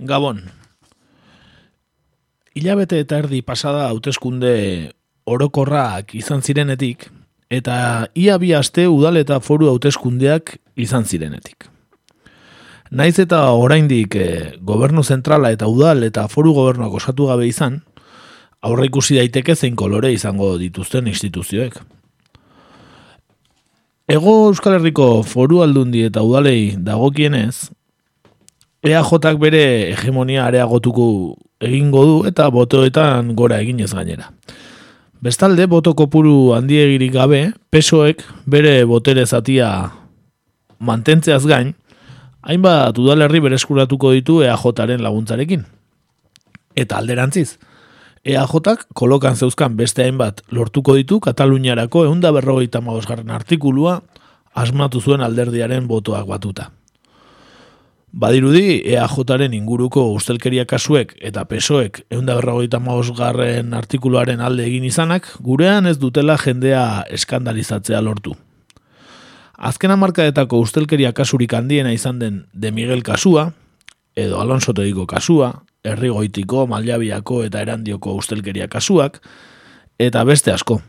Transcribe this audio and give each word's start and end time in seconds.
Gabon. 0.00 0.40
Ilabete 2.56 3.02
eta 3.04 3.18
erdi 3.20 3.42
pasada 3.44 3.90
hauteskunde 3.90 4.92
orokorrak 5.28 6.14
izan 6.16 6.40
zirenetik, 6.40 7.04
eta 7.52 8.08
ia 8.16 8.38
bi 8.40 8.54
aste 8.56 8.86
udal 8.88 9.20
eta 9.20 9.42
foru 9.44 9.68
hauteskundeak 9.68 10.56
izan 10.80 11.04
zirenetik. 11.04 11.68
Naiz 12.90 13.18
eta 13.22 13.42
oraindik 13.52 14.16
e, 14.16 14.28
gobernu 14.66 15.04
zentrala 15.04 15.52
eta 15.52 15.68
udal 15.68 16.02
eta 16.02 16.24
foru 16.32 16.54
gobernuak 16.56 16.96
osatu 16.96 17.28
gabe 17.28 17.46
izan, 17.46 17.82
aurre 18.64 18.88
ikusi 18.88 19.18
daiteke 19.20 19.54
zein 19.54 19.76
kolore 19.76 20.12
izango 20.12 20.56
dituzten 20.58 21.06
instituzioek. 21.12 21.76
Ego 24.10 24.48
Euskal 24.48 24.80
Herriko 24.80 25.20
foru 25.22 25.60
aldundi 25.62 26.02
eta 26.08 26.24
udalei 26.26 26.74
dagokienez, 26.80 27.68
EAJak 28.80 29.36
bere 29.36 29.92
hegemonia 29.92 30.46
areagotuko 30.48 31.36
egingo 31.60 32.04
du 32.08 32.14
eta 32.28 32.46
botoetan 32.48 33.34
gora 33.36 33.58
eginez 33.60 33.92
gainera. 33.92 34.30
Bestalde, 35.20 35.66
boto 35.68 35.92
kopuru 35.92 36.54
handiegirik 36.56 37.12
gabe, 37.12 37.52
pesoek 37.68 38.24
bere 38.48 38.86
botere 38.88 39.26
zatia 39.26 39.90
mantentzeaz 40.80 41.44
gain, 41.44 41.74
hainbat 42.40 42.96
udalerri 42.96 43.42
berezkuratuko 43.44 44.14
ditu 44.16 44.40
EAJaren 44.40 45.04
laguntzarekin. 45.04 45.66
Eta 46.72 46.96
alderantziz, 46.96 47.58
EAJak 48.24 48.88
kolokan 48.96 49.36
zeuzkan 49.36 49.76
beste 49.76 50.08
hainbat 50.08 50.40
lortuko 50.48 50.96
ditu 50.96 51.20
Kataluniarako 51.20 52.06
eunda 52.08 52.32
berrogeita 52.32 52.80
magosgarren 52.80 53.30
artikulua 53.30 54.00
asmatu 54.56 55.04
zuen 55.04 55.20
alderdiaren 55.20 55.84
botoak 55.84 56.24
batuta. 56.26 56.70
Badirudi, 58.10 58.80
EAJaren 58.90 59.52
inguruko 59.54 60.02
ustelkeria 60.10 60.64
kasuek 60.66 61.12
eta 61.22 61.44
pesoek 61.46 62.00
eunda 62.10 62.34
berrogeita 62.34 62.80
garren 63.16 63.72
artikuluaren 63.72 64.40
alde 64.40 64.64
egin 64.66 64.84
izanak, 64.84 65.28
gurean 65.38 65.86
ez 65.86 65.98
dutela 65.98 66.36
jendea 66.36 67.04
eskandalizatzea 67.08 68.00
lortu. 68.00 68.34
Azken 69.54 69.90
amarkadetako 69.90 70.58
ustelkeria 70.58 71.12
kasurik 71.12 71.54
handiena 71.54 71.92
izan 71.92 72.18
den 72.18 72.46
de 72.52 72.72
Miguel 72.72 73.02
kasua, 73.02 73.52
edo 74.16 74.40
Alonso 74.40 74.72
Tegiko 74.74 75.06
kasua, 75.06 75.62
Errigoitiko, 75.84 76.66
Maljabiako 76.66 77.44
eta 77.44 77.60
Erandioko 77.60 78.14
ustelkeria 78.14 78.66
kasuak, 78.68 79.20
eta 79.98 80.24
beste 80.24 80.50
asko. 80.50 80.80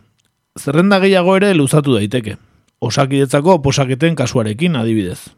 Zerrenda 0.60 1.00
gehiago 1.00 1.36
ere 1.36 1.54
luzatu 1.54 1.94
daiteke. 1.94 2.38
Osakidetzako 2.80 3.62
posaketen 3.62 4.16
kasuarekin 4.16 4.76
adibidez. 4.76 5.30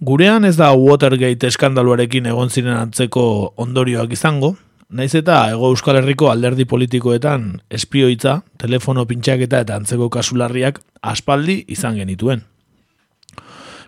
Gurean 0.00 0.44
ez 0.44 0.58
da 0.58 0.74
Watergate 0.76 1.48
eskandaluarekin 1.48 2.26
egon 2.28 2.50
ziren 2.52 2.74
antzeko 2.76 3.22
ondorioak 3.56 4.10
izango, 4.12 4.50
naiz 4.92 5.14
eta 5.16 5.38
ego 5.54 5.70
euskal 5.72 5.96
herriko 5.96 6.28
alderdi 6.28 6.66
politikoetan 6.68 7.62
espioitza, 7.72 8.42
telefono 8.60 9.06
pintxaketa 9.08 9.62
eta 9.64 9.78
antzeko 9.80 10.10
kasularriak 10.12 10.82
aspaldi 11.00 11.62
izan 11.72 11.96
genituen. 11.96 12.44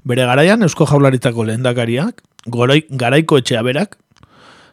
Bere 0.09 0.25
garaian 0.25 0.65
eusko 0.65 0.87
jaularitzako 0.89 1.45
lehendakariak, 1.51 2.25
garaiko 2.49 3.43
etxea 3.43 3.61
berak, 3.67 3.99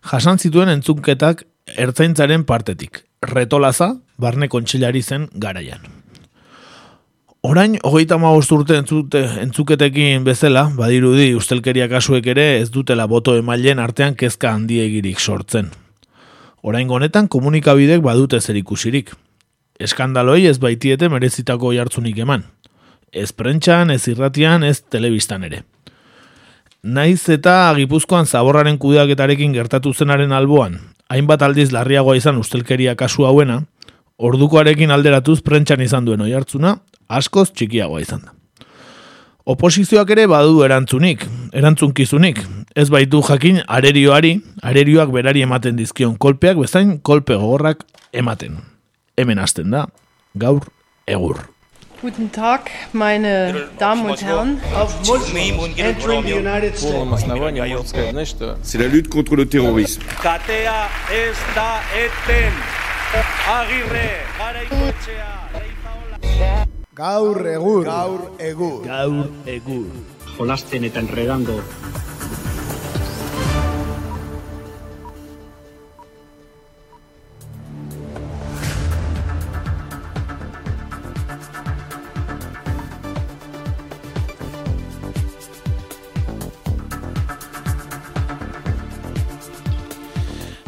jasan 0.07 0.39
zituen 0.39 0.71
entzunketak 0.71 1.43
ertzaintzaren 1.75 2.47
partetik, 2.47 3.03
retolaza, 3.27 3.97
barne 4.15 4.47
kontxilari 4.47 5.03
zen 5.03 5.27
garaian. 5.35 5.94
Orain, 7.45 7.75
hogeita 7.83 8.17
ma 8.17 8.31
urte 8.33 8.73
entzute, 8.73 9.19
entzuketekin 9.37 10.23
bezala, 10.25 10.63
badirudi 10.73 11.27
ustelkeria 11.37 11.85
kasuek 11.91 12.25
ere 12.33 12.45
ez 12.57 12.71
dutela 12.73 13.05
boto 13.05 13.35
emailen 13.37 13.77
artean 13.83 14.15
kezka 14.17 14.55
handiegirik 14.55 15.19
sortzen. 15.21 15.67
Orain 16.63 16.89
honetan 16.89 17.27
komunikabidek 17.27 18.01
badute 18.01 18.39
zer 18.41 18.57
ikusirik. 18.57 19.11
Eskandaloi 19.77 20.47
ez 20.49 20.57
baitiete 20.57 21.09
merezitako 21.13 21.75
jartzunik 21.75 22.17
eman. 22.25 22.47
Ez 23.13 23.29
prentxan, 23.31 23.93
ez 23.93 24.07
irratian, 24.09 24.63
ez 24.63 24.81
telebistan 24.81 25.45
ere. 25.45 25.61
Naiz 26.81 27.29
eta 27.29 27.59
gipuzkoan 27.77 28.25
zaborraren 28.25 28.81
kudeaketarekin 28.81 29.53
gertatu 29.53 29.93
zenaren 29.93 30.33
alboan, 30.33 30.79
hainbat 31.13 31.45
aldiz 31.45 31.69
larriagoa 31.77 32.17
izan 32.17 32.41
ustelkeria 32.41 32.97
kasu 32.97 33.29
hauena, 33.29 33.61
ordukoarekin 34.17 34.89
alderatuz 34.89 35.43
prentxan 35.45 35.85
izan 35.85 36.09
duen 36.09 36.25
oi 36.25 36.33
hartzuna, 36.33 36.79
askoz 37.09 37.51
txikiagoa 37.51 38.01
izan 38.01 38.25
da. 38.25 38.31
Oposizioak 39.45 40.09
ere 40.09 40.25
badu 40.25 40.63
erantzunik, 40.65 41.25
erantzunkizunik. 41.53 42.39
Ez 42.75 42.89
baitu 42.89 43.21
jakin 43.27 43.61
arerioari, 43.67 44.39
arerioak 44.65 45.11
berari 45.13 45.43
ematen 45.45 45.77
dizkion 45.77 46.15
kolpeak, 46.17 46.57
bezain 46.57 46.97
kolpe 46.99 47.37
gogorrak 47.37 47.85
ematen. 48.11 48.57
Hemen 49.17 49.37
hasten 49.37 49.69
da, 49.71 49.85
gaur 50.33 50.65
egur. 51.05 51.45
Guten 52.01 52.29
Tag, 52.29 52.69
meine 52.93 53.53
Damen 53.79 54.09
und 54.09 54.21
Herren. 54.21 54.59
C'est 58.63 58.77
la 58.77 58.87
lutte 58.87 59.09
contre 59.09 59.35
le 59.35 59.45
terrorisme. 59.45 60.03
Katea 60.21 60.89
ez 61.11 61.37
da 61.55 61.81
eten. 61.93 62.53
Agirre, 63.47 64.09
garaikoetxea, 64.37 65.31
leizaola. 65.53 65.74
Gaur 66.95 67.43
egur. 67.43 67.83
Gaur 67.83 68.21
egur. 68.39 68.85
Gaur 68.85 69.25
egur. 69.51 69.87
Jolasten 70.37 70.85
eta 70.87 71.01
enredando. 71.03 71.57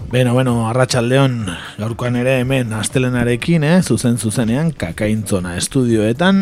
Beno, 0.08 0.32
bueno, 0.32 0.70
arratsaldeon 0.70 1.34
gaurkoan 1.76 2.16
ere 2.16 2.38
hemen 2.40 2.70
astelenarekin, 2.72 3.66
eh, 3.68 3.82
zuzen 3.84 4.16
zuzenean 4.18 4.70
kakaintzona 4.72 5.58
estudioetan 5.60 6.40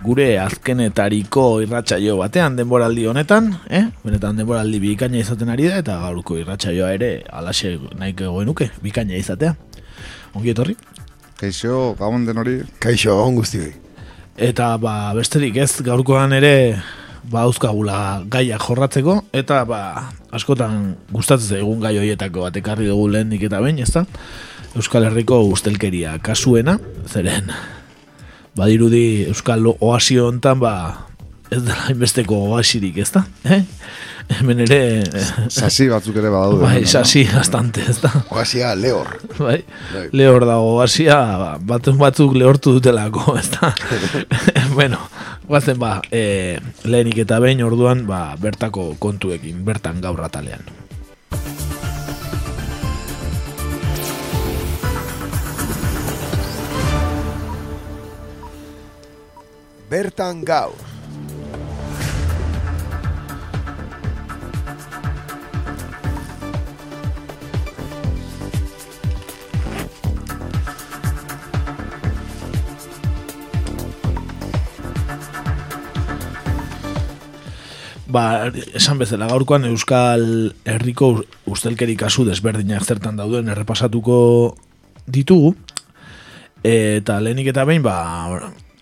gure 0.00 0.38
azkenetariko 0.40 1.44
irratsaio 1.60 2.16
batean 2.16 2.56
denboraldi 2.56 3.04
honetan, 3.10 3.50
eh? 3.68 3.82
Benetan 4.06 4.40
denboraldi 4.40 4.80
bikaina 4.80 5.20
izaten 5.20 5.52
ari 5.52 5.68
da 5.68 5.82
eta 5.84 5.98
gaurko 6.00 6.38
irratsaioa 6.40 6.94
ere 6.96 7.12
alaxe 7.28 7.76
nahiko 8.00 8.32
goenuke 8.38 8.70
bikaina 8.80 9.20
izatea. 9.20 9.52
Ongi 10.32 10.56
etorri? 10.56 10.80
Kaixo, 11.36 11.92
gabon 12.00 12.24
den 12.24 12.40
hori. 12.40 12.62
Kaixo, 12.80 13.18
on 13.20 13.36
guztioi. 13.36 13.74
Eta 14.48 14.78
ba, 14.80 15.12
besterik 15.12 15.60
ez 15.60 15.74
gaurkoan 15.84 16.32
ere 16.40 16.54
ba 17.30 17.44
euskagula 17.48 18.24
gaiak 18.30 18.62
jorratzeko 18.62 19.20
eta 19.32 19.62
ba 19.68 20.10
askotan 20.34 20.96
gustatzen 21.12 21.58
zaigun 21.58 21.80
gai 21.80 21.96
hoietako 21.98 22.48
bat 22.48 22.56
ekarri 22.60 22.88
dugu 22.90 23.08
lehenik 23.12 23.46
eta 23.48 23.62
behin, 23.64 23.78
ezta? 23.78 24.04
Euskal 24.74 25.06
Herriko 25.06 25.38
ustelkeria 25.46 26.18
kasuena, 26.18 26.78
zeren 27.06 27.52
badirudi 28.58 29.26
Euskal 29.30 29.66
Oasio 29.80 30.28
hontan 30.28 30.60
ba 30.62 30.74
ez 31.50 31.62
dela 31.62 31.90
inbesteko 31.92 32.40
oasirik, 32.54 32.98
ezta? 32.98 33.24
Eh? 33.44 33.62
Hemen 34.28 34.62
ere... 34.64 34.78
Sasi 35.52 35.86
batzuk 35.90 36.16
ere 36.16 36.30
badaude. 36.32 36.62
Bai, 36.62 36.84
sasi 36.88 37.24
bastante, 37.28 37.84
ezta? 37.90 38.10
Oasia, 38.32 38.72
lehor. 38.74 39.10
Bai, 39.36 39.58
lehor 40.16 40.46
dago 40.48 40.78
oasia, 40.78 41.18
batzuk 41.60 41.98
batzuk 42.00 42.36
lehortu 42.38 42.72
dutelako, 42.78 43.36
ezta? 43.38 43.74
bueno, 44.76 44.98
guazen 45.48 45.78
ba, 45.80 45.98
e, 46.10 46.56
lehenik 46.88 47.20
eta 47.26 47.38
behin 47.44 47.62
orduan 47.66 48.06
ba, 48.08 48.30
bertako 48.40 48.94
kontuekin, 48.98 49.60
bertan 49.66 50.00
gaur 50.04 50.24
atalean. 50.24 50.64
Bertan 59.92 60.42
gaur. 60.48 60.93
Ba, 78.14 78.46
esan 78.78 79.00
bezala 79.00 79.26
gaurkoan 79.26 79.64
Euskal 79.66 80.52
Herriko 80.70 81.08
ustelkeri 81.50 81.96
kasu 81.98 82.22
desberdinak 82.28 82.84
zertan 82.86 83.16
dauden 83.18 83.50
errepasatuko 83.50 84.18
ditugu. 85.10 85.56
Eta 86.62 87.16
lehenik 87.18 87.50
eta 87.50 87.64
behin, 87.66 87.82
ba, 87.82 87.96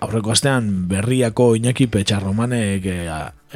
aurreko 0.04 0.34
astean 0.34 0.68
berriako 0.90 1.54
Iñaki 1.56 1.86
Petxarromanek 1.88 2.84
e, 2.84 2.98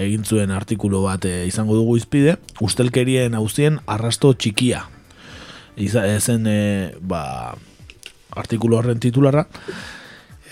egin 0.06 0.24
zuen 0.24 0.54
artikulu 0.56 1.02
bat 1.04 1.28
e, 1.28 1.44
izango 1.50 1.76
dugu 1.76 1.98
izpide, 2.00 2.38
ustelkerien 2.64 3.36
hauzien 3.36 3.76
arrasto 3.84 4.32
txikia. 4.32 4.86
Iza, 5.76 6.06
ezen, 6.08 6.48
e, 6.48 6.96
ba, 7.04 7.52
artikulu 8.32 8.80
horren 8.80 9.02
titularra, 9.02 9.44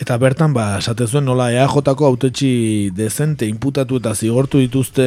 Eta 0.03 0.17
bertan, 0.19 0.51
ba, 0.51 0.81
esate 0.81 1.07
zuen 1.07 1.25
nola 1.29 1.53
EAJ-ko 1.55 2.07
autetxi 2.09 2.91
dezente 2.97 3.47
inputatu 3.47 4.01
eta 4.01 4.15
zigortu 4.15 4.59
dituzte 4.59 5.05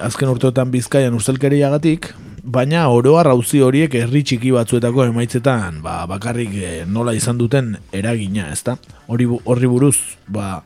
azken 0.00 0.30
urteotan 0.32 0.70
bizkaian 0.72 1.12
ustelkeriagatik, 1.18 2.08
baina 2.42 2.86
oroa 2.88 3.26
rauzi 3.28 3.60
horiek 3.60 3.92
herri 4.00 4.22
txiki 4.24 4.54
batzuetako 4.54 5.04
emaitzetan 5.10 5.82
ba, 5.84 6.00
bakarrik 6.10 6.56
eh, 6.56 6.72
nola 6.88 7.12
izan 7.14 7.38
duten 7.38 7.76
eragina, 7.92 8.48
ezta? 8.56 8.78
Hori 9.12 9.28
horri 9.28 9.68
buruz, 9.68 9.98
ba, 10.26 10.62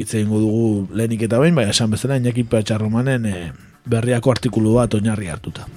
hitz 0.00 0.14
egingo 0.14 0.40
dugu 0.40 0.88
lehenik 0.96 1.28
eta 1.28 1.38
behin, 1.42 1.54
baina 1.54 1.76
esan 1.76 1.92
bezala 1.92 2.16
Iñaki 2.16 2.46
Patxarromanen 2.48 3.28
e, 3.28 3.36
berriako 3.90 4.32
artikulu 4.32 4.78
bat 4.80 4.96
oinarri 4.96 5.28
hartuta. 5.28 5.68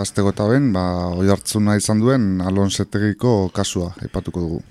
Aztego 0.00 0.30
eta 0.34 0.46
ben, 0.50 0.72
ba, 0.74 0.84
oi 1.16 1.28
hartzuna 1.32 1.76
izan 1.76 2.00
duen 2.02 2.40
Alonsetegiko 2.44 3.50
kasua, 3.54 3.92
aipatuko 4.02 4.40
dugu. 4.40 4.62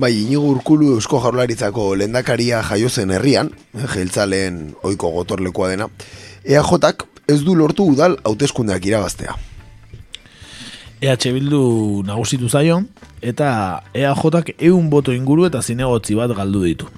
Bai, 0.00 0.12
inigo 0.22 0.48
urkulu 0.54 0.94
eusko 0.96 1.20
jaurlaritzako 1.20 1.90
lendakaria 2.00 2.62
jaio 2.64 2.88
zen 2.88 3.12
herrian, 3.12 3.50
eh, 3.74 3.86
jeltzaleen 3.94 4.74
oiko 4.82 5.10
gotorlekoa 5.18 5.68
dena, 5.74 5.88
EAJak 6.44 7.06
ez 7.28 7.42
du 7.44 7.54
lortu 7.54 7.84
udal 7.92 8.16
hauteskundeak 8.24 8.86
irabaztea. 8.86 9.36
EH 11.02 11.32
Bildu 11.34 12.02
nagusitu 12.06 12.48
zaio, 12.48 12.82
eta 13.20 13.82
EAJak 13.94 14.54
eun 14.58 14.88
boto 14.90 15.12
inguru 15.12 15.46
eta 15.50 15.62
zinegotzi 15.62 16.14
bat 16.14 16.32
galdu 16.36 16.64
ditu. 16.64 16.88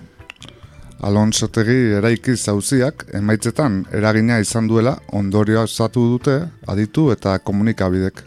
Alonsotegi 1.02 1.96
eraiki 1.99 2.37
zauziak 2.37 3.06
emaitzetan 3.12 3.82
eragina 3.93 4.38
izan 4.38 4.69
duela 4.69 4.94
ondorioa 5.12 5.67
zatu 5.67 6.05
dute 6.12 6.38
aditu 6.67 7.11
eta 7.12 7.38
komunikabidek. 7.38 8.23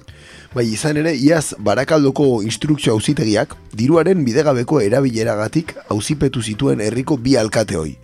Bai, 0.54 0.66
izan 0.74 0.98
ere, 0.98 1.14
iaz 1.16 1.54
barakaldoko 1.60 2.42
instrukzio 2.44 2.94
auzitegiak 2.94 3.56
diruaren 3.78 4.24
bidegabeko 4.26 4.82
erabileragatik 4.82 5.76
auzipetu 5.94 6.42
zituen 6.42 6.82
herriko 6.82 7.18
bi 7.18 7.36
alkateoi. 7.38 7.98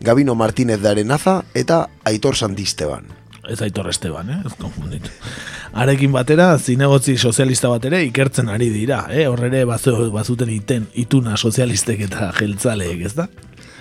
Gabino 0.00 0.34
Martínez 0.34 0.80
de 0.80 0.88
Arenaza 0.88 1.42
eta 1.54 1.88
Aitor 2.04 2.36
Santisteban. 2.36 3.08
Ez 3.48 3.62
aitor 3.62 3.88
Esteban, 3.88 4.28
eh? 4.30 4.38
ez 4.46 4.52
konfunditu. 4.60 5.10
Arekin 5.72 6.12
batera, 6.12 6.50
zinegotzi 6.58 7.16
sozialista 7.16 7.70
bat 7.72 7.86
ere 7.88 8.02
ikertzen 8.04 8.50
ari 8.52 8.68
dira, 8.68 9.06
eh? 9.08 9.24
horrere 9.28 9.64
bazu, 9.68 9.94
bazuten 10.12 10.52
iten, 10.52 10.84
ituna 11.00 11.36
sozialistek 11.36 12.04
eta 12.10 12.28
jeltzaleek, 12.36 13.06
ez 13.08 13.14
da? 13.16 13.28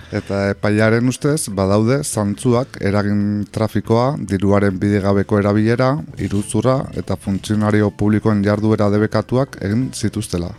Eta 0.08 0.46
epaiaren 0.54 1.10
ustez, 1.12 1.50
badaude 1.52 1.98
zantzuak 2.04 2.78
eragin 2.80 3.44
trafikoa, 3.52 4.14
diruaren 4.30 4.78
bidegabeko 4.80 5.42
erabilera, 5.42 5.90
iruzura 6.24 6.78
eta 6.96 7.18
funtzionario 7.20 7.90
publikoen 7.92 8.40
jarduera 8.46 8.88
debekatuak 8.94 9.60
egin 9.68 9.90
zituztela. 9.92 10.54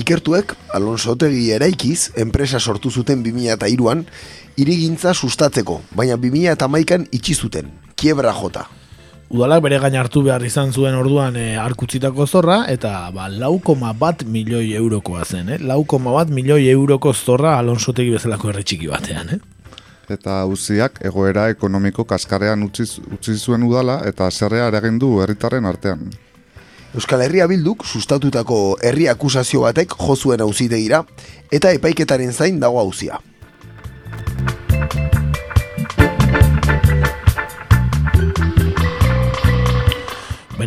Ikertuek, 0.00 0.56
Alonso 0.74 1.14
Otegi 1.14 1.48
eraikiz, 1.54 2.10
enpresa 2.18 2.58
sortu 2.58 2.90
zuten 2.90 3.22
2002an, 3.22 4.04
irigintza 4.58 5.14
sustatzeko, 5.14 5.80
baina 5.94 6.18
2008an 6.18 7.08
itxi 7.14 7.34
zuten, 7.34 7.70
kiebra 7.94 8.34
jota. 8.34 8.66
Udalak 9.30 9.60
bere 9.62 9.76
gain 9.78 9.94
hartu 9.94 10.24
behar 10.26 10.42
izan 10.42 10.72
zuen 10.74 10.96
orduan 10.98 11.36
e, 11.38 11.52
arkutzitako 11.54 12.24
zorra, 12.26 12.64
eta 12.72 13.12
ba, 13.14 13.28
lau 13.30 13.60
koma 13.62 13.92
bat 13.94 14.24
milioi 14.26 14.72
eurokoa 14.74 15.22
zen, 15.24 15.52
eh? 15.54 15.58
lau 15.62 15.84
koma 15.86 16.10
bat 16.16 16.32
milioi 16.34 16.64
euroko 16.72 17.12
zorra 17.14 17.52
alonsotegi 17.60 18.10
bezalako 18.16 18.50
herri 18.50 18.64
txiki 18.66 18.90
batean, 18.90 19.30
eh? 19.36 19.38
Eta 20.10 20.40
uziak 20.50 20.98
egoera 21.06 21.46
ekonomiko 21.54 22.02
kaskarrean 22.10 22.66
utzi, 22.66 22.88
utzi 23.14 23.36
zuen 23.38 23.62
udala 23.62 24.00
eta 24.10 24.26
zerrea 24.30 24.66
eragin 24.72 24.98
du 24.98 25.12
herritarren 25.22 25.70
artean. 25.70 26.10
Euskal 26.98 27.22
Herria 27.22 27.46
Bilduk 27.46 27.84
sustatutako 27.86 28.80
herri 28.82 29.06
akusazio 29.06 29.62
batek 29.62 29.94
jo 29.94 30.16
zuen 30.16 30.42
auzitegira 30.42 31.04
eta 31.54 31.70
epaiketaren 31.78 32.34
zain 32.34 32.58
dago 32.58 32.82
auzia. 32.82 33.22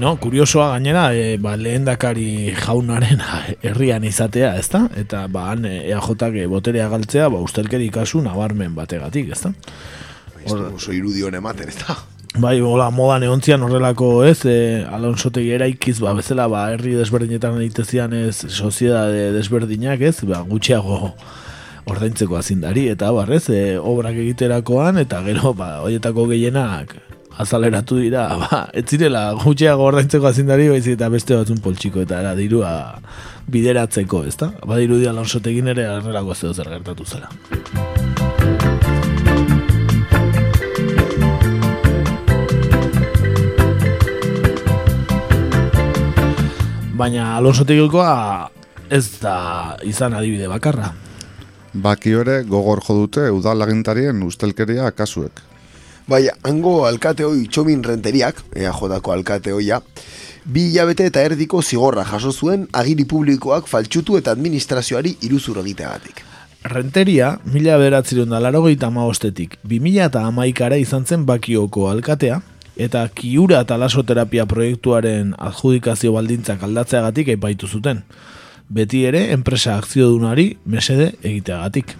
Beno, 0.03 0.17
kuriosoa 0.19 0.65
gainera, 0.73 1.03
e, 1.15 1.37
ba, 1.39 1.53
lehendakari 1.55 2.51
jaunaren 2.59 3.21
herrian 3.63 4.03
izatea, 4.03 4.49
ezta? 4.59 4.81
Eta 4.99 5.21
ba, 5.31 5.45
han 5.53 5.63
e, 5.63 5.77
EAJak 5.93 6.35
e, 6.41 6.47
boterea 6.51 6.89
galtzea, 6.91 7.29
ba, 7.31 7.39
ustelkeri 7.39 7.87
kasu 7.87 8.19
nabarmen 8.25 8.73
bategatik, 8.75 9.29
ezta? 9.31 9.53
Ez 10.43 10.49
du 10.51 10.65
oso 10.73 10.91
irudion 10.91 11.37
ematen, 11.39 11.71
ez 11.71 11.77
da? 11.79 11.95
Bai, 12.35 12.57
hola, 12.59 12.89
modan 12.91 13.23
eontzian 13.29 13.63
horrelako, 13.63 14.09
ez, 14.27 14.41
e, 14.43 14.57
Alonsotegi 14.83 15.55
eraikiz, 15.55 15.95
ba, 16.03 16.11
bezala, 16.19 16.49
ba, 16.51 16.65
herri 16.75 16.97
desberdinetan 16.99 17.61
egitezian 17.61 18.11
ez, 18.25 18.35
soziedade 18.51 19.31
desberdinak, 19.37 20.03
ez, 20.03 20.17
ba, 20.27 20.43
gutxiago 20.51 21.13
ordaintzeko 21.87 22.41
azindari, 22.43 22.89
eta 22.91 23.15
barrez, 23.15 23.45
e, 23.55 23.79
obrak 23.79 24.19
egiterakoan, 24.27 24.99
eta 25.07 25.23
gero, 25.23 25.55
ba, 25.55 25.77
hoietako 25.87 26.27
gehienak 26.35 26.97
azaleratu 27.37 27.97
dira, 28.01 28.27
ba, 28.41 28.63
ez 28.73 28.85
zirela 28.89 29.31
gutxiago 29.39 29.87
ordaintzeko 29.89 30.29
azindari, 30.29 30.69
baizik 30.71 30.97
eta 30.97 31.09
beste 31.13 31.37
batzun 31.37 31.61
poltsiko, 31.63 32.03
eta 32.05 32.21
era 32.21 32.33
dirua 32.37 32.73
bideratzeko, 33.51 34.23
ezta? 34.29 34.51
Ba, 34.65 34.77
dirudi 34.81 35.09
Alonsotegin 35.09 35.71
ere 35.73 35.87
horrelako 35.89 36.35
zeo 36.35 36.53
zer 36.53 36.69
gertatu 36.73 37.05
zela. 37.05 37.31
Baina 46.93 47.33
Alonsotegikoa 47.39 48.49
ez 48.93 49.07
da 49.19 49.37
izan 49.83 50.13
adibide 50.13 50.47
bakarra. 50.47 50.91
Baki 51.73 52.13
ere 52.21 52.43
gogor 52.45 52.83
jo 52.85 52.93
dute 52.99 53.31
udal 53.33 53.65
agintarien 53.65 54.21
ustelkeria 54.23 54.91
kasuek. 54.93 55.41
Bai, 56.03 56.27
hango 56.43 56.83
alkate 56.83 57.23
hoi 57.23 57.45
txomin 57.47 57.83
renteriak, 57.85 58.41
EAJako 58.59 59.13
alkate 59.13 59.53
hoia, 59.55 59.79
bi 60.43 60.65
hilabete 60.67 61.05
eta 61.07 61.21
erdiko 61.23 61.61
zigorra 61.63 62.03
jaso 62.03 62.33
zuen 62.33 62.65
agiri 62.75 63.05
publikoak 63.07 63.69
faltsutu 63.71 64.17
eta 64.19 64.33
administrazioari 64.35 65.15
iruzur 65.23 65.61
egiteagatik. 65.63 66.19
Renteria, 66.73 67.37
mila 67.53 67.77
beratzerun 67.79 68.35
da 68.35 68.43
larogeita 68.43 68.91
amaostetik, 68.91 69.57
bi 69.63 69.79
mila 69.79 70.09
eta 70.11 70.27
amaikara 70.27 70.75
izan 70.79 71.07
zen 71.07 71.23
bakioko 71.25 71.87
alkatea, 71.89 72.41
eta 72.75 73.07
kiura 73.15 73.63
talasoterapia 73.63 74.45
proiektuaren 74.49 75.35
adjudikazio 75.39 76.11
baldintzak 76.15 76.63
aldatzeagatik 76.67 77.35
epaitu 77.37 77.67
zuten. 77.67 78.03
Beti 78.67 79.05
ere, 79.07 79.29
enpresa 79.31 79.77
akziodunari 79.77 80.57
mesede 80.65 81.13
egiteagatik. 81.21 81.95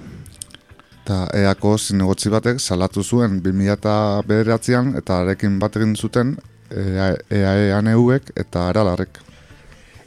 Eta 1.04 1.26
eako 1.36 1.76
zinegotzi 1.78 2.30
batek 2.32 2.62
salatu 2.64 3.04
zuen 3.04 3.42
2009an 3.44 4.94
eta 4.98 5.18
arekin 5.20 5.60
bat 5.60 5.76
egin 5.76 5.98
zuten 6.00 6.38
E 6.74 7.16
EAE-ANEUek 7.30 8.32
eta 8.40 8.70
aralarrek. 8.70 9.20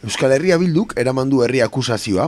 Euskal 0.02 0.32
Herria 0.34 0.56
Bilduk 0.58 0.94
eraman 0.98 1.30
du 1.30 1.42
herri 1.44 1.60
akusazioa. 1.62 2.26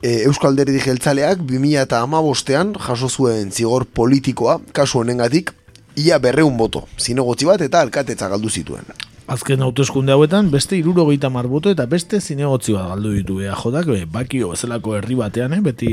E, 0.00 0.22
Euskal 0.28 0.56
Jeltzaleak 0.56 1.42
2000 1.42 1.82
eta 1.82 2.00
amabostean 2.00 2.72
jaso 2.78 3.08
zuen 3.08 3.50
zigor 3.50 3.84
politikoa 3.84 4.60
kasu 4.72 5.00
honengatik 5.00 5.52
ia 5.96 6.18
berreun 6.18 6.56
boto, 6.56 6.86
zinegotzi 6.98 7.44
bat 7.44 7.60
eta 7.60 7.80
alkatetza 7.80 8.28
galdu 8.28 8.48
zituen. 8.48 8.86
Azken 9.26 9.60
hauteskunde 9.60 10.12
hauetan 10.12 10.50
beste 10.50 10.78
irurogeita 10.78 11.28
mar 11.28 11.48
boto 11.48 11.70
eta 11.74 11.86
beste 11.86 12.20
zinegotzi 12.20 12.72
bat 12.72 12.88
galdu 12.94 13.12
ditu 13.12 13.40
EAJak, 13.40 13.86
be, 13.86 14.06
bakio 14.06 14.54
bezalako 14.54 14.94
herri 14.96 15.18
batean, 15.18 15.52
eh, 15.52 15.60
beti 15.60 15.90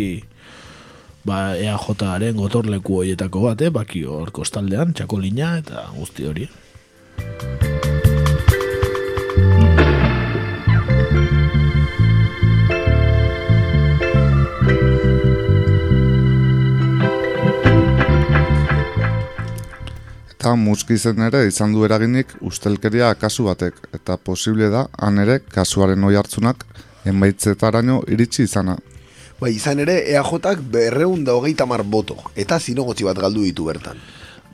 ba, 1.25 1.55
EAJaren 1.57 2.37
gotorleku 2.37 3.01
horietako 3.01 3.47
bat, 3.49 3.61
eh, 3.61 3.73
bakio 3.73 4.19
hor 4.19 4.31
kostaldean, 4.31 4.93
txakolina 4.93 5.57
eta 5.63 5.87
guzti 5.97 6.29
hori. 6.29 6.47
Eta 20.35 20.53
muskizen 20.61 21.23
ere 21.25 21.47
izan 21.47 21.71
du 21.73 21.85
eraginik 21.87 22.35
ustelkeria 22.45 23.13
kasu 23.17 23.47
batek, 23.47 23.79
eta 23.97 24.17
posible 24.17 24.69
da 24.69 24.85
han 25.01 25.17
ere 25.23 25.39
kasuaren 25.39 26.03
oi 26.05 26.13
hartzunak 26.19 26.67
enbaitzetaraino 27.09 28.03
iritsi 28.13 28.45
izana. 28.45 28.77
Bai, 29.39 29.51
izan 29.51 29.81
ere 29.83 29.97
EAJak 30.13 30.61
berreun 30.71 31.25
da 31.27 31.33
hogeita 31.35 31.65
mar 31.67 31.83
boto, 31.83 32.15
eta 32.39 32.59
zinegotzi 32.59 33.03
bat 33.03 33.17
galdu 33.19 33.43
ditu 33.43 33.65
bertan. 33.67 33.99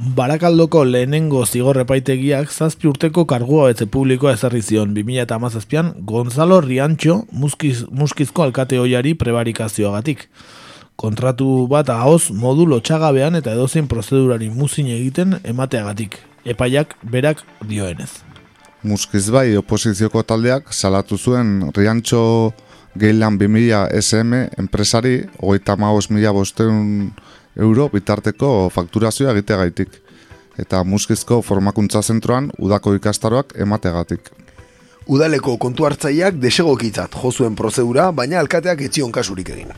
Barakaldoko 0.02 0.82
lehenengo 0.88 1.44
zigorrepaitegiak 1.46 2.50
zazpi 2.50 2.88
urteko 2.90 3.28
kargua 3.30 3.68
betze 3.70 3.86
publikoa 3.86 4.34
ezarri 4.34 4.62
zion 4.66 4.96
2008an 4.96 5.92
Gonzalo 6.10 6.58
Riantxo 6.62 7.20
muskiz, 7.32 7.84
muskizko 7.92 8.48
alkate 8.48 8.80
hoiari 8.82 9.14
prebarikazioagatik. 9.14 10.26
Kontratu 10.96 11.68
bat 11.70 11.92
ahoz 11.94 12.32
modu 12.34 12.66
lotxagabean 12.66 13.38
eta 13.38 13.54
edozein 13.54 13.86
prozedurari 13.92 14.50
muzin 14.50 14.90
egiten 14.90 15.38
emateagatik. 15.44 16.18
Epaiak 16.46 16.98
berak 17.04 17.46
dioenez. 17.70 18.10
Muskiz 18.82 19.28
bai 19.30 19.54
oposizioko 19.60 20.24
taldeak 20.26 20.74
salatu 20.74 21.18
zuen 21.22 21.70
Riantxo 21.78 22.24
Geilan 23.00 23.38
2000 23.40 23.88
SM 24.02 24.34
enpresari 24.60 25.24
hogeita 25.40 25.78
maos 25.80 26.10
mila 26.12 26.34
bosteun 26.36 27.14
euro 27.56 27.88
bitarteko 27.90 28.70
fakturazioa 28.74 29.32
egiteagaitik. 29.32 29.96
Eta 30.60 30.84
muskizko 30.84 31.42
formakuntza 31.42 32.02
zentroan 32.04 32.52
udako 32.60 32.94
ikastaroak 32.98 33.56
emategatik. 33.56 34.28
Udaleko 35.08 35.56
kontu 35.58 35.88
hartzaileak 35.88 36.36
desegokitzat 36.42 37.16
jo 37.16 37.32
zuen 37.32 37.56
prozedura, 37.56 38.12
baina 38.12 38.40
alkateak 38.40 38.84
etzion 38.90 39.12
kasurik 39.12 39.50
egin. 39.50 39.72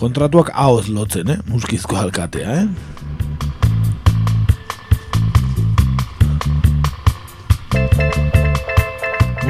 Kontratuak 0.00 0.48
haoz 0.56 0.88
lotzen, 0.88 1.28
eh? 1.28 1.38
Muskizko 1.52 2.00
alkatea, 2.00 2.62
eh? 2.62 2.89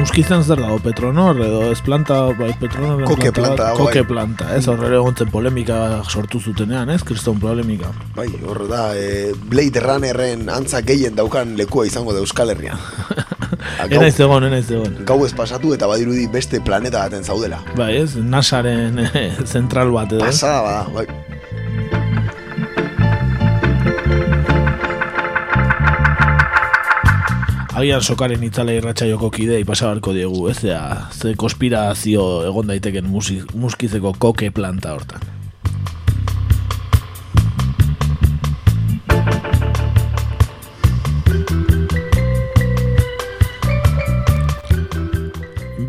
Muskizan 0.01 0.41
zer 0.41 0.57
dago, 0.57 0.79
Petronor, 0.81 1.37
edo 1.45 1.59
ez 1.69 1.81
planta, 1.85 2.15
bai, 2.33 2.49
Petronor 2.57 3.03
Koke 3.05 3.27
bat, 3.29 3.35
planta 3.37 3.67
dago, 3.67 3.83
koke 3.83 4.01
bai. 4.01 4.07
planta, 4.09 4.47
ez, 4.57 4.63
horre 4.71 4.89
egontzen 4.97 5.29
polemika 5.29 5.77
sortu 6.09 6.41
zutenean, 6.41 6.89
ez, 6.89 7.03
kriston 7.05 7.37
polemika. 7.39 7.91
Bai, 8.15 8.25
hor 8.41 8.63
da, 8.71 8.87
e, 8.97 9.35
Blade 9.51 9.83
Runnerren 9.83 10.49
antza 10.49 10.81
gehien 10.81 11.13
daukan 11.19 11.53
lekua 11.59 11.85
izango 11.85 12.15
da 12.17 12.23
Euskal 12.25 12.49
Herrian. 12.55 12.81
Gau, 13.61 13.99
Enaiz 13.99 14.15
egon, 14.19 14.45
enaiz 14.47 14.65
egon. 14.71 14.95
gau 15.05 15.19
ez 15.25 15.33
pasatu 15.37 15.73
eta 15.75 15.87
badirudi 15.89 16.23
beste 16.31 16.61
planeta 16.65 17.03
baten 17.03 17.23
zaudela. 17.27 17.59
Bai, 17.77 17.91
ez, 18.01 18.15
NASAren 18.15 19.03
eh, 19.05 19.27
zentral 19.45 19.91
bat 19.93 20.15
edo, 20.15 20.23
ez? 20.23 20.33
Pasada 20.33 20.61
bada, 20.65 20.85
bai. 20.95 21.20
Agian 27.81 28.03
sokaren 28.05 28.43
itzala 28.45 28.75
irratxaioko 28.77 29.31
kidei 29.33 29.63
pasabarko 29.65 30.11
diegu, 30.13 30.43
ez 30.51 30.59
da, 30.61 31.07
ze 31.17 31.31
konspirazio 31.33 32.23
egon 32.45 32.67
daiteken 32.69 33.07
musi, 33.09 33.39
muskizeko 33.57 34.11
koke 34.21 34.51
planta 34.53 34.91
hortan. 34.93 35.23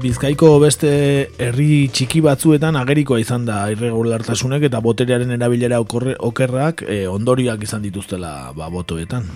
Bizkaiko 0.01 0.49
beste 0.65 0.93
herri 1.37 1.91
txiki 1.93 2.23
batzuetan 2.25 2.79
agerikoa 2.81 3.21
izan 3.21 3.45
da 3.51 3.67
irregulartasunek 3.75 4.65
eta 4.71 4.81
boterearen 4.81 5.37
erabilera 5.37 5.83
okerrak 5.85 6.87
eh, 6.89 7.05
ondorioak 7.19 7.69
izan 7.69 7.85
dituztela 7.85 8.33
ba, 8.57 8.71
botoetan. 8.73 9.29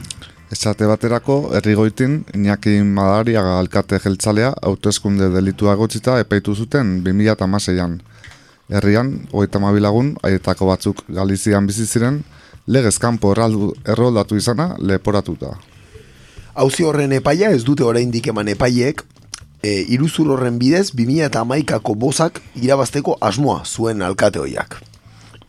Esate 0.46 0.86
baterako, 0.86 1.50
herrigoitin, 1.58 2.20
Iñaki 2.34 2.78
Madariaga 2.84 3.58
alkate 3.58 3.98
jeltzalea, 3.98 4.52
hauteskunde 4.62 5.26
delitua 5.34 5.72
egotzita 5.74 6.20
epaitu 6.22 6.54
zuten 6.54 7.00
2006an. 7.02 7.96
Herrian, 8.70 9.26
hogeita 9.32 9.58
lagun, 9.58 10.16
aietako 10.22 10.66
batzuk 10.66 11.02
Galizian 11.08 11.66
bizi 11.66 11.86
ziren, 11.86 12.24
legez 12.66 12.98
kanpo 12.98 13.34
erroldatu 13.34 14.36
izana 14.36 14.76
leporatuta. 14.78 15.58
Hauzi 16.54 16.84
horren 16.84 17.12
epaia 17.12 17.50
ez 17.50 17.64
dute 17.64 17.82
oraindik 17.82 18.28
eman 18.28 18.48
epaiek, 18.48 19.02
e, 19.62 19.82
iruzur 19.88 20.30
horren 20.30 20.58
bidez 20.58 20.94
2008ko 20.94 21.94
bozak 21.96 22.40
irabazteko 22.54 23.18
asmoa 23.20 23.64
zuen 23.64 24.00
alkate 24.02 24.38
hoiak. 24.38 24.80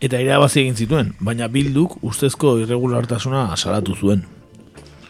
Eta 0.01 0.20
irabazi 0.20 0.62
egin 0.62 0.75
zituen, 0.75 1.13
baina 1.20 1.48
bilduk 1.48 1.98
ustezko 2.01 2.58
irregulartasuna 2.60 3.56
salatu 3.56 3.96
zuen. 3.96 4.37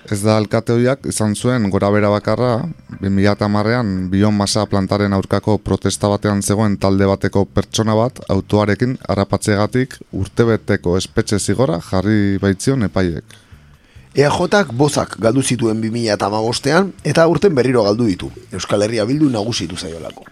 Ez 0.07 0.21
da 0.23 0.37
alkate 0.39 0.71
horiak 0.71 1.03
izan 1.11 1.33
zuen 1.35 1.65
gora 1.71 1.89
bera 1.91 2.07
bakarra, 2.07 2.51
2008an 3.01 3.89
biomasa 4.11 4.63
plantaren 4.71 5.11
aurkako 5.17 5.57
protesta 5.59 6.07
batean 6.07 6.39
zegoen 6.41 6.77
talde 6.79 7.09
bateko 7.09 7.43
pertsona 7.45 7.95
bat 7.97 8.21
autoarekin 8.31 8.95
harrapatzegatik 9.09 9.97
urtebeteko 10.21 10.95
espetxe 11.01 11.39
zigora 11.39 11.81
jarri 11.89 12.39
baitzion 12.39 12.87
epaiek. 12.87 13.35
EAJak 14.15 14.71
bozak 14.73 15.19
galdu 15.21 15.43
zituen 15.43 15.83
2008an 15.83 16.93
eta 17.03 17.27
urten 17.27 17.53
berriro 17.59 17.83
galdu 17.83 18.07
ditu. 18.07 18.31
Euskal 18.53 18.87
Herria 18.87 19.05
Bildu 19.05 19.29
nagusitu 19.29 19.75
zaiolako. 19.75 20.23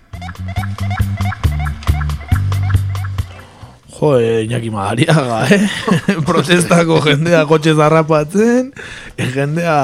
Jo, 3.96 4.18
eh, 4.20 4.44
Iñaki 4.44 4.70
Madariaga, 4.74 5.46
eh? 5.56 5.68
Protestako 6.28 7.00
jendea 7.06 7.46
kotxe 7.48 7.74
zarrapatzen, 7.78 8.74
eh, 9.18 9.30
jendea, 9.32 9.78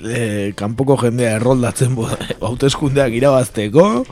eh, 0.00 0.52
kanpoko 0.56 0.96
jendea 1.02 1.36
erroldatzen 1.36 1.92
hauteskundeak 2.40 3.12
irabazteko. 3.20 4.04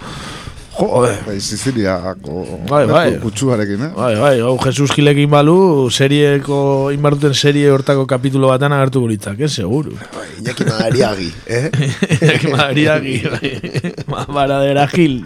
Jo, 0.76 1.02
eh. 1.04 1.16
Bai, 1.26 1.38
Siziliako 1.40 2.44
Bai, 2.68 2.86
bai. 2.88 3.08
kutsuarekin, 3.20 3.82
eh? 3.88 3.90
Bai, 3.96 4.12
bai, 4.20 4.34
hau 4.40 4.54
Jesus 4.62 4.92
Gilekin 4.96 5.28
balu, 5.32 5.88
serieko, 5.92 6.90
inbaruten 6.92 7.32
serie 7.36 7.68
hortako 7.72 8.06
kapitulo 8.08 8.48
batan 8.52 8.72
agertu 8.76 9.00
guritzak, 9.06 9.40
eh, 9.40 9.48
seguru. 9.52 9.96
Bai, 10.12 10.28
Iñaki 10.44 10.64
Madariagi, 10.68 11.30
eh? 11.46 11.66
Iñaki 12.20 12.52
Madariagi, 12.52 13.16
bai. 13.32 13.52
Ma- 14.12 14.24
Baradera 14.28 14.86
Gil. 14.92 15.22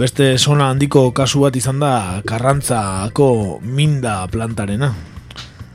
Beste 0.00 0.38
zona 0.38 0.70
handiko 0.72 1.10
kasu 1.12 1.42
bat 1.44 1.56
izan 1.60 1.82
da 1.82 2.22
Karrantzako 2.24 3.58
minda 3.60 4.14
plantarena. 4.32 4.88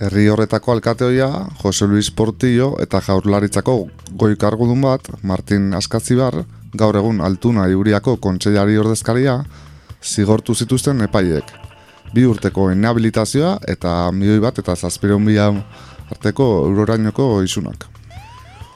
Herri 0.01 0.23
horretako 0.33 0.73
alkateoia, 0.73 1.27
Jose 1.61 1.85
Luis 1.85 2.09
Portillo 2.09 2.71
eta 2.81 3.03
jaurlaritzako 3.05 3.75
goi 4.17 4.31
kargudun 4.41 4.81
bat, 4.81 5.11
Martin 5.21 5.69
Askazibar, 5.77 6.39
gaur 6.73 6.97
egun 6.97 7.21
altuna 7.21 7.67
iuriako 7.69 8.17
kontseilari 8.17 8.81
ordezkaria, 8.81 9.37
zigortu 10.01 10.55
zituzten 10.55 11.05
epaiek. 11.05 11.53
Bi 12.15 12.25
urteko 12.25 12.71
inhabilitazioa 12.73 13.59
eta 13.77 14.09
milioi 14.11 14.41
bat 14.41 14.57
eta 14.57 14.73
zazpireun 14.73 15.21
mila 15.21 15.51
arteko 16.09 16.49
eurorainoko 16.71 17.43
isunak. 17.45 17.91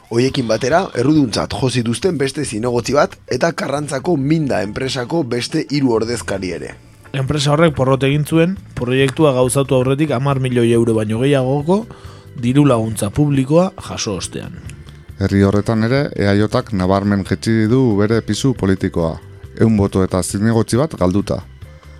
Hoiekin 0.10 0.48
batera, 0.50 0.88
erruduntzat 0.98 1.54
jo 1.54 1.68
zituzten 1.70 2.16
beste 2.18 2.42
zinegotzi 2.42 2.96
bat 2.98 3.12
eta 3.30 3.51
karrantzako 3.54 4.16
minda 4.18 4.63
enpresako 4.66 5.22
beste 5.22 5.62
hiru 5.70 5.92
ordezkari 5.94 6.50
ere. 6.56 6.72
Enpresa 7.13 7.51
horrek 7.54 7.75
porrot 7.78 8.04
egin 8.08 8.25
zuen, 8.25 8.56
proiektua 8.78 9.36
gauzatu 9.38 9.78
aurretik 9.78 10.10
10 10.16 10.42
milioi 10.42 10.72
euro 10.74 10.96
baino 10.98 11.22
gehiagoko 11.22 11.84
diru 12.42 12.66
laguntza 12.66 13.12
publikoa 13.13 13.70
jaso 13.89 14.16
ostean. 14.18 14.58
Herri 15.20 15.44
horretan 15.46 15.86
ere, 15.86 16.01
eaiotak 16.16 16.74
nabarmen 16.74 17.22
jetxi 17.30 17.68
du 17.70 17.84
bere 18.01 18.22
pisu 18.25 18.56
politikoa. 18.58 19.13
Eun 19.62 19.78
boto 19.78 20.04
eta 20.04 20.24
zinegotzi 20.24 20.82
bat 20.82 20.98
galduta. 20.98 21.42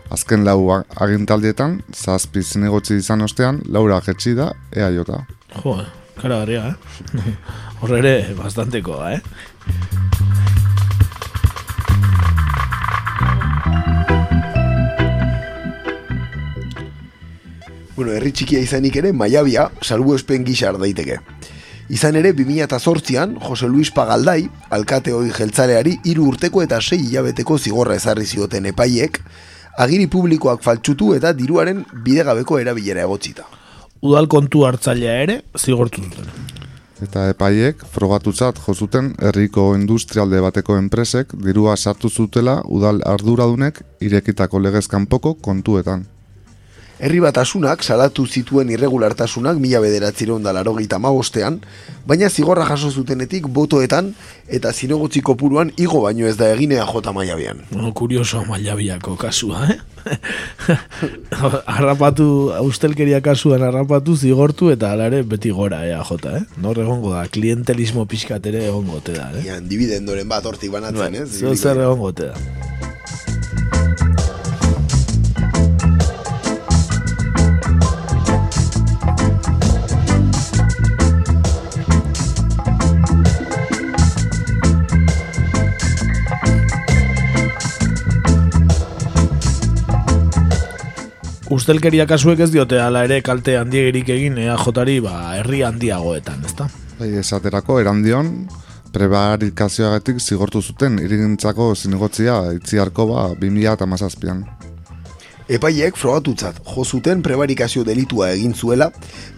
Azken 0.10 0.46
lau 0.48 0.72
agintaldietan, 0.74 1.82
zazpi 1.94 2.42
zinegotzi 2.42 2.98
izan 2.98 3.22
ostean, 3.22 3.62
laura 3.70 4.01
jetxi 4.01 4.34
da 4.34 4.54
eaiota. 4.74 5.25
Jo, 5.62 5.78
kara 6.19 6.41
garria, 6.43 6.75
eh? 6.75 7.33
Horre 7.81 7.99
ere, 8.03 8.13
bastantekoa, 8.38 9.13
eh? 9.15 9.21
Bueno, 17.95 18.13
herri 18.15 18.31
txikia 18.31 18.61
izanik 18.63 18.95
ere, 18.95 19.09
Maiabia, 19.11 19.65
salbuespen 19.83 20.45
gixar 20.47 20.77
daiteke. 20.79 21.17
Izan 21.91 22.15
ere, 22.15 22.31
2008an, 22.38 23.33
Jose 23.43 23.67
Luis 23.67 23.89
Pagaldai, 23.91 24.43
alkate 24.71 25.11
hoi 25.11 25.33
jeltzaleari, 25.35 25.97
hiru 26.07 26.29
urteko 26.31 26.63
eta 26.63 26.79
sei 26.79 27.01
hilabeteko 27.01 27.57
zigorra 27.57 27.97
ezarri 27.99 28.27
zioten 28.29 28.69
epaiek, 28.71 29.19
agiri 29.83 30.07
publikoak 30.07 30.63
faltsutu 30.63 31.11
eta 31.17 31.33
diruaren 31.33 31.81
bidegabeko 32.05 32.59
erabilera 32.61 33.03
egotzita. 33.07 33.47
Udal 34.01 34.29
kontu 34.32 34.63
hartzailea 34.63 35.15
ere 35.24 35.41
zigortu 35.58 36.03
zuten. 36.03 36.29
Eta 37.03 37.29
epaiek 37.32 37.84
frogatutzat 37.94 38.60
jozuten 38.65 39.13
herriko 39.24 39.70
industrialde 39.75 40.41
bateko 40.44 40.75
enpresek 40.79 41.32
dirua 41.46 41.75
sartu 41.77 42.10
zutela 42.10 42.60
udal 42.68 43.00
arduradunek 43.08 43.82
irekitako 44.03 44.60
legez 44.60 44.88
kanpoko 44.91 45.34
kontuetan. 45.34 46.06
Herri 47.00 47.22
batasunak 47.24 47.79
salatu 47.79 48.25
zituen 48.27 48.68
irregulartasunak 48.74 49.56
mila 49.63 49.79
bederatzireun 49.79 50.44
da 50.44 50.51
larogeita 50.51 50.98
mabostean, 51.00 51.62
baina 52.03 52.27
zigorra 52.27 52.65
jaso 52.68 52.91
zutenetik 52.91 53.48
botoetan 53.48 54.10
eta 54.51 54.74
zinegotzi 54.74 55.22
kopuruan 55.24 55.72
igo 55.79 56.01
baino 56.03 56.27
ez 56.27 56.36
da 56.36 56.50
eginea 56.51 56.84
jota 56.89 57.13
maiabian. 57.15 57.63
Bueno, 57.72 57.94
kurioso 57.96 58.44
mailabiako 58.50 59.15
kasua, 59.15 59.63
eh? 59.72 59.79
harrapatu, 61.75 62.27
ustelkeria 62.68 63.22
kasuan 63.24 63.63
harrapatu, 63.63 64.18
zigortu 64.18 64.74
eta 64.75 64.91
alare 64.91 65.24
beti 65.24 65.56
gora, 65.56 65.86
ea 65.88 66.03
jota, 66.03 66.36
eh? 66.41 66.44
Nor 66.60 66.84
egongo 66.84 67.15
da, 67.15 67.24
klientelismo 67.32 68.03
pixkat 68.12 68.51
ere 68.51 68.65
egongo 68.68 69.00
te 69.00 69.15
da, 69.15 69.32
eh? 69.39 69.46
Ian, 69.48 69.72
dividendoren 69.72 70.27
bat 70.27 70.51
hortik 70.51 70.75
banatzen, 70.75 71.22
ez? 71.24 71.29
Zer 71.39 71.56
zer 71.56 71.86
egongo 71.88 72.12
te 72.12 72.34
da. 72.34 72.68
Ustelkeria 91.50 92.06
kasuek 92.06 92.44
ez 92.46 92.51
diote 92.53 92.77
ala 92.77 93.01
ere 93.08 93.24
kalte 93.25 93.56
handiegirik 93.58 94.12
egin 94.13 94.36
EAJari 94.38 95.00
ba, 95.01 95.13
herri 95.39 95.63
handiagoetan, 95.65 96.44
ezta? 96.46 96.68
Bai, 97.00 97.08
esaterako, 97.18 97.79
erandion, 97.82 98.29
prebarikazioagatik 98.94 100.22
zigortu 100.22 100.62
zuten 100.62 101.01
irigintzako 101.01 101.72
zinegotzia 101.74 102.38
itziarko 102.60 103.08
ba 103.10 103.25
2000 103.41 103.74
eta 103.74 103.89
mazazpian. 103.89 104.46
Epaiek 105.50 105.98
frogatutzat 105.98 106.62
jo 106.70 106.86
zuten 106.86 107.24
prebarikazio 107.25 107.82
delitua 107.82 108.29
egin 108.36 108.53
zuela, 108.53 108.91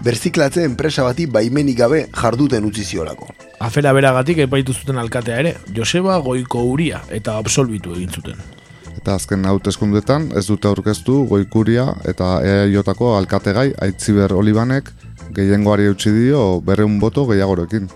berziklatze 0.04 0.68
enpresa 0.68 1.08
bati 1.08 1.32
baimenik 1.32 1.80
gabe 1.80 2.06
jarduten 2.12 2.68
utzi 2.68 2.84
ziolako. 2.84 3.32
Afera 3.64 3.94
beragatik 3.96 4.44
epaitu 4.50 4.76
zuten 4.76 5.00
alkatea 5.00 5.40
ere, 5.40 5.56
Joseba 5.72 6.20
Goiko 6.20 6.68
Uria 6.74 7.06
eta 7.10 7.40
absolbitu 7.40 7.96
egin 7.96 8.12
zuten. 8.12 8.50
Eta 9.02 9.16
azken 9.18 9.48
hauteskundetan 9.50 10.28
ez 10.38 10.44
dute 10.46 10.68
aurkeztu 10.70 11.24
goikuria 11.26 11.88
eta 12.06 12.36
EAJako 12.46 13.16
alkategai 13.18 13.72
Aitziber 13.82 14.36
Olibanek 14.38 14.92
gehiengoari 15.34 15.88
eutxi 15.90 16.12
dio 16.14 16.44
berreun 16.62 17.00
boto 17.02 17.24
gehiagorekin. 17.32 17.90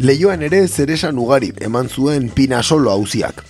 Leioan 0.00 0.40
ere 0.48 0.62
zeresan 0.66 1.20
ugari 1.20 1.52
eman 1.60 1.92
zuen 1.92 2.30
Pina 2.32 2.62
Solo 2.62 2.88
hauziak. 2.96 3.44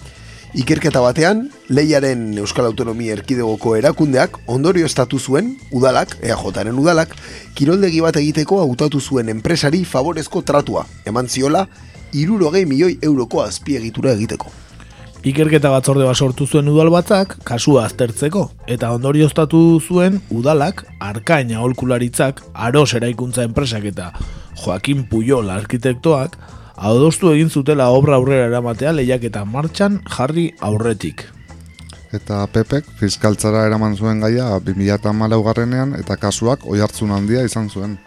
Ikerketa 0.58 0.98
batean, 0.98 1.46
leiaren 1.70 2.34
Euskal 2.42 2.66
Autonomia 2.66 3.14
Erkidegoko 3.14 3.76
erakundeak 3.78 4.40
ondorio 4.50 4.88
estatu 4.90 5.20
zuen, 5.22 5.52
udalak, 5.70 6.16
EAJaren 6.18 6.78
udalak, 6.82 7.14
kiroldegi 7.54 8.02
bat 8.02 8.18
egiteko 8.18 8.58
hautatu 8.64 9.00
zuen 9.00 9.30
enpresari 9.30 9.84
favorezko 9.86 10.42
tratua, 10.42 10.84
eman 11.06 11.30
ziola, 11.30 11.68
irurogei 12.12 12.64
milioi 12.66 12.98
euroko 13.06 13.44
azpiegitura 13.44 14.16
egiteko. 14.18 14.50
Ikerketa 15.22 15.70
batzorde 15.70 16.06
bat 16.08 16.16
sortu 16.16 16.46
zuen 16.48 16.68
udal 16.72 16.90
batzak, 16.90 17.36
kasua 17.46 17.84
aztertzeko, 17.86 18.48
eta 18.66 18.90
ondorioztatu 18.96 19.80
zuen 19.80 20.18
udalak, 20.34 20.86
arkaina 20.98 21.60
holkularitzak, 21.62 22.42
aros 22.54 22.94
eraikuntza 22.98 23.44
enpresak 23.46 23.84
eta 23.92 24.10
Joaquin 24.64 25.04
Puyol 25.06 25.52
arkitektoak, 25.54 26.38
adostu 26.80 27.30
egin 27.34 27.52
zutela 27.52 27.90
obra 27.92 28.16
aurrera 28.16 28.48
eramatea 28.48 28.96
lehiaketa 28.96 29.44
martxan 29.44 30.00
jarri 30.16 30.50
aurretik. 30.58 31.28
Eta 32.10 32.42
Pepek 32.50 32.88
fiskaltzara 32.98 33.62
eraman 33.68 33.94
zuen 33.94 34.18
gaia 34.18 34.48
2008 34.66 35.42
garrenean 35.46 35.94
eta 35.98 36.16
kasuak 36.18 36.66
oihartzun 36.66 37.12
handia 37.14 37.44
izan 37.46 37.70
zuen. 37.70 37.98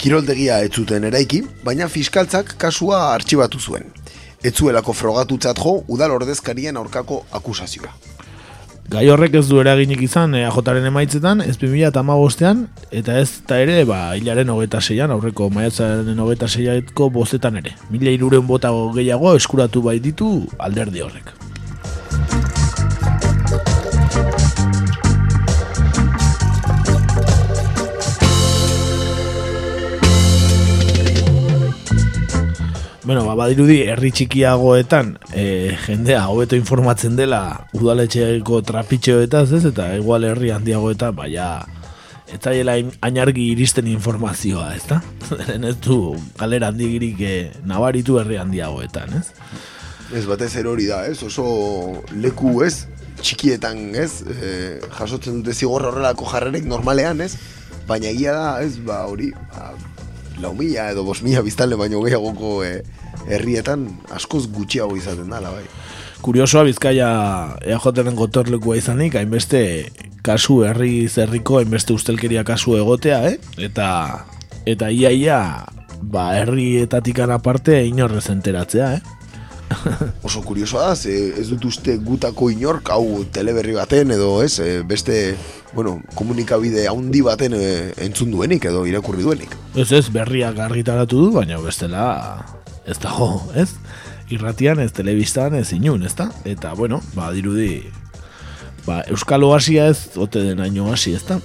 Kiroldegia 0.00 0.62
ez 0.64 0.72
zuten 0.72 1.04
eraiki, 1.04 1.42
baina 1.64 1.88
fiskaltzak 1.88 2.54
kasua 2.60 3.12
artxibatu 3.12 3.60
zuen. 3.60 3.92
Ez 4.42 4.54
zuelako 4.54 4.92
frogatutzat 4.92 5.60
jo 5.60 5.82
udal 5.88 6.12
ordezkarien 6.16 6.76
aurkako 6.76 7.24
akusazioa. 7.32 7.92
Gai 8.88 9.08
horrek 9.10 9.34
ez 9.34 9.48
du 9.48 9.58
eraginik 9.58 10.04
izan 10.06 10.36
EAJaren 10.38 10.84
emaitzetan, 10.86 11.40
ez 11.42 11.56
2008an, 11.58 12.60
eta 12.94 13.16
ez 13.18 13.26
eta 13.40 13.58
ere, 13.58 13.80
ba, 13.88 14.14
hilaren 14.14 14.52
hogeta 14.54 14.80
zeian, 14.80 15.10
aurreko 15.10 15.48
maiatzaren 15.50 16.22
hogeta 16.22 16.46
zeiaetko 16.46 17.10
bostetan 17.10 17.58
ere. 17.64 17.74
Mila 17.90 18.14
iruren 18.14 18.46
bota 18.46 18.70
gehiago 18.94 19.34
eskuratu 19.40 19.82
bai 19.82 19.98
ditu 19.98 20.30
alderdi 20.62 21.02
horrek. 21.02 21.34
Bueno, 33.06 33.22
ba, 33.22 33.36
badirudi 33.38 33.84
herri 33.86 34.08
txikiagoetan 34.10 35.12
e, 35.30 35.76
jendea 35.84 36.24
hobeto 36.26 36.56
informatzen 36.58 37.14
dela 37.14 37.68
udaletxeeko 37.78 38.58
trapitxeoetaz, 38.66 39.44
ez? 39.54 39.60
Eta 39.68 39.92
igual 39.94 40.26
herri 40.26 40.50
handiagoetan, 40.50 41.14
baina 41.14 41.46
ez 42.26 42.40
zaiela 42.42 42.74
ainargi 43.06 43.44
iristen 43.52 43.86
informazioa, 43.92 44.72
ez 44.74 44.82
da? 44.90 44.98
Zeren 45.28 45.70
ez 45.70 45.76
du 45.86 46.16
galera 46.34 46.72
handigirik 46.74 47.22
e, 47.22 47.36
nabaritu 47.62 48.18
herri 48.18 48.40
handiagoetan, 48.42 49.14
ez? 49.20 49.30
Ez 50.10 50.26
batez 50.26 50.56
ere 50.58 50.74
hori 50.74 50.90
da, 50.90 51.04
ez? 51.06 51.20
Oso 51.22 51.46
leku, 52.10 52.56
ez? 52.66 52.88
Txikietan, 53.22 53.92
ez? 53.94 54.24
E, 54.26 54.56
jasotzen 54.98 55.44
dute 55.44 55.54
zigorra 55.54 55.94
horrelako 55.94 56.26
jarrerek 56.34 56.66
normalean, 56.66 57.22
ez? 57.22 57.36
Baina 57.86 58.10
egia 58.10 58.34
da, 58.34 58.54
ez? 58.66 58.80
Ba, 58.82 59.04
hori, 59.06 59.30
ba, 59.54 59.76
lau 60.42 60.52
mila 60.54 60.90
edo 60.92 61.04
bos 61.04 61.22
mila 61.24 61.42
biztanle 61.42 61.78
baino 61.80 62.02
gehiagoko 62.04 62.60
e, 62.64 62.82
herrietan 63.28 63.88
askoz 64.14 64.46
gutxiago 64.52 64.96
izaten 64.96 65.30
dala, 65.32 65.52
bai. 65.54 65.64
Kuriosoa 66.24 66.64
Bizkaia 66.66 67.08
EAJren 67.64 68.16
gotorlekua 68.18 68.76
izanik, 68.80 69.16
hainbeste 69.18 69.60
kasu 70.26 70.62
herri 70.66 71.06
zerriko, 71.08 71.60
hainbeste 71.60 71.94
ustelkeria 71.94 72.44
kasu 72.44 72.76
egotea, 72.80 73.20
eh? 73.30 73.36
Eta, 73.68 73.88
eta 74.66 74.90
ia 74.90 75.12
ia, 75.14 75.40
ba, 76.02 76.30
herrietatik 76.40 77.20
aparte 77.26 77.78
inorrez 77.86 78.28
enteratzea, 78.32 78.94
eh? 78.96 79.15
Oso 80.26 80.42
kuriosoa 80.46 80.90
da, 80.90 80.96
ze 80.96 81.32
ez 81.40 81.46
dut 81.50 81.64
uste 81.68 81.96
gutako 82.02 82.50
inork 82.52 82.90
hau 82.94 83.24
teleberri 83.32 83.74
baten 83.76 84.12
edo 84.14 84.30
ez, 84.44 84.58
e, 84.60 84.82
beste 84.86 85.36
bueno, 85.74 85.98
komunikabide 86.14 86.86
handi 86.90 87.22
baten 87.26 87.56
e, 87.56 87.66
entzun 88.06 88.30
duenik 88.34 88.68
edo 88.70 88.84
irakurri 88.88 89.26
duenik. 89.26 89.56
Ez 89.76 89.90
ez, 89.92 90.06
berriak 90.12 90.58
argitaratu 90.66 91.26
du, 91.26 91.32
baina 91.34 91.58
bestela 91.62 92.06
ez 92.86 92.98
dago, 93.02 93.40
ez? 93.54 93.72
Irratian, 94.32 94.80
ez 94.82 94.90
telebistan, 94.94 95.54
ez 95.54 95.70
inun, 95.74 96.02
ez 96.06 96.14
da? 96.18 96.30
Eta, 96.46 96.72
bueno, 96.78 97.00
ba, 97.14 97.30
dirudi, 97.34 97.84
ba, 98.86 99.02
Euskal 99.12 99.44
Oasia 99.46 99.90
ez, 99.92 100.16
ote 100.18 100.42
den 100.42 100.62
aino 100.64 100.90
hasi, 100.92 101.14
ez 101.14 101.22
da? 101.28 101.38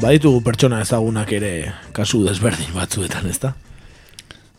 Baditugu 0.00 0.40
pertsona 0.40 0.78
ezagunak 0.80 1.28
ere 1.36 1.50
kasu 1.92 2.22
desberdin 2.24 2.70
batzuetan, 2.72 3.26
ez 3.28 3.36
da? 3.42 3.50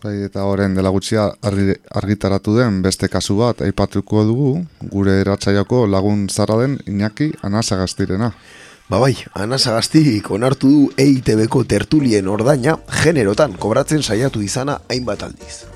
Bai, 0.04 0.14
eta 0.28 0.44
horren 0.46 0.76
dela 0.78 0.92
gutxia 0.94 1.24
argi, 1.46 1.74
argitaratu 1.98 2.54
den 2.60 2.78
beste 2.86 3.10
kasu 3.10 3.40
bat 3.40 3.64
aipatuko 3.66 4.22
dugu, 4.30 4.52
gure 4.94 5.18
eratzaiako 5.24 5.88
lagun 5.90 6.28
zara 6.30 6.60
den 6.62 6.78
Iñaki 6.86 7.32
Anasagaztirena. 7.42 8.32
Ba 8.90 9.02
bai, 9.02 9.16
Anasagaztik 9.34 10.30
onartu 10.30 10.70
du 10.70 10.86
EITB-ko 11.02 11.66
tertulien 11.66 12.30
ordaina 12.30 12.78
generotan 13.02 13.58
kobratzen 13.58 14.06
saiatu 14.06 14.46
izana 14.46 14.78
hainbat 14.90 15.26
aldiz. 15.26 15.71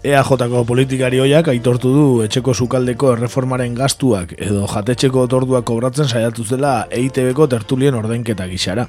EAJ-ko 0.00 0.62
politikari 0.64 1.18
hoiak 1.20 1.50
aitortu 1.52 1.90
du 1.92 2.04
etxeko 2.24 2.54
sukaldeko 2.56 3.10
erreformaren 3.12 3.74
gastuak 3.76 4.32
edo 4.40 4.62
jatetxeko 4.70 5.26
otorduak 5.26 5.66
kobratzen 5.68 6.08
saiatu 6.08 6.44
zela 6.44 6.86
EITB-ko 6.88 7.44
tertulien 7.52 7.98
ordainketa 7.98 8.46
gixara. 8.48 8.86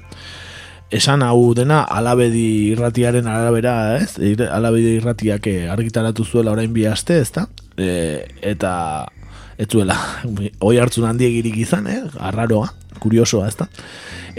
Esan 0.91 1.25
hau 1.27 1.51
dena 1.55 1.81
alabedi 1.83 2.71
irratiaren 2.71 3.27
arabera, 3.27 3.97
ez? 3.99 4.15
Alabedi 4.47 4.95
irratiak 5.01 5.51
eh, 5.51 5.67
argitaratu 5.71 6.23
zuela 6.23 6.55
orain 6.55 6.71
bi 6.71 6.87
aste, 6.87 7.19
ezta? 7.19 7.45
E, 7.75 8.23
eta 8.53 8.71
ez 9.59 9.67
zuela 9.67 9.97
oi 10.67 10.77
hartzun 10.79 11.09
handiegirik 11.11 11.59
izan, 11.59 11.91
eh? 11.91 12.01
Arraroa, 12.23 12.71
kuriosoa, 13.01 13.47
ezta? 13.51 13.67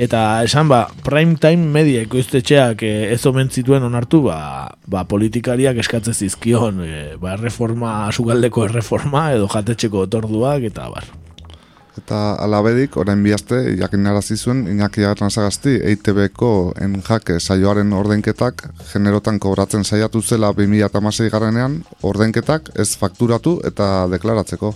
Eta 0.00 0.42
esan 0.46 0.70
ba, 0.70 0.86
prime 1.04 1.36
time 1.40 1.68
media 1.74 2.04
ekoiztetxeak 2.06 2.84
eh, 2.88 3.12
ez 3.12 3.20
omen 3.28 3.50
zituen 3.52 3.84
onartu, 3.84 4.22
ba, 4.28 4.70
ba 4.88 5.04
politikariak 5.08 5.82
eskatzen 5.82 6.16
zizkion, 6.16 6.80
eh, 6.86 7.02
ba, 7.20 7.36
reforma, 7.40 8.06
sugaldeko 8.12 8.68
erreforma 8.70 9.30
edo 9.36 9.50
jatetxeko 9.52 10.06
otorduak, 10.06 10.70
eta 10.70 10.88
bar. 10.94 11.10
Eta 12.00 12.18
alabedik, 12.40 12.94
orain 12.96 13.20
bihazte, 13.20 13.58
jakin 13.76 14.00
narazi 14.06 14.38
zuen, 14.38 14.62
Iñaki 14.72 15.04
Arnazagasti, 15.04 15.74
EITB-ko 15.90 16.72
enjake 16.80 17.36
saioaren 17.36 17.92
ordenketak, 17.92 18.64
generotan 18.94 19.40
kobratzen 19.42 19.84
saiatu 19.84 20.22
zela 20.22 20.54
2006 20.56 21.28
garrenean, 21.34 21.82
ordenketak 22.00 22.72
ez 22.80 22.94
fakturatu 22.96 23.58
eta 23.68 23.90
deklaratzeko. 24.08 24.72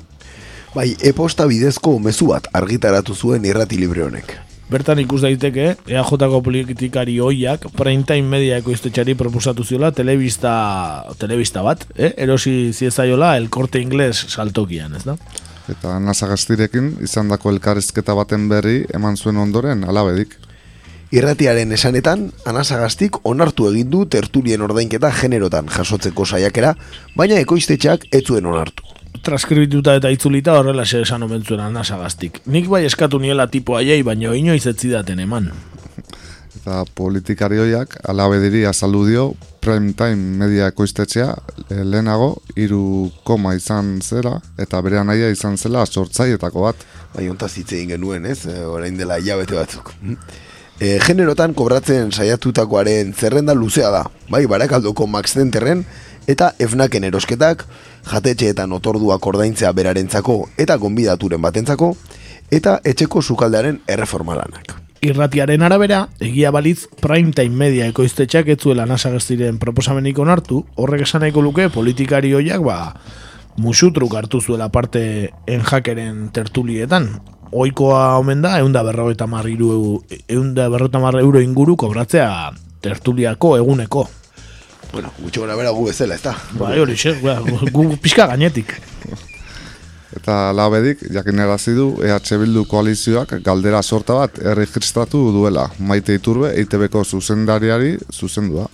Bai, 0.77 0.91
e-posta 1.01 1.47
bidezko 1.49 1.95
mezu 2.05 2.27
bat 2.29 2.51
argitaratu 2.53 3.15
zuen 3.17 3.47
irrati 3.49 3.79
libre 3.81 4.03
honek. 4.05 4.35
Bertan 4.69 4.99
ikus 5.01 5.23
daiteke, 5.23 5.71
EAJ-ko 5.89 6.41
politikari 6.45 7.15
hoiak 7.23 7.65
primetime 7.79 8.29
media 8.29 8.59
ekoiztetxari 8.61 9.15
proposatu 9.17 9.65
ziola 9.65 9.89
telebista, 9.97 10.53
telebista 11.17 11.63
bat, 11.65 11.87
eh? 11.97 12.11
erosi 12.27 12.75
ziezaiola 12.75 13.39
el 13.39 13.49
korte 13.49 13.81
ingles 13.81 14.21
saltokian, 14.29 14.99
ez 14.99 15.07
da? 15.07 15.15
Eta 15.73 15.95
Nasagastirekin 16.03 16.93
izandako 17.09 17.55
elkarrizketa 17.55 18.19
baten 18.19 18.45
berri 18.53 18.83
eman 18.93 19.17
zuen 19.17 19.41
ondoren 19.41 19.87
alabedik. 19.89 20.37
Irratiaren 21.15 21.73
esanetan, 21.73 22.29
anasagastik 22.45 23.23
onartu 23.25 23.71
egin 23.73 23.89
du 23.89 24.05
tertulien 24.05 24.61
ordainketa 24.69 25.15
generotan 25.23 25.73
jasotzeko 25.73 26.29
saiakera, 26.29 26.77
baina 27.17 27.41
ekoiztetxeak 27.47 28.11
ez 28.13 28.25
zuen 28.27 28.53
onartu. 28.53 28.96
Transkribituta 29.23 29.95
eta 29.97 30.11
itzulita 30.13 30.59
horrela 30.59 30.85
xe 30.85 31.03
esan 31.05 31.23
omen 31.23 31.45
zuen 31.45 31.61
anasagastik. 31.61 32.41
Nik 32.47 32.69
bai 32.69 32.85
eskatu 32.87 33.19
niela 33.23 33.47
tipo 33.47 33.77
aiei, 33.77 34.03
baina 34.03 34.35
inoiz 34.35 34.67
ez 34.67 34.77
zidaten 34.77 35.21
eman. 35.21 35.51
Eta 36.57 36.85
politikari 36.99 37.59
hoiak 37.63 37.99
alabediri 38.11 38.65
azaldu 38.67 39.05
dio 39.07 39.27
prime 39.67 39.93
time 39.99 40.39
media 40.41 40.69
ekoiztetxea 40.71 41.29
eh, 41.71 41.83
lehenago 41.85 42.37
hiru 42.59 43.11
koma 43.27 43.55
izan 43.59 43.97
zela 44.03 44.37
eta 44.59 44.81
bere 44.83 44.99
anaia 44.99 45.31
izan 45.35 45.57
zela 45.59 45.85
sortzaietako 45.87 46.67
bat. 46.69 46.85
Bai, 47.15 47.29
ontaz 47.31 47.53
hitz 47.57 47.73
egin 47.73 47.95
genuen, 47.97 48.27
ez? 48.27 48.45
E, 48.47 48.61
orain 48.67 48.99
dela 48.99 49.21
hilabete 49.23 49.59
batzuk. 49.59 49.95
E, 50.77 50.99
generotan 51.01 51.55
kobratzen 51.57 52.11
saiatutakoaren 52.13 53.15
zerrenda 53.17 53.55
luzea 53.57 53.89
da. 53.89 54.03
Bai, 54.29 54.43
barakaldoko 54.45 55.07
Max 55.09 55.33
Centerren 55.33 55.87
eta 56.29 56.51
Efnaken 56.61 57.07
erosketak, 57.09 57.63
jatetxeetan 58.07 58.73
otorduak 58.73 59.27
ordaintzea 59.27 59.73
berarentzako 59.73 60.39
eta 60.59 60.77
gonbidaturen 60.81 61.43
batentzako, 61.43 61.95
eta 62.51 62.81
etxeko 62.85 63.23
sukaldearen 63.23 63.81
erreformalanak. 63.89 64.77
Irratiaren 65.07 65.63
arabera, 65.63 66.07
egia 66.25 66.51
balitz 66.51 66.87
primetime 67.03 67.55
media 67.55 67.87
ekoiztetxeak 67.91 68.49
ez 68.55 68.59
zuela 68.63 68.87
nasagaztiren 68.89 69.59
proposamenik 69.63 70.19
onartu, 70.19 70.65
horrek 70.77 71.03
esan 71.03 71.23
luke 71.35 71.69
politikari 71.69 72.33
hoiak 72.33 72.63
ba, 72.63 72.95
musutruk 73.57 74.15
hartu 74.15 74.41
zuela 74.41 74.69
parte 74.69 75.31
enjakeren 75.47 76.31
tertulietan. 76.33 77.21
Oikoa 77.53 78.19
omen 78.19 78.43
da, 78.43 78.59
eunda 78.59 78.83
berrogeita 78.83 79.27
mar 79.27 79.47
iru, 79.49 80.03
eunda 80.29 80.69
berrogeita 80.69 80.99
mar 80.99 81.15
euro 81.21 81.41
inguru 81.41 81.77
kobratzea 81.77 82.53
tertuliako 82.81 83.57
eguneko. 83.57 84.09
Bueno, 84.97 85.11
gutxo 85.21 85.43
gara 85.43 85.53
bera 85.59 85.71
gu 85.77 85.83
bezala, 85.91 86.17
ez 86.17 86.23
da? 86.25 86.33
Bai, 86.57 86.79
hori, 86.81 86.95
xe, 86.97 87.11
ba, 87.21 87.35
gu, 87.45 87.59
gu 87.69 87.99
pixka 88.01 88.25
gainetik. 88.31 88.71
Eta 90.17 90.37
alabedik, 90.55 91.03
jakinarazi 91.13 91.75
du 91.77 91.91
EH 92.01 92.39
Bildu 92.41 92.63
koalizioak 92.71 93.35
galdera 93.45 93.83
sorta 93.83 94.17
bat 94.23 94.39
erregistratu 94.41 95.21
duela. 95.35 95.67
Maite 95.79 96.17
Iturbe, 96.17 96.55
EITB-ko 96.57 97.03
zuzendariari 97.05 97.99
zuzendua. 98.09 98.65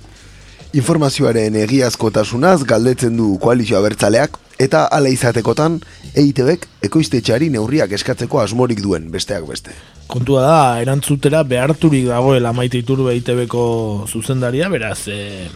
Informazioaren 0.78 1.58
egiazkotasunaz 1.64 2.62
galdetzen 2.70 3.18
du 3.18 3.32
koalizio 3.42 3.80
abertzaleak 3.80 4.38
eta 4.62 4.84
hala 4.94 5.10
izatekotan 5.10 5.80
EITBek 6.14 6.68
ekoiztetxeari 6.86 7.50
neurriak 7.50 7.98
eskatzeko 7.98 8.38
asmorik 8.44 8.78
duen 8.84 9.10
besteak 9.10 9.50
beste. 9.50 9.74
Kontua 10.06 10.46
da, 10.46 10.62
erantzutera 10.86 11.42
beharturik 11.42 12.06
dagoela 12.06 12.54
maite 12.54 12.78
iturbe 12.78 13.18
ITB-ko 13.18 13.66
zuzendaria, 14.06 14.70
beraz, 14.70 15.08
e, 15.08 15.48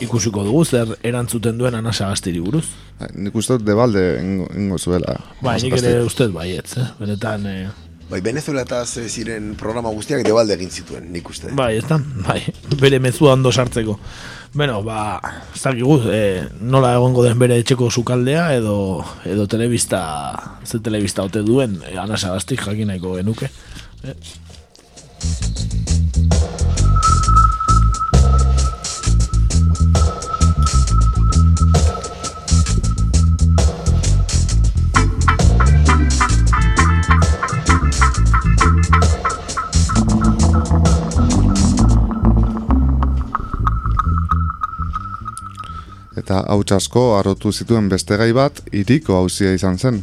ikusiko 0.00 0.44
dugu 0.44 0.64
zer 0.64 0.92
erantzuten 1.02 1.58
duen 1.58 1.74
anasa 1.74 2.10
gaztiri 2.12 2.40
buruz. 2.40 2.66
Bai, 3.00 3.10
Nik 3.26 3.34
uste 3.36 3.56
dut 3.56 3.66
debalde 3.66 4.04
ingo, 4.22 4.46
ingo 4.56 4.78
zuela. 4.78 5.18
Bai, 5.42 5.58
nik 5.62 5.76
ere 5.80 5.98
ustez 6.04 6.30
baietz, 6.32 6.76
eh? 6.78 6.88
benetan... 7.00 7.46
E, 7.46 7.58
Bai, 8.06 8.20
Venezuelataz 8.22 9.00
eh, 9.02 9.08
ziren 9.10 9.56
programa 9.58 9.90
guztiak 9.90 10.20
debalde 10.22 10.54
egin 10.54 10.70
zituen, 10.70 11.08
nik 11.10 11.26
uste. 11.26 11.50
bai, 11.58 11.72
ez 11.80 11.86
da? 11.88 11.98
Bai, 12.22 12.38
bere 12.78 13.00
mezua 13.02 13.32
ondo 13.34 13.50
sartzeko. 13.50 13.96
Bueno, 14.54 14.78
ba, 14.86 15.18
ez 15.54 15.62
dakigu, 15.64 15.98
e, 16.14 16.20
nola 16.62 16.94
egongo 16.94 17.24
den 17.26 17.38
bere 17.42 17.58
etxeko 17.58 17.90
sukaldea 17.90 18.46
edo 18.54 18.76
edo 19.26 19.48
telebista, 19.50 20.04
ze 20.64 20.78
telebista 20.78 21.26
ote 21.26 21.42
duen, 21.42 21.80
e, 21.82 21.96
anasa 21.98 22.30
gaztik 22.36 22.62
jakin 22.62 22.94
nahiko 22.94 23.16
genuke. 23.18 23.50
Eh? 24.06 24.14
Eta 46.16 46.42
hauts 46.48 46.72
asko 46.72 47.08
arotu 47.18 47.52
zituen 47.52 47.90
beste 47.92 48.16
gai 48.16 48.32
bat, 48.32 48.62
iriko 48.72 49.18
hauzia 49.20 49.52
izan 49.52 49.78
zen. 49.78 50.02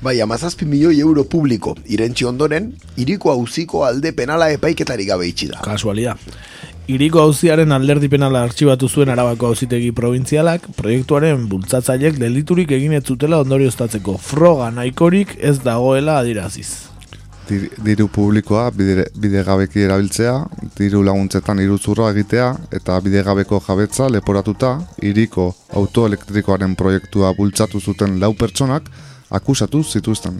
Bai, 0.00 0.14
amazazpi 0.24 0.64
milioi 0.64 0.96
euro 1.04 1.26
publiko 1.28 1.74
irentxi 1.92 2.24
ondoren, 2.24 2.70
iriko 2.96 3.34
hauziko 3.34 3.84
alde 3.84 4.14
penala 4.16 4.48
epaiketari 4.54 5.04
gabe 5.04 5.28
itxi 5.28 5.50
da. 5.52 5.60
Kasualia. 5.60 6.16
Iriko 6.90 7.20
auziaren 7.22 7.70
alderdi 7.76 8.08
penala 8.08 8.40
artxibatu 8.42 8.88
zuen 8.88 9.12
arabako 9.12 9.52
auzitegi 9.52 9.92
provintzialak, 9.94 10.70
proiektuaren 10.80 11.44
bultzatzailek 11.52 12.16
deliturik 12.18 12.72
egin 12.74 12.96
ez 12.96 13.04
zutela 13.04 13.38
ondorioztatzeko 13.44 14.16
froga 14.18 14.72
nahikorik 14.74 15.36
ez 15.38 15.58
dagoela 15.62 16.16
adiraziz. 16.18 16.89
Dir, 17.50 17.64
diru 17.82 18.06
publikoa 18.06 18.68
bide, 18.70 19.08
bidegabeki 19.18 19.82
erabiltzea, 19.82 20.34
diru 20.78 21.00
laguntzetan 21.02 21.58
iruzurra 21.58 22.12
egitea 22.14 22.44
eta 22.78 22.98
bidegabeko 23.02 23.58
jabetza 23.66 24.06
leporatuta 24.06 24.76
iriko 25.02 25.48
autoelektrikoaren 25.80 26.76
proiektua 26.78 27.32
bultzatu 27.34 27.80
zuten 27.80 28.20
lau 28.22 28.30
pertsonak 28.38 28.86
akusatu 29.40 29.82
zituzten. 29.82 30.38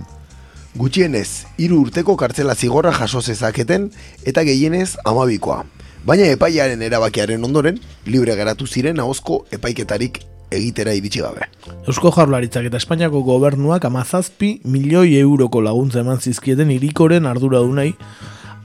Gutxienez, 0.79 1.46
hiru 1.59 1.81
urteko 1.88 2.14
kartzela 2.14 2.55
zigorra 2.55 2.94
jaso 2.94 3.20
zezaketen 3.20 3.90
eta 4.23 4.46
gehienez 4.46 4.94
amabikoa. 5.05 5.64
Baina 6.00 6.24
epaiaren 6.32 6.80
erabakiaren 6.80 7.42
ondoren, 7.44 7.76
libre 8.08 8.32
geratu 8.38 8.66
ziren 8.66 9.00
ahozko 9.02 9.42
epaiketarik 9.52 10.22
egitera 10.50 10.94
iritsi 10.96 11.20
gabe. 11.20 11.44
Eusko 11.86 12.10
Jaurlaritzak 12.14 12.70
eta 12.70 12.80
Espainiako 12.80 13.20
gobernuak 13.26 13.84
amazazpi 13.84 14.54
milioi 14.64 15.18
euroko 15.20 15.60
laguntza 15.60 16.00
eman 16.00 16.18
zizkieten 16.18 16.72
irikoren 16.72 17.28
arduradunei 17.28 17.92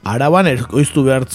araban 0.06 0.46
erkoiztu 0.46 1.04
behar 1.04 1.26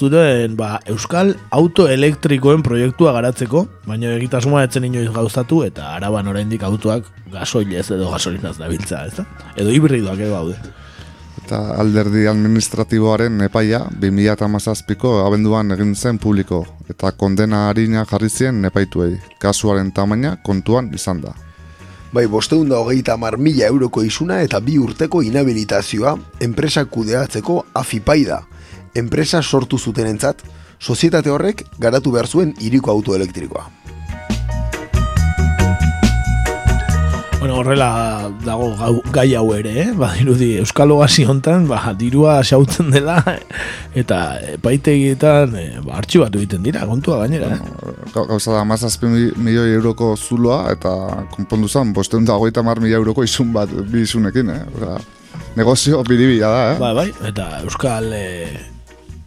ba, 0.56 0.80
Euskal 0.88 1.36
Auto 1.52 1.88
Elektrikoen 1.88 2.64
proiektua 2.64 3.12
garatzeko, 3.14 3.68
baina 3.86 4.16
egitasmoa 4.16 4.64
etzen 4.64 4.86
inoiz 4.86 5.12
gauzatu 5.12 5.64
eta 5.64 5.96
araban 5.96 6.28
oraindik 6.28 6.64
autoak 6.64 7.06
gasoilez 7.32 7.92
edo 7.92 8.10
gasolinaz 8.10 8.58
dabiltza, 8.58 9.06
ez 9.06 9.16
da? 9.18 9.26
Edo 9.56 9.70
hibridoak 9.70 10.20
edo 10.20 10.34
daude. 10.34 10.81
Eta 11.52 11.74
alderdi 11.84 12.22
administratiboaren 12.32 13.42
epaia 13.44 13.82
2017ko 14.00 15.10
abenduan 15.26 15.76
egin 15.76 15.90
zen 16.00 16.16
publiko 16.16 16.62
eta 16.94 17.10
kondena 17.12 17.66
harina 17.68 18.06
jarri 18.08 18.30
zien 18.30 18.64
epaituei. 18.70 19.18
Kasuaren 19.36 19.90
tamaina 19.92 20.38
kontuan 20.46 20.88
izan 20.96 21.20
da. 21.26 21.34
Bai, 22.14 22.24
bosteun 22.32 22.72
da 22.72 22.80
hogeita 22.80 23.18
mar 23.20 23.36
mila 23.36 23.68
euroko 23.68 24.00
isuna 24.08 24.40
eta 24.46 24.62
bi 24.64 24.78
urteko 24.80 25.26
inhabilitazioa 25.28 26.16
enpresa 26.40 26.86
kudeatzeko 26.86 27.58
afipai 27.84 28.24
da. 28.32 28.40
Enpresa 28.96 29.44
sortu 29.44 29.78
zutenentzat, 29.78 30.46
sozietate 30.80 31.36
horrek 31.36 31.66
garatu 31.80 32.16
behar 32.16 32.32
zuen 32.32 32.56
iriko 32.62 32.96
autoelektrikoa. 32.96 33.68
Bueno, 37.42 37.56
horrela 37.58 38.30
dago 38.46 38.68
gau, 38.78 39.02
gai 39.10 39.34
hau 39.34 39.48
ere, 39.58 39.72
eh? 39.82 39.92
Ba, 39.98 40.12
dirudi, 40.14 40.52
Euskal 40.62 40.92
Ogasi 40.94 41.24
hontan, 41.26 41.64
ba, 41.66 41.80
dirua 41.98 42.36
xautzen 42.46 42.92
dela, 42.94 43.16
eta 43.98 44.20
epaitegietan, 44.60 45.56
e, 45.58 45.64
ba, 45.82 45.96
artxibatu 45.98 46.38
egiten 46.38 46.62
dira, 46.62 46.84
kontua 46.86 47.24
gainera, 47.24 47.56
eh? 47.56 47.88
Gau- 48.14 48.28
Gauza 48.30 48.54
da, 48.54 48.62
mazazpi 48.70 49.10
milioi 49.42 49.72
euroko 49.74 50.12
zuloa 50.22 50.68
eta 50.76 50.92
konpondu 51.34 51.66
zen, 51.72 51.96
bosteun 51.98 52.28
da 52.30 52.38
hogeita 52.38 52.62
mar 52.62 52.78
milioi 52.84 53.00
euroko 53.02 53.26
isun 53.26 53.50
bat, 53.58 53.74
bi 53.90 54.04
isunekin, 54.06 54.54
eh? 54.54 54.62
Osea, 54.78 55.00
negozio 55.58 56.04
biribila 56.06 56.54
da, 56.54 56.62
eh? 56.76 56.78
Bai, 56.84 56.94
bai, 57.00 57.08
eta 57.32 57.48
Euskal 57.64 58.14
e, 58.20 58.28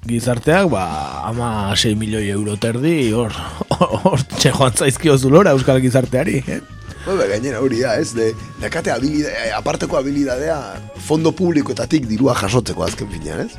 gizarteak, 0.07 0.71
ba, 0.71 0.85
ama 1.33 1.51
6 1.75 1.99
milioi 1.99 2.31
euro 2.31 2.55
terdi, 2.63 3.11
hor, 3.11 3.35
hor, 4.07 4.23
joan 4.39 4.71
zaizkio 4.79 5.19
zulora 5.19 5.59
Euskal 5.59 5.83
gizarteari, 5.83 6.45
eh? 6.47 6.61
Ba, 7.05 7.27
gainera 7.29 7.61
hori 7.61 7.83
da, 7.83 7.99
ez? 8.01 8.15
De, 8.17 8.31
dakate 8.63 8.91
habilidade, 8.91 9.51
aparteko 9.53 9.99
habilidadea 9.99 10.57
fondo 11.05 11.33
publikoetatik 11.37 12.07
dirua 12.09 12.33
jasotzeko 12.39 12.85
azken 12.87 13.11
finean, 13.13 13.45
ez? 13.45 13.53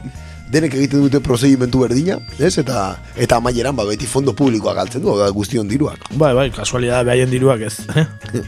Denek 0.50 0.74
egiten 0.78 1.02
dute 1.06 1.20
prozedimentu 1.26 1.80
berdina, 1.84 2.18
ez? 2.40 2.56
Eta 2.62 2.98
eta 3.22 3.38
amaieran 3.38 3.76
ba, 3.78 3.86
beti 3.86 4.10
fondo 4.10 4.34
publikoa 4.34 4.74
galtzen 4.78 5.02
du, 5.06 5.14
da 5.20 5.30
guztion 5.34 5.70
diruak. 5.70 6.10
Bai, 6.18 6.34
bai, 6.38 6.50
kasualidad 6.56 7.06
behaien 7.06 7.30
diruak 7.30 7.62
ez. 7.70 7.76
eh? 7.94 8.06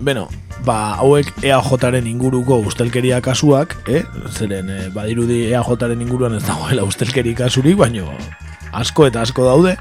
Beno, 0.00 0.28
ba, 0.64 0.76
hauek 1.00 1.32
EAJaren 1.44 2.06
inguruko 2.08 2.60
ustelkeria 2.68 3.20
kasuak, 3.24 3.76
eh? 3.88 4.04
Zeren, 4.32 4.68
eh, 4.72 4.88
badirudi 4.92 5.46
EAJaren 5.50 6.00
inguruan 6.04 6.36
ez 6.36 6.44
dagoela 6.44 6.84
ustelkeri 6.88 7.34
kasurik, 7.36 7.76
baino 7.80 8.08
asko 8.72 9.06
eta 9.06 9.22
asko 9.22 9.44
daude. 9.44 9.76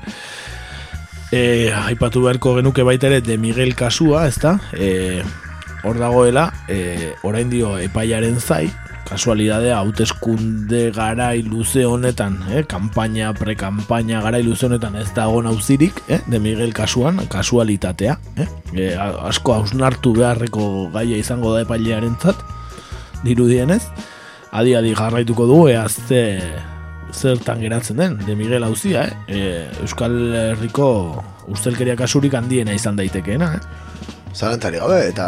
E, 1.31 1.71
aipatu 1.85 2.23
beharko 2.25 2.55
genuke 2.57 2.83
baita 2.83 3.07
ere 3.07 3.21
de 3.21 3.37
Miguel 3.37 3.75
kasua, 3.75 4.27
ezta? 4.27 4.59
E, 4.73 5.21
hor 5.83 5.99
dagoela, 6.01 6.49
e, 6.67 7.13
orain 7.23 7.49
dio 7.51 7.77
epaiaren 7.77 8.39
zai, 8.41 8.65
kasualidadea 9.09 9.77
hauteskunde 9.79 10.91
garai 10.93 11.41
luze 11.41 11.85
honetan, 11.85 12.35
eh, 12.53 12.63
kanpaina, 12.69 13.31
prekampaina 13.33 14.21
garai 14.21 14.43
luze 14.45 14.67
honetan 14.67 14.95
ez 15.01 15.07
dago 15.15 15.41
nauzirik, 15.41 16.01
eh, 16.07 16.19
de 16.27 16.39
Miguel 16.39 16.73
kasuan, 16.73 17.17
kasualitatea, 17.27 18.19
eh, 18.37 18.47
e, 18.73 18.95
a- 18.95 19.27
asko 19.29 19.53
hausnartu 19.55 20.13
beharreko 20.13 20.89
gaia 20.93 21.17
izango 21.17 21.55
da 21.55 21.61
epailearentzat, 21.65 22.37
dirudienez, 23.23 23.81
adi 24.51 24.75
adi 24.75 24.93
jarraituko 24.95 25.45
du, 25.49 25.67
ea 25.69 25.87
ze, 25.89 26.39
zertan 27.13 27.61
geratzen 27.61 27.97
den, 27.97 28.17
de 28.25 28.35
Miguel 28.35 28.63
hauzia, 28.63 29.05
eh? 29.05 29.13
E, 29.27 29.67
Euskal 29.83 30.15
Herriko 30.35 30.89
ustelkeria 31.49 31.95
kasurik 31.99 32.35
handiena 32.37 32.73
izan 32.73 32.99
daitekeena, 32.99 33.53
eh? 33.57 33.87
Zalantzari 34.29 34.77
gabe, 34.77 34.99
eta, 35.09 35.25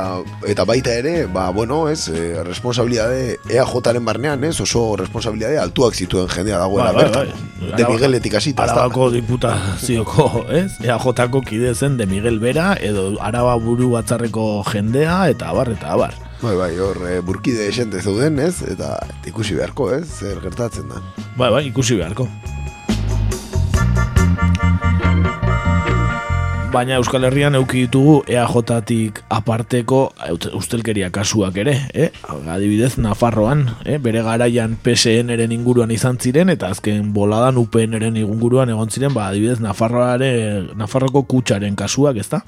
eta 0.47 0.63
baita 0.69 0.93
ere, 0.93 1.25
ba, 1.25 1.49
bueno, 1.51 1.87
ez, 1.89 2.05
e, 2.09 2.43
responsabilidade 2.45 3.39
EAJaren 3.49 4.05
barnean, 4.05 4.43
ez, 4.45 4.59
oso 4.61 4.95
responsabilidade 4.99 5.57
altuak 5.59 5.97
zituen 5.97 6.29
jendea 6.29 6.59
dagoela 6.61 6.91
bai, 6.93 7.05
bertan. 7.05 7.31
bai. 7.59 7.71
De 7.77 7.87
Migueletik 7.89 8.37
hasita? 8.37 8.67
Arabako 8.67 9.09
diputazioko, 9.15 10.45
ez? 10.61 10.77
EAJko 10.85 11.41
kide 11.47 11.73
zen 11.73 11.97
de 11.97 12.05
Miguel 12.05 12.39
Bera, 12.39 12.75
edo 12.79 13.15
Araba 13.19 13.57
buru 13.57 13.89
batzarreko 13.95 14.63
jendea, 14.69 15.23
eta 15.33 15.49
abar, 15.49 15.73
eta 15.73 15.95
abar. 15.97 16.13
Bai, 16.41 16.55
bai, 16.57 16.71
hor, 16.81 16.97
e, 17.05 17.19
burkide 17.21 17.67
esente 17.69 17.99
zeuden, 18.01 18.39
ez, 18.41 18.63
eta 18.65 18.95
ikusi 19.29 19.53
beharko, 19.53 19.91
ez, 19.93 20.07
zer 20.09 20.39
gertatzen 20.41 20.87
da. 20.89 20.97
Bai, 21.37 21.51
bai, 21.53 21.67
ikusi 21.67 21.99
beharko. 21.99 22.25
Baina 26.73 26.95
Euskal 26.97 27.27
Herrian 27.27 27.53
euki 27.59 27.83
ditugu 27.83 28.15
EAJ-tik 28.31 29.19
aparteko 29.29 29.99
ustelkeria 30.57 31.11
kasuak 31.13 31.59
ere, 31.61 31.75
eh? 31.93 32.07
Adibidez, 32.25 32.95
Nafarroan, 32.97 33.67
eh? 33.85 33.99
bere 34.01 34.23
garaian 34.25 34.73
PSN-eren 34.81 35.53
inguruan 35.53 35.93
izan 35.93 36.17
ziren, 36.17 36.49
eta 36.49 36.71
azken 36.73 37.11
boladan 37.13 37.59
UPN-eren 37.61 38.17
inguruan 38.17 38.73
egon 38.73 38.89
ziren, 38.89 39.13
ba, 39.13 39.27
adibidez, 39.29 39.59
Nafarroare, 39.61 40.31
Nafarroko 40.73 41.21
kutsaren 41.29 41.77
kasuak, 41.77 42.17
ezta? 42.23 42.41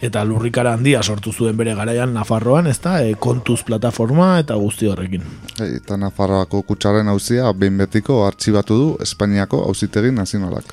Eta 0.00 0.22
lurrikara 0.24 0.72
handia 0.78 1.02
sortu 1.02 1.32
zuen 1.32 1.56
bere 1.58 1.74
garaian 1.76 2.14
Nafarroan, 2.16 2.66
ezta? 2.70 3.02
E, 3.04 3.14
kontuz 3.20 3.58
plataforma 3.68 4.38
eta 4.40 4.54
guzti 4.56 4.88
horrekin. 4.88 5.26
Ei, 5.60 5.74
Eta 5.76 5.98
Nafarroako 6.00 6.62
kutsaren 6.70 7.08
hauzia 7.12 7.50
behin 7.52 7.76
betiko 7.82 8.22
artxibatu 8.26 8.78
du 8.80 8.88
Espainiako 9.04 9.60
auzitegi 9.68 10.12
nazionalak. 10.16 10.72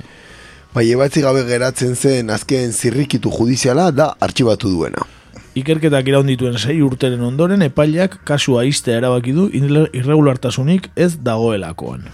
Bai, 0.74 0.86
ebatzi 0.92 1.20
gabe 1.24 1.42
geratzen 1.48 1.94
zen 1.96 2.30
azken 2.30 2.72
zirrikitu 2.72 3.30
judiziala 3.32 3.90
da 3.90 4.14
artxibatu 4.20 4.72
duena. 4.72 5.04
Ikerketak 5.58 6.08
iraun 6.08 6.26
dituen 6.28 6.56
sei 6.58 6.78
urteren 6.84 7.20
ondoren 7.24 7.62
epaileak 7.66 8.18
kasua 8.24 8.64
iste 8.64 8.92
erabaki 8.96 9.32
du 9.36 9.48
irre- 9.52 9.88
irregulartasunik 9.92 10.88
ez 10.96 11.16
dagoelakoan. 11.24 12.04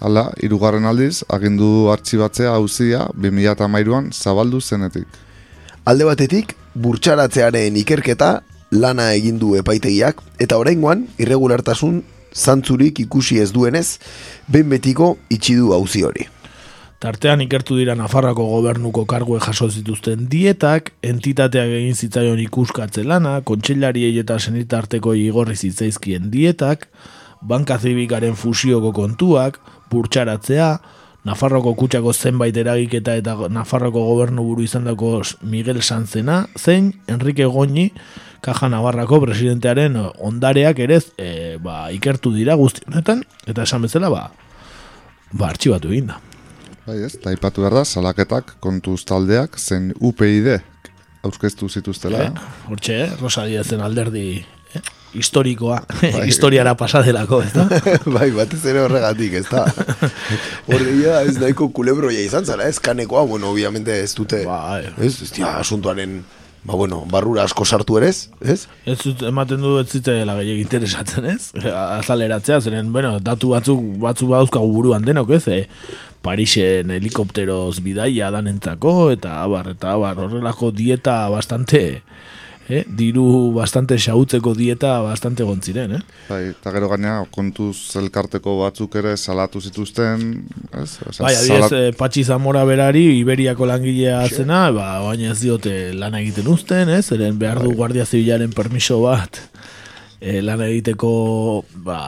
Hala, 0.00 0.30
hirugarren 0.42 0.84
aldiz, 0.88 1.22
agindu 1.28 1.64
du 1.64 1.90
artxibatzea 1.92 2.54
hauzia 2.56 3.06
2008an 3.20 4.12
zabaldu 4.12 4.60
zenetik. 4.60 5.06
Alde 5.88 6.04
batetik, 6.04 6.52
burtsaratzearen 6.76 7.76
ikerketa 7.80 8.42
lana 8.70 9.06
egin 9.16 9.38
du 9.40 9.54
epaitegiak, 9.56 10.18
eta 10.38 10.58
oraingoan 10.60 11.06
irregulartasun 11.18 12.02
zantzurik 12.36 13.00
ikusi 13.00 13.38
ez 13.40 13.48
duenez, 13.54 13.98
behin 14.46 14.68
betiko 14.68 15.14
itxi 15.32 15.56
du 15.56 15.72
auzi 15.72 16.04
hori. 16.04 16.26
Tartean 17.00 17.40
ikertu 17.40 17.78
dira 17.78 17.94
Nafarroako 17.96 18.44
gobernuko 18.44 19.06
kargue 19.08 19.40
jaso 19.40 19.70
zituzten 19.70 20.26
dietak, 20.28 20.92
entitateak 21.00 21.72
egin 21.78 21.96
zitzaion 21.96 22.42
ikuskatze 22.44 23.06
lana, 23.08 23.38
kontseilariei 23.40 24.18
eta 24.20 24.36
senitarteko 24.38 25.14
igorri 25.16 25.56
zitzaizkien 25.56 26.28
dietak, 26.30 26.90
banka 27.40 27.78
zibikaren 27.80 28.36
fusioko 28.36 28.92
kontuak, 28.92 29.56
burtsaratzea, 29.90 30.74
Nafarroko 31.24 31.74
kutsako 31.76 32.14
zenbait 32.16 32.56
eragiketa 32.56 33.14
eta 33.20 33.34
Nafarroko 33.52 34.02
gobernu 34.06 34.44
buru 34.46 34.64
izandako 34.64 35.20
Miguel 35.42 35.82
Sanzena, 35.82 36.46
zein 36.56 36.94
Enrique 37.08 37.44
Goñi, 37.44 37.90
Kaja 38.40 38.70
Navarrako 38.72 39.20
presidentearen 39.26 39.98
ondareak 40.18 40.78
ere 40.80 41.00
e, 41.20 41.58
ba, 41.60 41.90
ikertu 41.92 42.32
dira 42.32 42.56
guzti 42.56 42.86
honetan, 42.88 43.20
eta 43.46 43.66
esan 43.68 43.84
bezala 43.84 44.08
ba, 44.08 44.22
ba 45.32 45.50
artxibatu 45.52 45.92
egin 45.92 46.08
da. 46.14 46.16
Bai 46.86 47.02
ez, 47.04 47.12
eta 47.18 47.34
aipatu 47.34 47.66
behar 47.66 47.82
da, 47.82 47.84
salaketak 47.84 48.54
kontuz 48.64 49.02
taldeak 49.04 49.60
zen 49.60 49.92
UPID 50.00 50.54
aurkeztu 51.22 51.68
zituztela. 51.68 52.30
Eh, 52.30 52.48
Hortxe? 52.70 52.98
Rosa 53.20 53.44
Díazen 53.44 53.84
alderdi 53.84 54.40
eh? 55.12 55.18
historikoa, 55.18 55.82
historiara 56.30 56.74
pasadelako, 56.76 57.42
ez 57.42 57.52
da? 57.54 57.66
bai, 58.16 58.30
batez 58.34 58.64
ere 58.70 58.84
horregatik, 58.84 59.38
ez 59.40 59.46
da. 59.50 59.66
Horreia 60.70 61.22
ez 61.22 61.38
nahiko 61.40 61.70
kulebroia 61.74 62.20
izan 62.24 62.46
zara, 62.46 62.68
ez 62.68 62.78
kanekoa, 62.78 63.24
bueno, 63.26 63.50
obviamente 63.50 64.00
ez 64.02 64.14
dute, 64.14 64.44
Bai. 64.46 64.84
ez, 64.98 65.16
ez 65.22 65.32
asuntuaren, 65.46 66.20
ba, 66.64 66.74
bueno, 66.74 67.04
barrura 67.10 67.44
asko 67.44 67.64
sartu 67.64 67.98
ere 67.98 68.10
ez, 68.12 68.28
ez? 68.40 68.66
Ez 68.84 68.98
dut, 69.02 69.24
ematen 69.28 69.62
du 69.62 69.78
ez 69.80 69.88
zitzaela 69.88 70.36
gehiagik 70.40 70.68
interesatzen, 70.68 71.26
ez? 71.32 71.50
Azaleratzea, 71.72 72.60
zeren, 72.60 72.92
bueno, 72.92 73.18
datu 73.18 73.54
batzuk 73.54 73.82
batzu 74.02 74.30
badauzkagu 74.30 74.72
buruan 74.72 75.04
denok, 75.06 75.34
ez? 75.38 75.46
E, 75.48 75.66
Parisen 76.20 76.90
helikopteroz 76.92 77.80
bidaia 77.80 78.26
danentzako, 78.28 79.08
eta 79.14 79.38
abar, 79.40 79.70
eta 79.72 79.94
abar, 79.96 80.18
horrelako 80.20 80.68
dieta 80.76 81.22
bastante, 81.32 82.02
eh? 82.70 82.84
diru 82.86 83.52
bastante 83.52 83.98
xautzeko 83.98 84.54
dieta 84.54 85.00
bastante 85.02 85.42
gontziren, 85.44 85.96
eh? 85.98 86.00
Bai, 86.28 86.40
eta 86.54 86.70
gero 86.72 86.88
gaina 86.88 87.16
kontuz 87.30 87.74
elkarteko 88.00 88.58
batzuk 88.62 88.94
ere 89.00 89.16
salatu 89.16 89.60
zituzten, 89.60 90.44
ez? 90.72 90.98
Osea, 91.08 91.24
Bai, 91.26 91.34
adibidez, 91.34 91.60
salat- 91.66 91.72
eh, 91.78 91.92
Patxi 91.98 92.24
Zamora 92.24 92.64
berari, 92.64 93.04
Iberiako 93.20 93.66
langilea 93.66 94.20
zena, 94.28 94.70
ba, 94.70 95.00
baina 95.04 95.32
ez 95.32 95.40
diote 95.40 95.92
lan 95.94 96.14
egiten 96.14 96.46
uzten, 96.48 96.88
ez? 96.88 97.06
Zeren 97.10 97.38
behar 97.38 97.62
du 97.62 97.74
Guardia 97.74 98.06
Zibilaren 98.06 98.52
permiso 98.52 99.00
bat 99.02 99.40
eh, 100.20 100.40
lan 100.42 100.60
egiteko, 100.60 101.64
ba, 101.84 102.00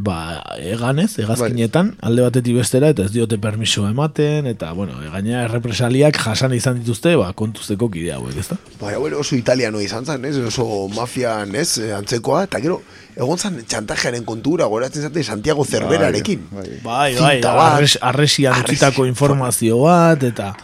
ba, 0.00 0.40
eganez, 0.56 1.10
egazkinetan, 1.20 1.90
alde 2.06 2.22
batetik 2.24 2.56
bestera, 2.56 2.88
eta 2.94 3.04
ez 3.04 3.12
diote 3.12 3.36
permiso 3.42 3.82
ematen, 3.88 4.46
eta, 4.48 4.70
bueno, 4.76 4.96
gaina 5.12 5.42
errepresaliak 5.44 6.16
jasan 6.24 6.54
izan 6.56 6.78
dituzte, 6.80 7.12
ba, 7.20 7.30
kontuzeko 7.36 7.90
kide 7.92 8.14
hauek, 8.16 8.36
ez 8.40 8.46
da? 8.48 8.56
Bai, 8.80 8.94
ere 8.96 9.18
oso 9.20 9.36
italiano 9.36 9.80
izan 9.84 10.06
zen, 10.08 10.24
ez? 10.24 10.36
Oso 10.50 10.66
mafian, 10.96 11.52
ez? 11.54 11.74
Antzekoa, 11.98 12.46
eta 12.48 12.60
gero, 12.64 12.80
egon 13.16 13.36
zen 13.42 13.58
txantajearen 13.68 14.24
kontura, 14.24 14.68
goratzen 14.72 15.04
zaten 15.08 15.24
Santiago 15.36 15.64
Zerberarekin. 15.68 16.46
Bai, 16.54 16.68
Bai, 16.84 17.10
bai, 17.18 17.34
bat. 17.44 17.60
arres, 17.74 17.98
arresian 18.00 18.54
Arresi- 18.54 18.78
utzitako 18.78 19.04
informazio 19.10 19.82
bat, 19.84 20.22
eta, 20.30 20.54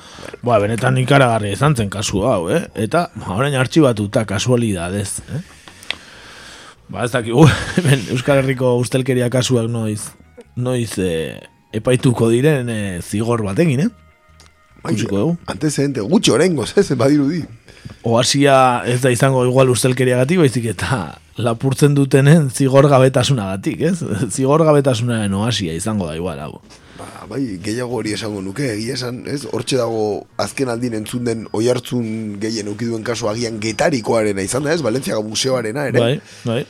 ba, 0.46 0.56
benetan 0.62 0.96
ikaragarri 1.02 1.52
izan 1.52 1.76
zen 1.76 1.90
kasu 1.92 2.24
hau, 2.24 2.48
eh? 2.48 2.62
Eta, 2.74 3.10
ba, 3.20 3.34
orain 3.36 3.54
artxibatuta, 3.60 4.24
kasualidadez, 4.24 5.10
eh? 5.34 5.42
Ba, 6.88 7.02
ez 7.04 7.10
dakigu, 7.10 7.42
hemen 7.80 8.04
Euskal 8.14 8.40
Herriko 8.42 8.76
ustelkeria 8.78 9.28
kasuak 9.32 9.66
noiz, 9.70 10.12
noiz 10.54 10.92
eh, 11.02 11.34
epaituko 11.74 12.28
diren 12.30 12.70
eh, 12.70 12.98
zigor 13.02 13.42
batekin, 13.46 13.88
eh? 13.88 13.90
Bai, 14.84 14.92
Ikusiko 14.94 15.18
dugu. 15.18 15.36
antecedente, 15.50 16.04
gutxi 16.06 16.30
orengoz, 16.36 16.70
ez? 16.78 16.86
Badirudi. 16.98 17.42
Oasia 18.06 18.84
ez 18.86 19.00
da 19.02 19.10
izango 19.10 19.42
igual 19.46 19.70
ustelkeriagatik, 19.74 20.38
baizik 20.44 20.70
eta 20.76 21.16
lapurtzen 21.42 21.94
dutenen 21.98 22.50
zigor 22.54 22.86
gabetasunagatik, 22.90 23.82
ez? 23.90 23.98
Zigor 24.36 24.62
gabetasunaren 24.66 25.34
oasia 25.34 25.74
izango 25.74 26.06
da 26.06 26.14
igual, 26.18 26.38
hau. 26.38 26.62
Ba, 27.26 27.34
bai, 27.34 27.58
gehiago 27.58 27.98
hori 27.98 28.12
esango 28.14 28.40
nuke, 28.42 28.68
egia 28.76 28.94
esan, 28.94 29.24
ez? 29.26 29.40
Hortxe 29.50 29.80
dago 29.80 30.02
azken 30.38 30.70
aldin 30.70 30.94
entzun 31.00 31.24
den 31.26 31.46
oihartzun 31.58 32.36
gehien 32.42 32.68
ukiduen 32.70 33.02
kasu 33.06 33.26
agian 33.30 33.58
getarikoarena 33.62 34.44
izan 34.46 34.62
da, 34.62 34.74
ez? 34.74 34.82
Valentziaga 34.86 35.24
museoarena 35.26 35.88
ere. 35.90 36.02
Bai, 36.02 36.12
bai. 36.46 36.60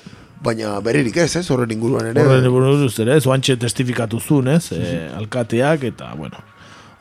Baina 0.47 0.79
bererik 0.85 1.19
ez, 1.21 1.35
ez? 1.37 1.45
Horren 1.53 1.75
inguruan 1.77 2.09
ere. 2.09 2.25
Horren 2.25 2.49
buruz 2.53 2.95
ere, 3.05 3.19
ez, 3.21 3.27
oantxe 3.29 3.59
testifikatu 3.61 4.21
zuen, 4.21 4.49
ez, 4.55 4.71
e, 4.73 4.95
alkateak, 5.19 5.85
eta, 5.91 6.09
bueno, 6.17 6.41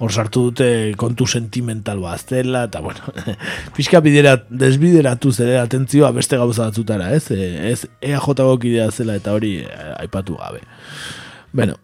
hor 0.03 0.11
sartu 0.11 0.49
dute 0.49 0.67
kontu 0.99 1.27
sentimental 1.27 2.03
bat 2.03 2.27
zela, 2.27 2.65
eta 2.67 2.83
bueno, 2.83 3.15
pixka 3.77 4.03
bidera, 4.03 4.35
desbideratu 4.49 5.31
zede 5.31 5.61
atentzioa 5.61 6.11
beste 6.15 6.41
gauza 6.41 6.67
batzutara, 6.67 7.13
ez? 7.15 7.29
E, 7.31 7.71
ez 7.71 7.87
EAJ 8.03 8.57
kidea 8.59 8.91
zela 8.91 9.15
eta 9.15 9.35
hori 9.39 9.61
eh, 9.63 9.93
aipatu 10.01 10.35
gabe. 10.43 10.65
Bueno, 11.55 11.79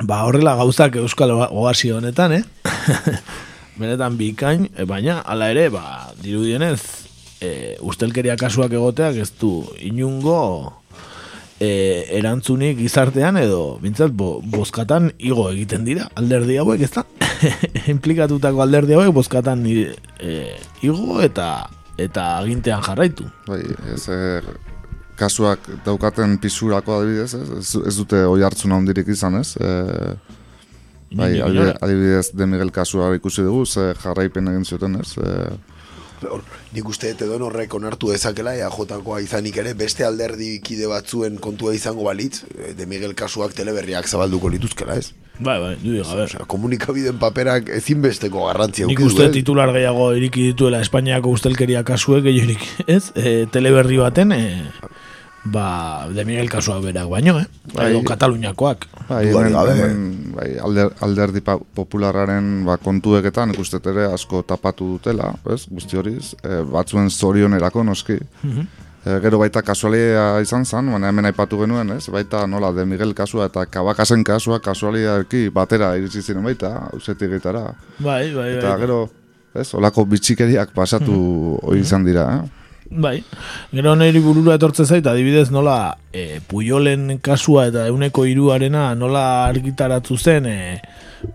ba 0.00 0.22
horrela 0.24 0.56
gauzak 0.56 0.96
Euskal 0.96 1.34
Oasi 1.50 1.92
honetan, 1.92 2.32
eh? 2.32 2.44
Benetan 3.80 4.16
bikain, 4.16 4.68
e, 4.76 4.84
baina 4.84 5.20
hala 5.20 5.50
ere, 5.52 5.68
ba, 5.72 6.12
dirudienez, 6.22 6.80
e, 7.42 7.50
ustelkeria 7.80 8.36
kasuak 8.40 8.72
egoteak 8.78 9.18
ez 9.22 9.30
du 9.40 9.52
inungo 9.82 10.72
e, 11.62 11.70
erantzunik 12.18 12.78
gizartean 12.80 13.38
edo 13.40 13.78
bintzat 13.82 14.14
bo, 14.14 14.36
bozkatan 14.54 15.10
igo 15.18 15.48
egiten 15.52 15.86
dira. 15.88 16.08
Alderdi 16.18 16.58
hauek 16.62 16.84
ez 16.86 16.92
da 16.94 17.06
implikatutako 17.94 18.62
alderdi 18.64 18.98
hauek 18.98 19.14
bozkatan 19.14 19.64
e, 19.68 20.36
igo 20.82 21.20
eta 21.22 21.68
eta 22.00 22.36
agintean 22.40 22.82
jarraitu. 22.82 23.28
Bai, 23.46 23.62
ez, 23.94 24.06
e, 24.08 24.71
kasuak 25.22 25.68
daukaten 25.86 26.38
pisurako 26.42 27.00
adibidez 27.00 27.32
ez, 27.38 27.74
ez, 27.86 27.96
dute 27.96 28.24
oi 28.28 28.42
hartzuna 28.46 28.78
hondirik 28.80 29.10
izan 29.14 29.38
ez 29.40 29.48
e, 29.56 29.72
bai, 31.18 31.32
adibidez 31.42 32.30
de 32.34 32.48
Miguel 32.48 32.72
kasua 32.74 33.12
ikusi 33.18 33.46
dugu 33.46 33.66
ze 33.66 33.92
jarraipen 34.02 34.50
egin 34.54 34.66
zuten 34.66 34.98
ez 35.00 35.12
e, 35.18 35.36
Hor, 36.30 36.42
nik 36.74 36.88
uste 36.88 37.10
edo 37.12 37.38
horrek 37.48 37.74
onartu 37.74 38.12
dezakela 38.12 38.54
EAJkoa 38.58 39.20
izanik 39.24 39.56
ere 39.62 39.72
beste 39.78 40.06
alderdi 40.06 40.52
kide 40.64 40.86
batzuen 40.90 41.38
kontua 41.42 41.74
izango 41.74 42.06
balitz 42.06 42.44
eh, 42.44 42.72
de 42.78 42.86
Miguel 42.86 43.14
kasuak 43.18 43.56
teleberriak 43.58 44.08
zabalduko 44.08 44.50
lituzkela, 44.52 44.96
ez? 45.00 45.12
Bai, 45.38 45.56
bai, 45.58 45.72
du 45.80 45.94
diga, 45.94 46.06
ber. 46.12 46.28
Osea, 46.28 46.46
komunikabideen 46.46 47.18
paperak 47.18 47.70
ezinbesteko 47.80 48.46
garrantzia 48.46 48.86
Nik 48.86 49.00
uste 49.02 49.26
eh? 49.26 49.32
titular 49.34 49.72
gehiago 49.74 50.12
iriki 50.18 50.50
dituela 50.52 50.82
Espainiako 50.84 51.32
ustelkeria 51.34 51.82
kasuek 51.88 52.26
gehiago 52.28 52.58
ez? 52.86 53.04
E, 53.16 53.34
teleberri 53.52 53.98
baten, 54.02 54.36
e, 54.36 54.42
ba, 55.44 56.08
de 56.12 56.24
Miguel 56.24 56.48
kasua 56.50 56.80
berak 56.80 57.08
baino, 57.10 57.38
eh? 57.40 57.46
Bai, 57.74 57.90
Edo 57.90 58.02
Kataluniakoak. 58.06 58.86
Bai, 59.08 59.26
hemen, 59.28 59.54
hemen, 59.54 60.04
bai, 60.36 60.48
alder, 60.62 60.92
alderdi 61.00 61.42
populararen 61.42 62.62
ba, 62.66 62.76
kontueketan 62.82 63.54
ikustet 63.54 63.86
ere 63.90 64.06
asko 64.12 64.42
tapatu 64.46 64.94
dutela, 64.94 65.32
ez? 65.50 65.64
Guzti 65.70 65.98
horiz, 65.98 66.34
e, 66.42 66.62
batzuen 66.70 67.10
zorionerako 67.10 67.84
noski. 67.90 68.20
Mm 68.42 68.70
gero 69.02 69.40
baita 69.40 69.64
kasualia 69.66 70.36
izan 70.44 70.62
zen, 70.62 70.86
baina 70.94 71.08
hemen 71.10 71.26
aipatu 71.26 71.58
genuen, 71.58 71.88
ez? 71.96 72.04
Baita 72.14 72.44
nola 72.46 72.68
de 72.70 72.84
Miguel 72.86 73.16
kasua 73.18 73.48
eta 73.50 73.64
kabakasen 73.66 74.22
kasua 74.22 74.60
kasualiaki 74.62 75.48
batera 75.50 75.96
iritsi 75.98 76.22
ziren 76.22 76.44
baita, 76.46 76.70
ausetik 76.92 77.32
gaitara. 77.34 77.64
Bai, 77.98 78.30
bai, 78.30 78.36
bai. 78.36 78.48
Eta 78.60 78.76
gero, 78.78 79.00
ez? 79.58 79.72
Olako 79.74 80.04
bitxikeriak 80.06 80.70
pasatu 80.76 81.16
mm 81.58 81.80
izan 81.82 82.06
dira, 82.06 82.28
eh? 82.36 82.61
Bai, 82.92 83.22
gero 83.72 83.94
niri 83.96 84.20
burura 84.20 84.58
etortzen 84.58 84.84
zait, 84.84 85.06
adibidez 85.08 85.46
nola 85.54 85.94
e, 86.12 86.42
Puyolen 86.44 87.16
kasua 87.24 87.70
eta 87.70 87.86
euneko 87.88 88.26
iruarena 88.28 88.90
nola 88.98 89.22
argitaratu 89.46 90.18
zen, 90.18 90.44
e, 90.44 90.76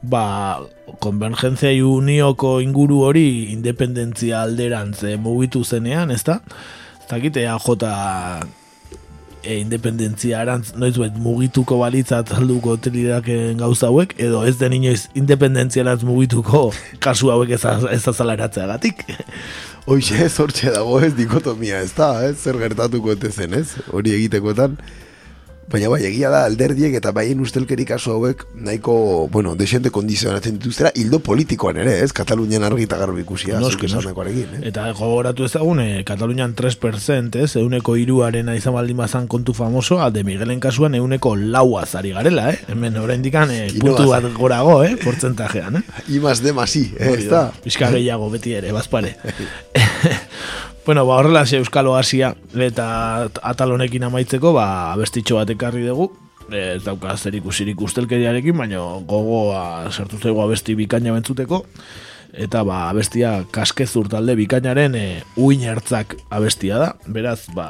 ba, 0.06 0.60
konvergentzia 1.02 1.72
unioko 1.82 2.60
inguru 2.62 3.02
hori 3.08 3.26
independentzia 3.56 4.44
alderantz 4.46 5.02
e, 5.02 5.16
mugitu 5.18 5.64
zenean, 5.66 6.14
ez 6.14 6.22
da? 6.28 6.38
Ez 7.02 7.10
dakit, 7.10 7.40
jota 7.66 7.94
e, 9.42 9.58
independentzia 9.58 10.44
arantz 10.44 10.76
noiz 10.78 10.94
bet 11.00 11.18
mugituko 11.18 11.80
balitzat 11.82 12.36
alduko 12.38 12.76
teliraken 12.78 13.58
gauza 13.64 13.90
hauek, 13.90 14.14
edo 14.22 14.44
ez 14.46 14.60
den 14.62 14.78
inoiz 14.78 15.08
independentzia 15.18 15.88
arantz 15.88 16.06
mugituko 16.06 16.68
kasu 17.02 17.34
hauek 17.34 17.58
ez, 17.58 17.64
ez. 17.98 18.06
Hoxe, 19.88 20.18
ez 20.20 20.34
hortxe 20.36 20.68
dago 20.76 20.98
ez 21.00 21.14
dikotomia, 21.16 21.78
ez 21.80 21.94
da, 21.96 22.10
ez 22.28 22.34
zer 22.44 22.58
gertatuko 22.60 23.14
zen, 23.30 23.54
ez? 23.56 23.70
Hori 23.88 24.12
egitekotan. 24.18 24.74
Baina 25.68 25.90
bai, 25.92 26.00
egia 26.08 26.30
da 26.32 26.46
alderdiek 26.48 26.94
eta 26.96 27.12
baien 27.12 27.42
ustelkeri 27.44 27.84
kasu 27.90 28.14
hauek 28.14 28.46
nahiko, 28.56 28.94
bueno, 29.32 29.52
desente 29.60 29.90
kondizionatzen 29.92 30.56
dituztera, 30.56 30.94
hildo 30.96 31.20
politikoan 31.20 31.82
ere, 31.82 31.98
ez? 32.06 32.14
Katalunian 32.16 32.64
argi 32.64 32.86
eta 32.88 32.96
garbi 33.02 33.26
ikusia. 33.26 33.60
Noski, 33.60 33.90
noski. 33.92 34.46
Eh? 34.46 34.62
Eta 34.70 34.86
gogoratu 34.96 35.44
ezagun, 35.44 35.82
eh, 35.84 36.06
Katalunian 36.08 36.54
3%, 36.56 37.42
ez? 37.44 37.50
Euneko 37.60 37.98
iruaren 38.00 38.54
izan 38.56 38.78
baldin 38.78 38.96
bazan 39.02 39.28
kontu 39.28 39.52
famoso, 39.58 40.00
de 40.16 40.24
Miguelen 40.24 40.62
kasuan 40.64 40.96
euneko 40.96 41.36
laua 41.36 41.84
zari 41.86 42.16
garela, 42.16 42.48
eh? 42.54 42.62
Hemen 42.72 42.96
orain 43.04 43.22
dikan, 43.22 43.52
eh, 43.52 43.68
puntu 43.76 44.08
bat 44.08 44.24
gorago, 44.40 44.80
eh? 44.86 44.96
Portzentajean, 45.04 45.82
eh? 45.82 45.84
Imaz 46.16 46.40
demasi, 46.40 46.94
eh? 46.96 47.12
Ez 47.18 47.28
da? 47.28 47.52
Bizka 47.66 47.92
gehiago 47.92 48.32
beti 48.32 48.56
ere, 48.56 48.72
bazpare. 48.72 49.18
Bueno, 50.88 51.06
ba, 51.06 51.18
horrela 51.18 51.44
Euskal 51.52 51.88
Oasia 51.92 52.30
eta 52.56 53.28
atalonekin 53.44 54.06
amaitzeko, 54.08 54.54
ba, 54.56 54.94
abestitxo 54.94 55.36
bat 55.36 55.50
ekarri 55.52 55.82
dugu. 55.84 56.06
Ez 56.48 56.80
dauka 56.86 57.18
zer 57.18 57.36
ikusirik 57.36 57.82
ustelkeriarekin, 57.84 58.56
baina 58.56 58.80
gogoa 59.04 59.92
sartu 59.92 60.16
zaigu 60.16 60.40
abesti 60.46 60.78
bikaina 60.80 61.12
bentzuteko. 61.12 61.60
Eta 62.32 62.64
ba, 62.64 62.86
abestia 62.88 63.34
kaskezur 63.52 64.08
talde 64.08 64.38
bikainaren 64.40 64.96
e, 64.96 65.06
uin 65.36 65.68
ertzak 65.68 66.16
abestia 66.32 66.80
da. 66.80 66.90
Beraz, 67.04 67.42
ba, 67.52 67.68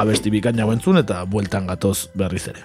abesti 0.00 0.32
bikaina 0.32 0.64
bentzun 0.64 1.04
eta 1.04 1.26
bueltan 1.28 1.68
gatoz 1.68 2.08
berriz 2.16 2.46
ere. 2.54 2.64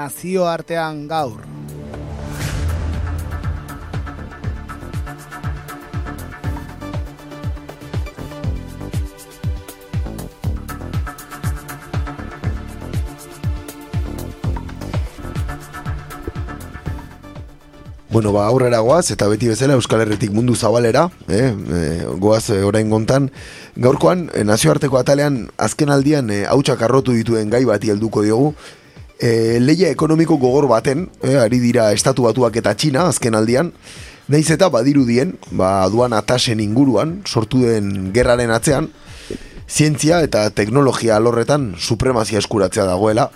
Nazioartean 0.00 1.06
gaur. 1.08 1.42
Bueno, 18.10 18.32
ba, 18.32 18.46
aurrera 18.50 18.80
goaz, 18.82 19.12
eta 19.14 19.28
beti 19.30 19.46
bezala 19.48 19.76
Euskal 19.78 20.00
Herretik 20.02 20.32
mundu 20.34 20.56
zabalera, 20.56 21.04
eh? 21.28 21.52
E, 21.52 21.84
goaz 22.18 22.50
e, 22.50 22.58
orain 22.66 22.90
gontan. 22.90 23.30
Gaurkoan, 23.78 24.26
e, 24.34 24.42
nazioarteko 24.48 24.98
atalean, 24.98 25.44
azken 25.62 25.92
aldian, 25.94 26.32
hautsak 26.50 26.82
arrotu 26.88 27.14
dituen 27.14 27.52
gai 27.54 27.62
bati 27.68 27.92
helduko 27.94 28.24
diogu. 28.26 28.50
E, 29.20 29.58
leia 29.60 29.90
ekonomiko 29.92 30.38
gogor 30.40 30.66
baten, 30.70 31.10
e, 31.20 31.36
ari 31.36 31.60
dira 31.60 31.90
estatu 31.92 32.24
batuak 32.24 32.56
eta 32.56 32.72
txina, 32.74 33.08
azken 33.12 33.36
aldian, 33.36 33.74
Naiz 34.30 34.46
eta 34.54 34.68
badirudien, 34.70 35.32
ba, 35.58 35.82
aduan 35.82 36.12
atasen 36.14 36.60
inguruan, 36.62 37.16
sortu 37.26 37.64
den 37.64 38.12
gerraren 38.14 38.52
atzean, 38.54 38.86
zientzia 39.66 40.20
eta 40.22 40.44
teknologia 40.54 41.16
alorretan 41.18 41.72
supremazia 41.78 42.38
eskuratzea 42.38 42.84
dagoela. 42.86 43.26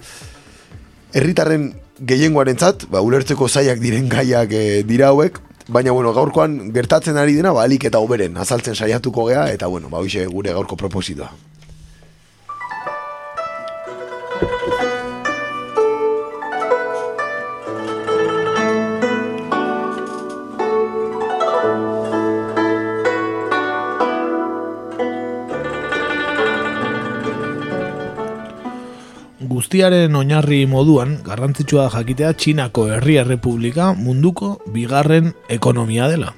Herritarren 1.14 1.72
gehiengoarentzat, 1.98 2.86
ba, 2.94 3.02
ulertzeko 3.02 3.48
zaiak 3.48 3.82
diren 3.82 4.06
gaiak 4.12 4.54
e, 4.54 4.62
dira 4.86 5.10
hauek, 5.10 5.40
baina 5.66 5.90
bueno, 5.96 6.12
gaurkoan 6.14 6.70
gertatzen 6.74 7.18
ari 7.18 7.34
dena, 7.40 7.50
ba, 7.56 7.66
alik 7.66 7.88
eta 7.90 7.98
uberen 7.98 8.38
azaltzen 8.38 8.78
saiatuko 8.78 9.26
gea, 9.32 9.48
eta 9.50 9.66
bueno, 9.66 9.90
ba, 9.90 10.04
gure 10.30 10.54
gaurko 10.54 10.78
propositoa. 10.78 11.32
Guztiaren 29.74 30.14
oinarri 30.14 30.60
moduan, 30.70 31.16
garrantzitsua 31.26 31.88
jakitea 31.90 32.28
Txinako 32.38 32.84
Herri 32.94 33.16
Errepublika 33.18 33.88
munduko 33.98 34.52
bigarren 34.70 35.32
ekonomia 35.50 36.06
dela. 36.12 36.28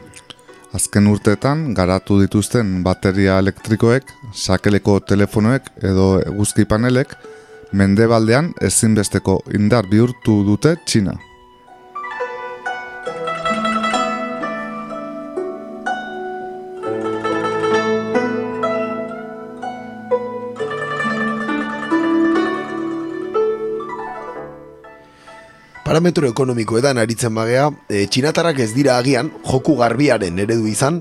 Azken 0.72 1.10
urteetan 1.10 1.66
garatu 1.76 2.16
dituzten 2.22 2.80
bateria 2.86 3.36
elektrikoek, 3.44 4.08
sakeleko 4.32 4.96
telefonoek 5.12 5.68
edo 5.84 6.08
eguzki 6.22 6.64
panelek 6.64 7.12
mendebaldean 7.76 8.54
ezinbesteko 8.70 9.42
indar 9.60 9.84
bihurtu 9.92 10.40
dute 10.48 10.78
Txina. 10.86 11.18
Parametro 25.86 26.26
ekonomikoetan 26.26 26.98
aritzen 26.98 27.36
bagea, 27.38 27.68
e, 27.86 28.08
txinatarrak 28.10 28.58
ez 28.58 28.72
dira 28.74 28.96
agian 28.98 29.28
joku 29.46 29.76
garbiaren 29.78 30.40
eredu 30.42 30.64
izan, 30.66 30.96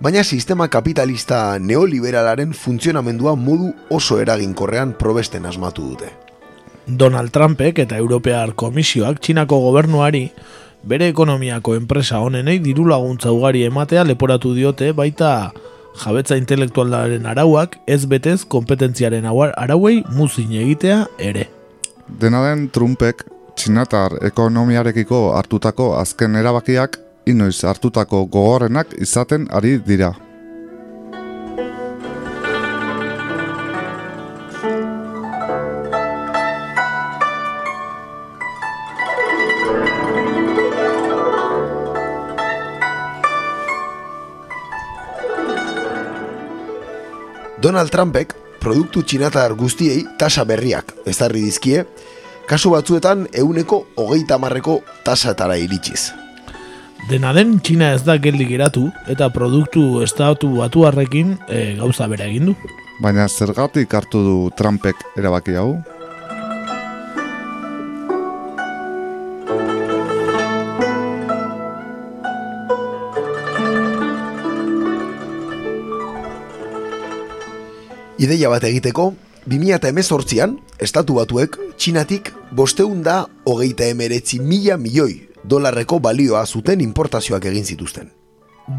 baina 0.00 0.22
sistema 0.24 0.70
kapitalista 0.72 1.58
neoliberalaren 1.60 2.54
funtzionamendua 2.56 3.34
modu 3.36 3.74
oso 3.92 4.16
eraginkorrean 4.22 4.94
probesten 4.96 5.44
asmatu 5.44 5.90
dute. 5.90 6.08
Donald 6.86 7.34
Trumpek 7.34 7.82
eta 7.84 7.98
Europear 8.00 8.54
Komisioak 8.56 9.20
Txinako 9.20 9.58
gobernuari 9.66 10.22
bere 10.88 11.10
ekonomiako 11.12 11.74
enpresa 11.76 12.22
honenei 12.24 12.62
diru 12.64 12.86
laguntza 12.88 13.34
ugari 13.36 13.66
ematea 13.66 14.06
leporatu 14.08 14.54
diote 14.56 14.88
baita 14.96 15.50
jabetza 16.00 16.38
intelektualaren 16.40 17.28
arauak 17.28 17.76
ez 17.86 18.06
betez 18.08 18.46
kompetentziaren 18.48 19.28
arauei 19.28 20.00
muzin 20.16 20.56
egitea 20.62 21.04
ere. 21.18 21.50
Dena 22.08 22.40
den 22.48 22.70
Trumpek 22.72 23.26
txinatar 23.60 24.14
ekonomiarekiko 24.24 25.18
hartutako 25.36 25.90
azken 25.98 26.38
erabakiak 26.40 26.96
inoiz 27.28 27.58
hartutako 27.68 28.24
gogorrenak 28.32 28.94
izaten 29.04 29.48
ari 29.52 29.76
dira. 29.84 30.14
Donald 47.60 47.92
Trumpek 47.92 48.32
produktu 48.60 49.02
txinatar 49.04 49.52
guztiei 49.52 50.06
tasa 50.16 50.46
berriak 50.48 50.94
ezarri 51.12 51.44
dizkie, 51.44 51.84
kasu 52.50 52.72
batzuetan 52.74 53.28
euneko 53.30 53.84
hogeita 53.94 54.34
marreko 54.42 54.80
tasatara 55.06 55.54
iritsiz. 55.60 56.10
Dena 57.06 57.30
den 57.32 57.60
Txina 57.62 57.92
ez 57.94 58.02
da 58.02 58.16
geldi 58.18 58.48
geratu 58.48 58.88
eta 59.12 59.28
produktu 59.30 60.02
estatu 60.02 60.50
batuarrekin 60.56 61.36
e, 61.46 61.60
gauza 61.78 62.10
bera 62.10 62.26
egin 62.26 62.50
du. 62.50 62.56
Baina 63.00 63.28
zergatik 63.28 63.94
hartu 63.94 64.24
du 64.26 64.34
Trumpek 64.58 64.98
erabaki 65.16 65.54
hau? 65.54 65.78
Ideia 78.20 78.50
bat 78.52 78.66
egiteko, 78.68 79.12
2018an, 79.48 80.58
estatu 80.78 81.16
batuek, 81.16 81.56
txinatik 81.80 82.32
bosteun 82.52 83.02
da 83.02 83.24
hogeita 83.48 83.88
emeretzi 83.88 84.40
mila 84.40 84.76
milioi 84.76 85.30
dolarreko 85.44 86.00
balioa 86.00 86.44
zuten 86.46 86.80
importazioak 86.84 87.46
egin 87.48 87.64
zituzten. 87.64 88.10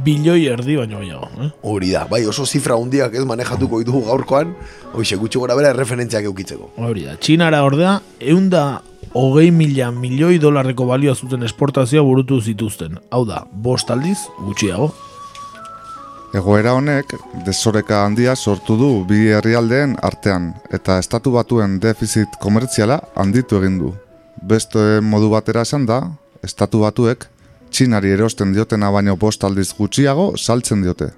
Bilioi 0.06 0.46
erdi 0.48 0.78
baino 0.78 1.02
gehiago. 1.02 1.28
Eh? 1.42 1.50
Hori 1.68 1.90
da, 1.92 2.06
bai 2.08 2.22
oso 2.30 2.46
zifra 2.46 2.78
hundiak 2.80 3.16
ez 3.18 3.26
manejatuko 3.28 3.82
ditugu 3.82 4.06
gaurkoan, 4.08 4.54
hoxe 4.94 5.18
gutxi 5.20 5.42
gora 5.42 5.58
bera 5.58 5.74
referentziak 5.76 6.30
eukitzeko. 6.30 6.72
Hori 6.78 7.08
da, 7.10 7.18
Txinara 7.20 7.64
ordea, 7.66 7.98
eunda 8.22 8.82
hogei 9.18 9.50
mila 9.52 9.92
milioi 9.92 10.40
dolarreko 10.40 10.86
balioa 10.88 11.16
zuten 11.16 11.44
esportazioa 11.44 12.06
burutu 12.08 12.40
zituzten. 12.40 13.02
Hau 13.12 13.26
da, 13.28 13.44
bost 13.52 13.92
aldiz 13.92 14.20
gutxiago. 14.46 14.94
Egoera 16.32 16.72
honek 16.78 17.10
desoreka 17.44 18.06
handia 18.06 18.38
sortu 18.40 18.78
du 18.80 18.90
bi 19.08 19.26
herrialdeen 19.36 19.98
artean 20.08 20.46
eta 20.72 20.96
estatu 21.04 21.34
batuen 21.36 21.74
defizit 21.84 22.38
komertziala 22.40 23.02
handitu 23.20 23.58
egin 23.60 23.76
du. 23.82 23.90
Beste 24.42 25.02
modu 25.04 25.28
batera 25.34 25.66
esan 25.68 25.84
da, 25.90 26.00
estatu 26.42 26.86
batuek 26.86 27.28
Txinari 27.72 28.14
erosten 28.16 28.54
diotena 28.56 28.90
baino 28.92 29.18
bost 29.20 29.44
aldiz 29.44 29.74
gutxiago 29.76 30.38
saltzen 30.38 30.82
diote. 30.84 31.10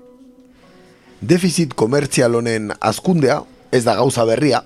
Defizit 1.22 1.78
komertzial 1.78 2.34
honen 2.36 2.74
azkundea, 2.80 3.40
ez 3.72 3.84
da 3.86 3.96
gauza 3.98 4.26
berria, 4.26 4.64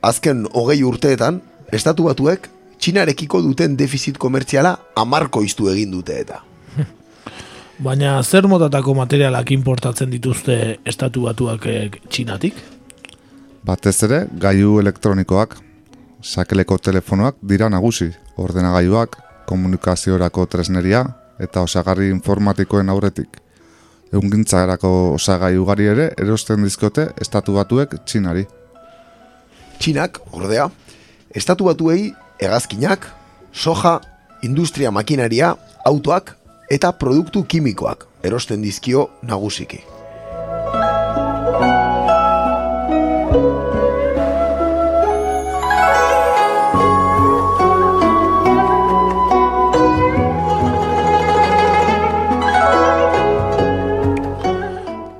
azken 0.00 0.44
hogei 0.52 0.82
urteetan, 0.84 1.40
estatu 1.72 2.08
batuek 2.08 2.48
Txinarekiko 2.80 3.40
duten 3.44 3.80
defizit 3.80 4.20
komertziala 4.20 4.76
amarko 4.96 5.44
iztu 5.44 5.72
egin 5.72 5.92
dute 5.96 6.20
eta. 6.20 6.44
Baina 7.80 8.18
zer 8.20 8.44
motatako 8.44 8.92
materialak 8.92 9.50
importatzen 9.54 10.10
dituzte 10.12 10.54
estatu 10.84 11.22
batuak 11.24 11.62
eh, 11.64 11.86
Txinatik? 12.12 12.58
Batez 13.64 13.94
ere, 14.04 14.18
gailu 14.42 14.74
elektronikoak, 14.82 15.54
sakeleko 16.20 16.76
telefonoak 16.76 17.38
dira 17.40 17.70
nagusi, 17.72 18.10
ordenagailuak, 18.36 19.16
komunikaziorako 19.48 20.44
tresneria 20.52 21.06
eta 21.40 21.62
osagarri 21.64 22.10
informatikoen 22.12 22.92
aurretik. 22.92 23.40
Eungintzarako 24.12 24.90
osagai 25.14 25.54
ugari 25.56 25.88
ere 25.88 26.10
erosten 26.20 26.66
dizkote 26.68 27.06
estatu 27.16 27.54
batuek 27.56 27.94
Txinari. 28.04 28.44
Txinak, 29.80 30.20
ordea, 30.36 30.68
estatu 31.32 31.70
batuei 31.70 32.10
hegazkinak, 32.44 33.08
soja, 33.56 34.02
industria 34.44 34.92
makinaria, 34.92 35.54
autoak 35.88 36.34
eta 36.70 36.92
produktu 36.94 37.42
kimikoak 37.42 38.06
erosten 38.22 38.62
dizkio 38.62 39.08
nagusiki. 39.26 39.80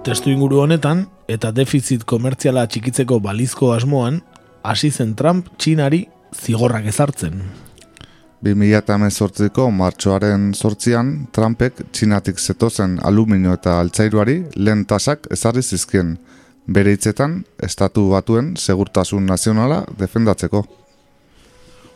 Testu 0.07 0.31
inguru 0.31 0.63
honetan, 0.65 1.05
eta 1.31 1.51
defizit 1.55 2.03
komertziala 2.09 2.65
txikitzeko 2.67 3.21
balizko 3.23 3.73
asmoan, 3.75 4.23
hasi 4.63 4.91
zen 4.91 5.15
Trump 5.19 5.51
Txinari 5.59 6.07
zigorrak 6.35 6.87
ezartzen. 6.91 7.43
2018ko 8.41 9.67
martxoaren 9.77 10.55
sortzian, 10.55 11.27
Trumpek 11.33 11.83
txinatik 11.93 12.39
zetozen 12.41 12.97
aluminio 13.05 13.53
eta 13.59 13.77
altzairuari 13.83 14.39
lehen 14.57 14.87
tasak 14.89 15.29
ezarri 15.37 15.63
zizkien, 15.63 16.15
bere 16.67 16.95
hitzetan 16.97 17.43
estatu 17.63 18.07
batuen 18.15 18.55
segurtasun 18.57 19.27
nazionala 19.29 19.83
defendatzeko. 19.99 20.65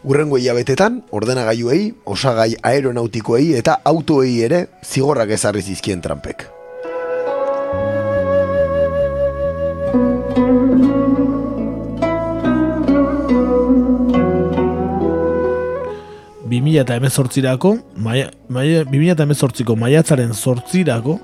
Urrengo 0.05 0.37
hilabetetan, 0.37 1.01
ordenagailuei, 1.17 1.95
osagai 2.05 2.51
aeronautikoei 2.61 3.55
eta 3.57 3.79
autoei 3.89 4.43
ere 4.45 4.67
zigorrak 4.85 5.33
ezarri 5.39 5.65
zizkien 5.65 6.05
Trumpek. 6.05 6.54
Bi 16.55 16.61
mila 16.63 16.85
eta 16.85 16.95
emezortzirako, 16.95 17.71
maia, 17.99 18.29
maia, 18.47 18.85
2018ko 18.87 19.75
maiatzaren 19.75 20.31
sortzirako, 20.39 21.17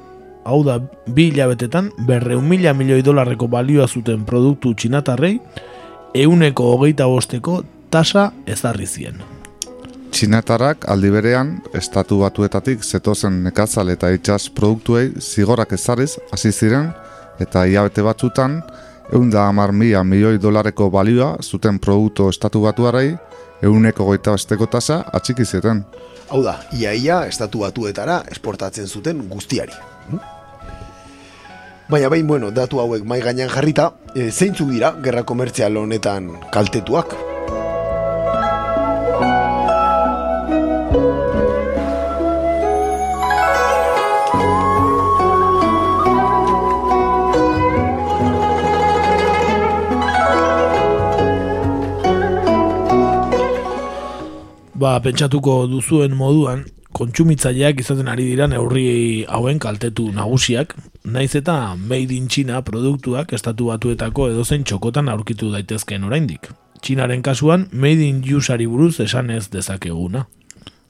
hau 0.43 0.57
da 0.67 0.81
bi 1.07 1.29
hilabetetan, 1.29 1.93
berreun 2.09 2.49
mila 2.51 2.73
milioi 2.75 3.05
dolarreko 3.07 3.47
balioa 3.53 3.87
zuten 3.87 4.25
produktu 4.27 4.73
txinatarrei, 4.75 5.37
euneko 6.25 6.67
hogeita 6.73 7.07
bosteko 7.07 7.61
tasa 7.95 8.33
ezarri 8.51 8.91
zien. 8.91 9.23
Txinatarrak 10.11 10.89
aldi 10.91 11.15
berean, 11.15 11.61
estatu 11.79 12.19
batuetatik 12.25 12.83
zetozen 12.83 13.45
nekazal 13.47 13.95
eta 13.95 14.11
itxas 14.11 14.51
produktuei 14.51 15.13
zigorak 15.23 15.79
ezarriz 15.79 16.17
hasi 16.35 16.51
ziren 16.51 16.91
eta 17.39 17.69
hilabete 17.71 18.03
batzutan, 18.03 18.65
eunda 19.15 19.47
hamar 19.47 19.71
mila 19.71 20.03
milioi 20.03 20.43
dolarreko 20.43 20.91
balioa 20.91 21.37
zuten 21.39 21.79
produktu 21.79 22.33
estatu 22.35 22.67
batuarei, 22.67 23.13
euneko 23.63 24.05
goita 24.05 24.35
besteko 24.37 24.67
tasa 24.67 25.05
atxiki 25.13 25.45
zieten. 25.45 25.85
Hau 26.31 26.43
da, 26.43 26.61
iaia 26.79 27.25
estatu 27.27 27.65
batuetara 27.65 28.23
esportatzen 28.31 28.87
zuten 28.87 29.25
guztiari. 29.29 29.75
Baina 31.91 32.09
bain, 32.09 32.27
bueno, 32.27 32.53
datu 32.55 32.79
hauek 32.79 33.03
mai 33.05 33.19
gainean 33.21 33.51
jarrita, 33.51 33.91
e, 34.15 34.31
zeintzuk 34.31 34.71
dira 34.71 34.93
gerra 35.03 35.25
komertzial 35.27 35.77
honetan 35.77 36.31
kaltetuak? 36.55 37.30
Ba, 54.81 54.95
pentsatuko 55.05 55.67
duzuen 55.69 56.15
moduan, 56.17 56.63
kontsumitzaileak 56.97 57.83
izaten 57.83 58.07
ari 58.09 58.25
dira 58.31 58.47
neurri 58.49 59.27
hauen 59.29 59.59
kaltetu 59.61 60.07
nagusiak, 60.17 60.73
naiz 61.05 61.35
eta 61.37 61.75
made 61.77 62.17
in 62.17 62.31
China 62.33 62.63
produktuak 62.65 63.35
estatu 63.37 63.67
batuetako 63.69 64.31
edozein 64.31 64.65
txokotan 64.65 65.11
aurkitu 65.13 65.51
daitezkeen 65.53 66.07
oraindik. 66.09 66.49
Txinaren 66.81 67.21
kasuan, 67.21 67.69
made 67.73 68.09
in 68.09 68.25
usari 68.39 68.67
buruz 68.67 69.03
esan 69.05 69.29
ez 69.37 69.51
dezakeguna. 69.53 70.25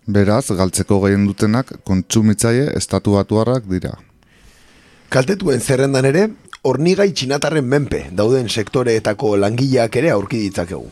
Beraz, 0.07 0.47
galtzeko 0.55 1.01
gehien 1.03 1.27
dutenak 1.27 1.81
kontsumitzaile 1.83 2.71
estatu 2.79 3.19
batuarrak 3.19 3.67
dira. 3.67 3.97
Kaltetuen 5.11 5.59
zerrendan 5.59 6.07
ere, 6.07 6.29
hornigai 6.63 7.11
txinatarren 7.11 7.67
menpe 7.67 8.07
dauden 8.15 8.47
sektoreetako 8.49 9.35
langileak 9.43 9.97
ere 9.97 10.15
aurki 10.15 10.47
ditzakegu. 10.47 10.87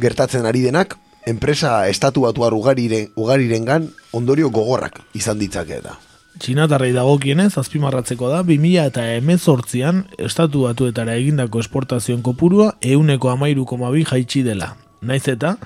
Gertatzen 0.00 0.48
ari 0.48 0.64
denak, 0.64 0.96
enpresa 1.26 1.88
estatu 1.88 2.24
batuar 2.26 2.54
ugariren, 2.54 3.10
ugarirengan 3.16 3.88
ondorio 4.12 4.50
gogorrak 4.50 5.00
izan 5.14 5.38
ditzake 5.38 5.80
da. 5.84 5.98
Txinatarrei 6.42 6.90
dagokienez, 6.92 7.52
azpimarratzeko 7.60 8.28
da, 8.32 8.40
2000 8.42 8.88
eta 8.90 9.04
emezortzian, 9.14 10.02
estatu 10.18 10.64
batuetara 10.66 11.14
egindako 11.20 11.62
esportazioen 11.62 12.24
kopurua 12.26 12.72
euneko 12.82 13.30
amairu 13.30 13.64
bi 13.92 14.04
jaitsi 14.04 14.42
dela. 14.42 14.76
Naiz 15.00 15.28
eta, 15.28 15.56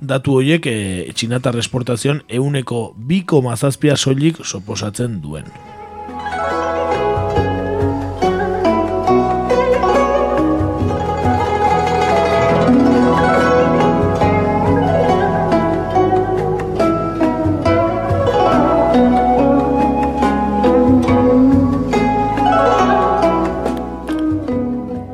datu 0.00 0.36
horiek 0.36 0.66
e, 0.66 1.12
txinatar 1.14 1.56
esportazioan 1.58 2.22
euneko 2.28 2.94
bi 2.96 3.24
zazpia 3.56 3.96
soilik 3.96 4.44
soposatzen 4.44 5.20
duen. 5.20 5.44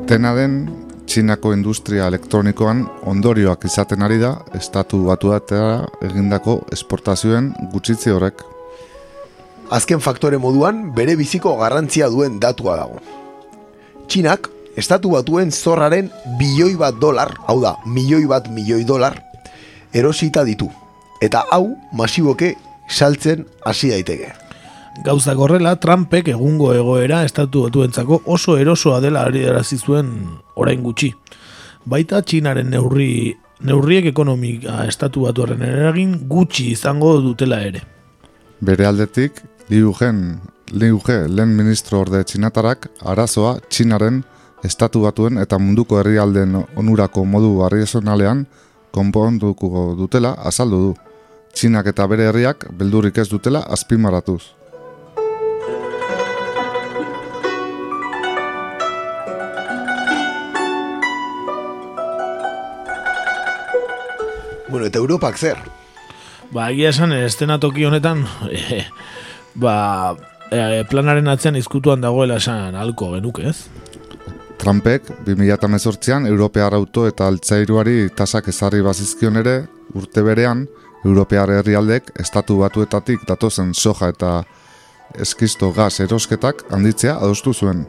Dena 0.09 0.31
den, 0.33 0.63
Txinako 1.05 1.51
industria 1.53 2.07
elektronikoan 2.09 2.79
ondorioak 3.11 3.67
izaten 3.69 4.01
ari 4.01 4.15
da 4.17 4.31
estatu 4.57 5.03
batuatera 5.05 5.83
egindako 6.07 6.55
esportazioen 6.73 7.51
gutxitzi 7.69 8.09
horrek. 8.15 8.41
Azken 9.69 10.01
faktore 10.01 10.39
moduan, 10.41 10.87
bere 10.97 11.13
biziko 11.19 11.53
garrantzia 11.61 12.09
duen 12.09 12.41
datua 12.41 12.79
dago. 12.81 12.97
Txinak, 14.09 14.49
estatu 14.81 15.13
batuen 15.13 15.53
zorraren 15.53 16.09
bilioi 16.41 16.73
bat 16.81 16.97
dolar, 16.97 17.35
hau 17.45 17.59
da, 17.61 17.75
milioi 17.85 18.25
bat 18.25 18.49
milioi 18.49 18.81
dolar, 18.89 19.21
erosita 19.93 20.41
ditu. 20.41 20.71
Eta 21.21 21.45
hau, 21.53 21.67
masiboke, 21.93 22.55
saltzen 22.89 23.45
hasi 23.61 23.93
daiteke. 23.93 24.33
Gauza 25.03 25.33
gorrela, 25.33 25.77
Trumpek 25.79 26.27
egungo 26.33 26.73
egoera 26.75 27.21
estatu 27.23 27.61
batuentzako 27.63 28.21
oso 28.25 28.57
erosoa 28.59 28.99
dela 28.99 29.21
ari 29.23 29.45
zuen 29.77 30.09
orain 30.55 30.83
gutxi. 30.83 31.13
Baita 31.85 32.21
Txinaren 32.21 32.69
neurri, 32.69 33.37
neurriek 33.61 34.05
ekonomika 34.11 34.83
estatu 34.85 35.23
batuaren 35.23 35.61
eragin 35.61 36.27
gutxi 36.27 36.71
izango 36.71 37.21
dutela 37.21 37.61
ere. 37.61 37.81
Bere 38.59 38.85
aldetik, 38.85 39.41
Liu 39.69 39.93
Gen, 39.93 40.41
Liu 40.73 40.99
Ge, 40.99 41.27
lehen 41.29 41.55
ministro 41.55 42.01
orde 42.01 42.23
txinatarak, 42.23 42.89
arazoa 42.99 43.59
Txinaren 43.69 44.23
estatu 44.63 45.05
batuen 45.07 45.37
eta 45.37 45.57
munduko 45.57 45.99
herrialden 46.01 46.65
onurako 46.75 47.23
modu 47.23 47.63
arrizonalean 47.63 48.47
konponduko 48.91 49.95
dutela 49.95 50.35
azaldu 50.43 50.81
du. 50.89 50.95
Txinak 51.55 51.87
eta 51.87 52.05
bere 52.07 52.27
herriak 52.29 52.67
beldurrik 52.77 53.17
ez 53.17 53.29
dutela 53.29 53.63
azpimaratuz. 53.63 54.58
Bueno, 64.69 64.85
eta 64.85 64.99
Europak 64.99 65.37
zer? 65.37 65.57
Ba, 66.53 66.69
egia 66.69 66.91
esan, 66.93 67.13
estenatoki 67.13 67.85
honetan, 67.85 68.23
e, 68.53 68.83
ba, 69.57 70.15
e, 70.51 70.83
planaren 70.89 71.29
atzean 71.29 71.57
izkutuan 71.57 72.01
dagoela 72.01 72.37
esan 72.41 72.77
alko 72.77 73.11
genuke, 73.15 73.49
ez? 73.49 73.65
Trumpek, 74.59 75.09
2018an, 75.25 76.27
Europear 76.27 76.75
auto 76.75 77.07
eta 77.07 77.29
altzairuari 77.31 78.09
tasak 78.15 78.49
ezarri 78.51 78.81
bazizkion 78.85 79.39
ere, 79.41 79.55
urte 79.95 80.21
berean, 80.25 80.67
Europear 81.05 81.49
herrialdek 81.61 82.11
estatu 82.19 82.59
batuetatik 82.59 83.23
datozen 83.27 83.71
soja 83.73 84.09
eta 84.11 84.33
eskisto 85.17 85.71
gaz 85.73 85.99
erosketak 86.03 86.65
handitzea 86.75 87.15
adostu 87.15 87.53
zuen. 87.53 87.87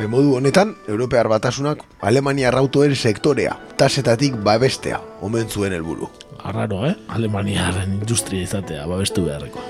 Bai, 0.00 0.06
modu 0.08 0.30
honetan, 0.38 0.70
Europear 0.88 1.28
batasunak 1.28 1.82
Alemania 2.00 2.48
rautoen 2.54 2.94
sektorea, 2.96 3.58
tasetatik 3.76 4.38
babestea, 4.40 4.96
omen 5.20 5.50
zuen 5.52 5.74
helburu. 5.76 6.08
Arraro, 6.40 6.86
eh? 6.88 6.94
Alemaniaren 7.12 7.98
industria 7.98 8.46
izatea, 8.46 8.86
babestu 8.88 9.26
beharreko. 9.26 9.60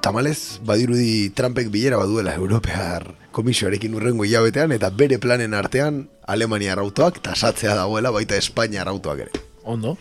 Tamalez, 0.00 0.62
badirudi 0.64 1.28
Trumpek 1.36 1.68
bilera 1.68 2.00
baduela 2.00 2.32
Europear 2.40 3.04
komisioarekin 3.36 4.00
urrengo 4.00 4.24
hilabetean 4.24 4.72
eta 4.72 4.88
bere 4.88 5.20
planen 5.20 5.52
artean 5.52 6.06
Alemania 6.24 6.80
rautoak 6.80 7.20
tasatzea 7.20 7.76
dagoela 7.76 8.16
baita 8.16 8.40
Espainia 8.40 8.88
rautoak 8.88 9.26
ere. 9.26 9.44
Ondo 9.68 9.98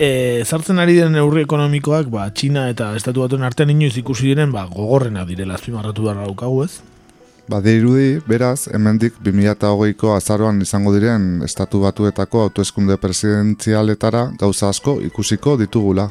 e, 0.00 0.44
zartzen 0.44 0.80
ari 0.80 0.96
den 0.96 1.12
neurri 1.12 1.44
ekonomikoak, 1.44 2.08
ba, 2.12 2.28
Txina 2.32 2.68
eta 2.72 2.94
Estatu 2.96 3.24
Batuen 3.24 3.44
artean 3.44 3.72
inoiz 3.74 3.96
ikusi 4.00 4.30
diren, 4.30 4.52
ba, 4.54 4.64
gogorrena 4.70 5.26
direla 5.28 5.58
azpimarratu 5.58 6.06
behar 6.06 6.22
daukagu 6.24 6.64
ez? 6.64 6.72
Ba, 7.50 7.60
dirudi, 7.64 8.20
beraz, 8.30 8.68
hemendik 8.72 9.18
2008ko 9.26 10.14
azaroan 10.16 10.62
izango 10.64 10.94
diren 10.94 11.42
Estatu 11.44 11.82
Batuetako 11.84 12.46
autoeskunde 12.46 12.96
presidentzialetara 13.02 14.30
gauza 14.40 14.70
asko 14.70 15.00
ikusiko 15.04 15.58
ditugula. 15.60 16.08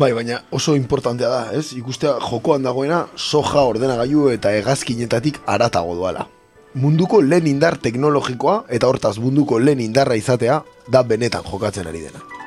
Bai, 0.00 0.12
baina 0.16 0.40
oso 0.56 0.74
importantea 0.76 1.28
da, 1.28 1.40
ez? 1.56 1.70
Ikustea 1.76 2.16
jokoan 2.24 2.64
dagoena 2.64 3.04
soja 3.16 3.64
ordenagailu 3.68 4.30
eta 4.34 4.52
hegazkinetatik 4.56 5.42
aratago 5.46 5.96
doala. 5.96 6.26
munduko 6.74 7.20
lehen 7.20 7.48
indar 7.50 7.76
teknologikoa 7.82 8.64
eta 8.70 8.86
hortaz 8.86 9.16
munduko 9.18 9.58
lehen 9.58 9.80
indarra 9.82 10.14
izatea 10.14 10.62
da 10.88 11.02
benetan 11.02 11.42
jokatzen 11.42 11.88
ari 11.90 12.06
dena. 12.06 12.39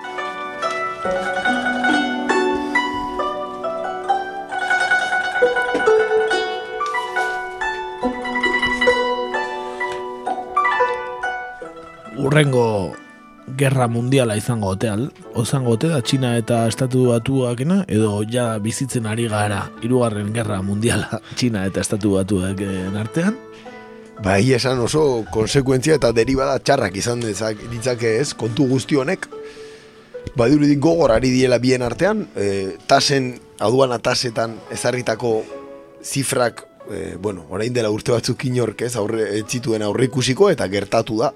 Urrengo 12.24 12.96
gerra 13.60 13.90
mundiala 13.92 14.38
izango 14.40 14.70
oteal, 14.72 15.10
ozango 15.36 15.74
ote 15.76 15.90
da 15.92 16.00
Txina 16.02 16.38
eta 16.40 16.64
Estatu 16.72 17.10
Batuakena, 17.10 17.82
edo 17.92 18.22
ja 18.32 18.54
bizitzen 18.64 19.10
ari 19.10 19.28
gara 19.28 19.66
hirugarren 19.84 20.32
gerra 20.36 20.62
mundiala 20.64 21.20
Txina 21.36 21.66
eta 21.68 21.84
Estatu 21.84 22.16
Batuaken 22.16 22.96
artean? 23.00 23.36
Ba, 24.24 24.38
egia 24.38 24.60
esan 24.62 24.80
oso 24.80 25.26
konsekuentzia 25.34 25.98
eta 26.00 26.14
deribada 26.16 26.56
txarrak 26.62 26.96
izan 27.02 27.24
dezak, 27.24 27.60
ditzake 27.72 28.16
ez, 28.22 28.32
kontu 28.38 28.70
guzti 28.70 28.96
honek. 28.96 29.28
Ba, 30.38 30.48
dirudik 30.48 30.80
gogor 30.80 31.12
ari 31.12 31.34
diela 31.34 31.58
bien 31.60 31.84
artean, 31.84 32.28
e, 32.40 32.78
tasen, 32.88 33.34
aduana 33.60 33.98
tasetan 34.00 34.56
ezarritako 34.72 35.42
zifrak, 36.06 36.64
e, 36.88 37.16
bueno, 37.20 37.44
orain 37.52 37.74
dela 37.76 37.92
urte 37.92 38.14
batzuk 38.14 38.46
inork 38.48 38.86
ez, 38.88 38.94
aurre, 39.02 39.26
ez 39.40 39.48
zituen 39.50 39.84
aurre 39.84 40.08
ikusiko 40.08 40.54
eta 40.54 40.70
gertatu 40.72 41.20
da. 41.26 41.34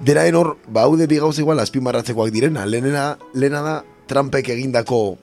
Deraen 0.00 0.36
hor, 0.36 0.56
ba, 0.68 0.84
haude 0.84 1.06
bi 1.08 1.16
gauz 1.16 1.38
igual 1.40 1.60
azpimarratzekoak 1.62 2.30
direna, 2.32 2.66
lehenena, 2.66 3.16
lehena 3.32 3.62
da 3.64 3.76
Trumpek 4.06 4.50
egindako 4.52 5.16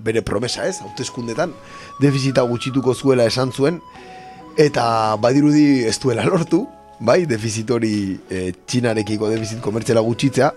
bere 0.00 0.22
promesa 0.22 0.68
ez, 0.68 0.78
hauteskundetan, 0.84 1.52
defizita 2.00 2.44
gutxituko 2.46 2.94
zuela 2.94 3.26
esan 3.26 3.50
zuen, 3.52 3.80
eta 4.56 5.16
badirudi 5.20 5.82
ez 5.88 5.98
duela 6.00 6.24
lortu, 6.24 6.62
bai, 7.00 7.24
defizit 7.26 7.70
hori 7.74 7.92
e, 8.30 8.52
txinarekiko 8.70 9.28
defizit 9.32 9.60
komertziala 9.64 10.04
gutxitzea, 10.06 10.52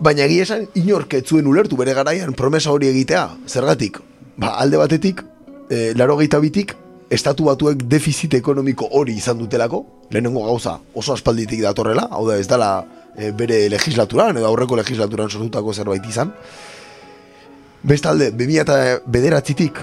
baina 0.00 0.26
egia 0.26 0.48
esan 0.48 0.66
inork 0.80 1.14
ez 1.20 1.24
zuen 1.28 1.46
ulertu 1.46 1.78
bere 1.78 1.94
garaian 1.94 2.34
promesa 2.34 2.74
hori 2.74 2.90
egitea, 2.90 3.28
zergatik, 3.46 4.02
ba, 4.36 4.56
alde 4.58 4.80
batetik, 4.80 5.22
e, 5.70 5.92
laro 5.94 6.18
bitik, 6.18 6.74
estatu 7.10 7.48
batuek 7.50 7.82
defizit 7.90 8.34
ekonomiko 8.38 8.86
hori 8.96 9.16
izan 9.18 9.38
dutelako, 9.40 9.82
lehenengo 10.14 10.44
gauza 10.46 10.76
oso 10.94 11.14
aspalditik 11.16 11.62
datorrela, 11.64 12.06
hau 12.10 12.22
da 12.28 12.38
ez 12.38 12.46
dela 12.48 12.70
e, 13.16 13.32
bere 13.36 13.64
legislaturan 13.72 14.38
edo 14.38 14.46
aurreko 14.46 14.78
legislaturan 14.78 15.30
sortutako 15.30 15.74
zerbait 15.74 16.06
izan. 16.06 16.30
Bestalde, 17.82 18.30
2000 18.36 18.62
eta 18.62 18.78
bederatzitik 19.10 19.82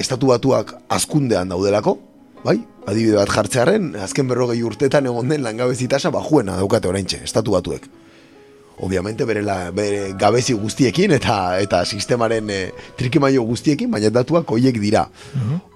estatu 0.00 0.32
batuak 0.32 0.74
azkundean 0.90 1.52
daudelako, 1.52 1.98
bai? 2.42 2.58
Adibide 2.90 3.20
bat 3.20 3.30
jartzearen, 3.30 3.92
azken 4.02 4.26
berrogei 4.26 4.62
urtetan 4.66 5.06
egon 5.06 5.28
den 5.30 5.44
langabezi 5.44 5.86
tasa 5.86 6.10
bajuena 6.10 6.56
daukate 6.58 6.90
oraintxe, 6.90 7.20
estatu 7.22 7.54
batuek. 7.54 7.86
Obviamente 8.78 9.24
bere, 9.24 9.42
la, 9.42 9.70
bere 9.70 10.12
gabezi 10.18 10.54
guztiekin 10.58 11.12
eta 11.12 11.58
eta 11.60 11.84
sistemaren 11.84 12.50
e, 12.50 12.60
trikimaio 12.98 13.42
guztiekin, 13.46 13.90
baina 13.90 14.10
datuak 14.10 14.50
hoiek 14.50 14.80
dira. 14.80 15.06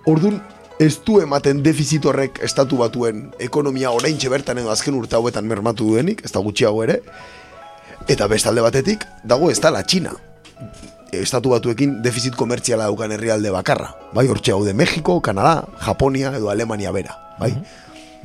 Ordun 0.06 0.40
ez 0.78 0.98
du 1.04 1.20
ematen 1.22 1.62
defizit 1.64 2.04
horrek 2.04 2.40
estatu 2.44 2.80
batuen 2.80 3.30
ekonomia 3.40 3.92
oraintxe 3.96 4.30
bertan 4.32 4.58
edo 4.60 4.72
azken 4.72 4.96
urte 4.98 5.16
hauetan 5.16 5.46
mermatu 5.48 5.92
duenik, 5.92 6.24
ez 6.24 6.32
da 6.32 6.42
gutxiago 6.44 6.82
ere, 6.84 7.00
eta 8.08 8.28
bestalde 8.30 8.64
batetik 8.64 9.06
dago 9.24 9.50
ez 9.50 9.60
da 9.60 9.72
la 9.72 9.84
China. 9.84 10.12
Estatu 11.16 11.52
batuekin 11.52 12.00
defizit 12.02 12.34
komertziala 12.36 12.90
daukan 12.90 13.12
herrialde 13.14 13.52
bakarra. 13.54 13.92
Bai, 14.12 14.26
hortxe 14.28 14.52
hau 14.52 14.64
de 14.66 14.74
Mexiko, 14.74 15.20
Kanada, 15.22 15.64
Japonia 15.80 16.34
edo 16.36 16.50
Alemania 16.50 16.92
bera. 16.92 17.16
Bai. 17.38 17.54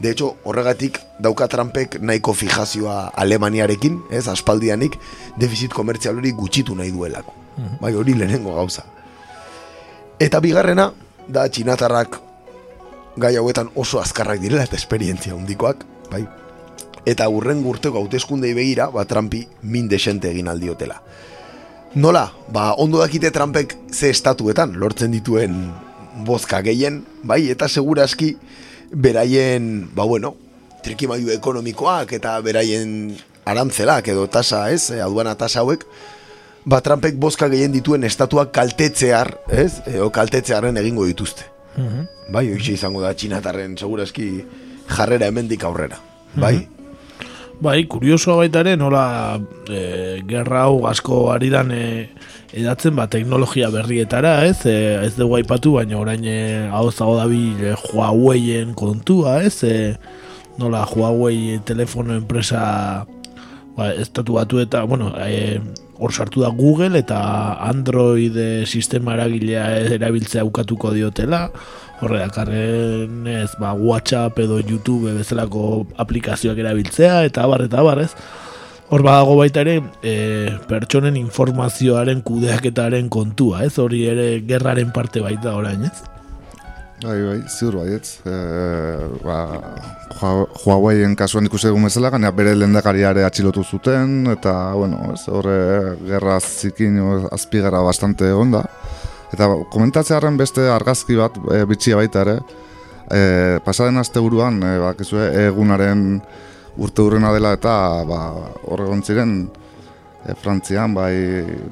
De 0.02 0.10
hecho, 0.10 0.38
horregatik 0.44 0.98
dauka 1.20 1.48
Trumpek 1.48 2.00
nahiko 2.02 2.34
fijazioa 2.34 3.12
Alemaniarekin, 3.14 4.00
ez, 4.10 4.28
aspaldianik, 4.28 4.98
defizit 5.38 5.76
komertzial 5.78 6.18
hori 6.18 6.32
gutxitu 6.34 6.74
nahi 6.76 6.90
duelako. 6.92 7.36
Bai, 7.82 7.94
hori 7.94 8.16
lehenengo 8.18 8.56
gauza. 8.56 8.88
Eta 10.18 10.40
bigarrena, 10.42 10.88
da 11.30 11.46
txinatarrak 11.46 12.18
gai 13.22 13.36
hauetan 13.38 13.70
oso 13.76 14.02
azkarrak 14.02 14.42
direla 14.42 14.66
eta 14.66 14.80
esperientzia 14.80 15.36
handikoak, 15.36 15.86
bai. 16.10 16.24
Eta 17.06 17.28
urren 17.30 17.62
urteko 17.66 18.02
hauteskundei 18.02 18.56
begira, 18.58 18.90
ba 18.90 19.06
Trumpi 19.06 19.44
min 19.62 19.88
desente 19.92 20.32
egin 20.32 20.50
aldiotela. 20.50 20.98
Nola, 21.94 22.26
ba 22.50 22.72
ondo 22.74 23.04
dakite 23.04 23.30
Trumpek 23.30 23.78
ze 23.92 24.10
estatuetan 24.10 24.80
lortzen 24.80 25.14
dituen 25.14 25.62
bozka 26.26 26.62
gehien, 26.66 27.04
bai, 27.24 27.44
eta 27.54 27.70
seguraski 27.70 28.34
beraien, 28.92 29.90
ba 29.96 30.04
bueno, 30.04 30.36
trikimailu 30.84 31.32
ekonomikoak 31.36 32.14
eta 32.18 32.36
beraien 32.44 33.16
arantzelak 33.46 34.08
edo 34.12 34.28
tasa, 34.28 34.70
ez, 34.72 34.92
eh, 34.92 35.02
aduana 35.02 35.36
tasa 35.36 35.62
hauek, 35.62 35.86
ba 36.66 36.82
Trumpek 36.82 37.16
bozka 37.18 37.50
gehien 37.50 37.72
dituen 37.72 38.04
estatuak 38.04 38.52
kaltetzear, 38.52 39.38
ez, 39.50 39.82
edo 39.88 40.12
kaltetzearen 40.12 40.78
egingo 40.78 41.06
dituzte. 41.10 41.48
Bai, 42.32 42.50
hoxe 42.52 42.76
izango 42.76 43.02
da 43.02 43.14
txinatarren 43.16 43.78
seguraski 43.80 44.28
jarrera 44.92 45.30
hemendik 45.32 45.64
aurrera. 45.64 45.98
Bai? 46.36 46.68
Bai, 47.62 47.84
kuriosoa 47.88 48.40
baita 48.42 48.64
ere, 48.66 48.76
nola 48.76 49.40
e, 49.70 50.20
gerra 50.28 50.66
hau 50.66 50.88
asko 50.90 51.30
ari 51.32 51.52
dan 51.54 51.72
e, 51.72 52.10
edatzen 52.54 52.96
ba, 52.96 53.08
teknologia 53.08 53.70
berrietara, 53.72 54.46
ez? 54.48 54.66
E, 54.66 54.76
ez 55.06 55.14
dugu 55.16 55.38
aipatu, 55.40 55.78
baina 55.80 56.00
orain 56.00 56.26
e, 56.28 56.40
hau 56.72 56.90
zago 56.92 57.16
dabil 57.20 57.62
e, 57.64 57.76
Huawei-en 57.88 58.74
kontua, 58.78 59.40
ez? 59.46 59.64
E, 59.64 59.96
nola 60.60 60.84
Huawei 60.86 61.60
telefono 61.66 62.16
enpresa 62.18 63.06
ba, 63.78 63.92
estatu 63.94 64.36
batu 64.40 64.60
eta, 64.64 64.84
bueno, 64.84 65.14
e, 65.24 65.62
hor 66.02 66.12
sartu 66.14 66.42
da 66.42 66.50
Google 66.50 67.00
eta 67.00 67.22
Android 67.70 68.36
e, 68.36 68.50
sistema 68.66 69.16
eragilea 69.16 69.68
erabiltzea 69.96 70.44
ukatuko 70.48 70.92
diotela, 70.96 71.46
horre 72.02 72.24
dakarren 72.26 73.28
ez, 73.30 73.52
ba, 73.62 73.74
WhatsApp 73.78 74.40
edo 74.44 74.60
YouTube 74.60 75.14
bezalako 75.22 75.86
aplikazioak 76.02 76.60
erabiltzea, 76.60 77.22
eta 77.30 77.46
abar, 77.48 77.68
eta 77.70 77.80
abar, 77.80 78.04
ez? 78.04 78.12
Hor 78.92 79.04
badago 79.08 79.38
baita 79.40 79.62
ere, 79.64 79.78
e, 80.04 80.52
pertsonen 80.68 81.16
informazioaren 81.16 82.20
kudeaketaren 82.28 83.08
kontua, 83.14 83.62
ez? 83.64 83.78
Hori 83.80 84.02
ere 84.12 84.26
gerraren 84.48 84.92
parte 84.92 85.24
baita 85.24 85.54
orain, 85.56 85.86
ez? 85.88 86.02
Bai, 87.02 87.16
bai, 87.24 87.38
ziur 87.50 87.78
baietz. 87.80 88.18
E, 88.28 88.36
ba, 89.24 89.38
Hua- 90.20 90.50
Huawei-en 90.66 91.16
kasuan 91.16 91.48
ikusi 91.48 91.70
egun 91.72 91.88
bezala, 91.88 92.12
gaina 92.14 92.34
bere 92.36 92.52
lehendakariare 92.60 93.24
atxilotu 93.26 93.64
zuten, 93.64 94.28
eta, 94.36 94.58
bueno, 94.76 95.00
ez, 95.16 95.24
horre 95.32 95.96
gerra 96.06 96.36
zikin 96.44 97.00
azpigara 97.32 97.80
bastante 97.82 98.28
egon. 98.30 98.54
Eta 99.32 99.48
komentatzearen 99.72 100.36
beste 100.38 100.68
argazki 100.70 101.16
bat, 101.16 101.40
e, 101.56 101.64
bitxia 101.66 101.96
baita 101.96 102.28
ere, 102.28 102.38
e, 103.08 103.24
pasaren 103.64 103.98
aste 104.04 104.20
buruan, 104.20 104.60
e, 104.62 104.78
bakizue, 104.84 105.32
egunaren 105.48 106.22
urte 106.78 107.02
hurrena 107.02 107.32
dela 107.34 107.54
eta 107.58 107.74
ba, 108.08 108.22
hor 108.68 108.86
egon 108.86 109.04
ziren 109.04 109.34
e, 110.26 110.36
Frantzian, 110.36 110.94
bai 110.94 111.16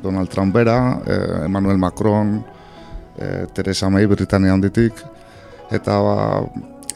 Donald 0.03 0.29
Trump 0.29 0.53
bera, 0.55 0.99
e, 1.05 1.19
Emmanuel 1.45 1.77
Macron, 1.77 2.43
e, 3.17 3.47
Teresa 3.53 3.89
May 3.89 4.05
Britania 4.05 4.53
handitik, 4.53 4.99
eta 5.71 5.99
ba, 6.03 6.17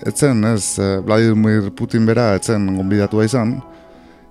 etzen, 0.03 0.43
ez, 0.51 0.79
Vladimir 1.05 1.71
Putin 1.75 2.05
bera 2.05 2.33
etzen 2.35 2.67
gonbidatua 2.75 3.25
izan, 3.25 3.57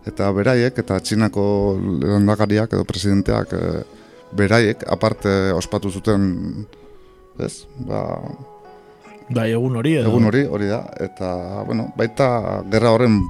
eta 0.07 0.31
beraiek, 0.35 0.79
eta 0.79 0.99
Txinako 1.01 1.45
lehendakariak 2.03 2.73
edo 2.75 2.85
presidenteak 2.85 3.53
e, 3.57 3.67
beraiek, 4.37 4.85
aparte 4.91 5.53
ospatu 5.57 5.91
zuten, 5.91 6.67
ez, 7.41 7.65
ba, 7.89 8.05
Bai, 9.33 9.47
egun 9.55 9.79
hori 9.79 9.95
edo. 9.97 10.11
egun 10.11 10.27
hori, 10.29 10.43
hori 10.45 10.67
da, 10.69 10.83
eta, 11.01 11.63
bueno, 11.65 11.87
baita 11.97 12.27
gerra 12.69 12.91
horren 12.93 13.23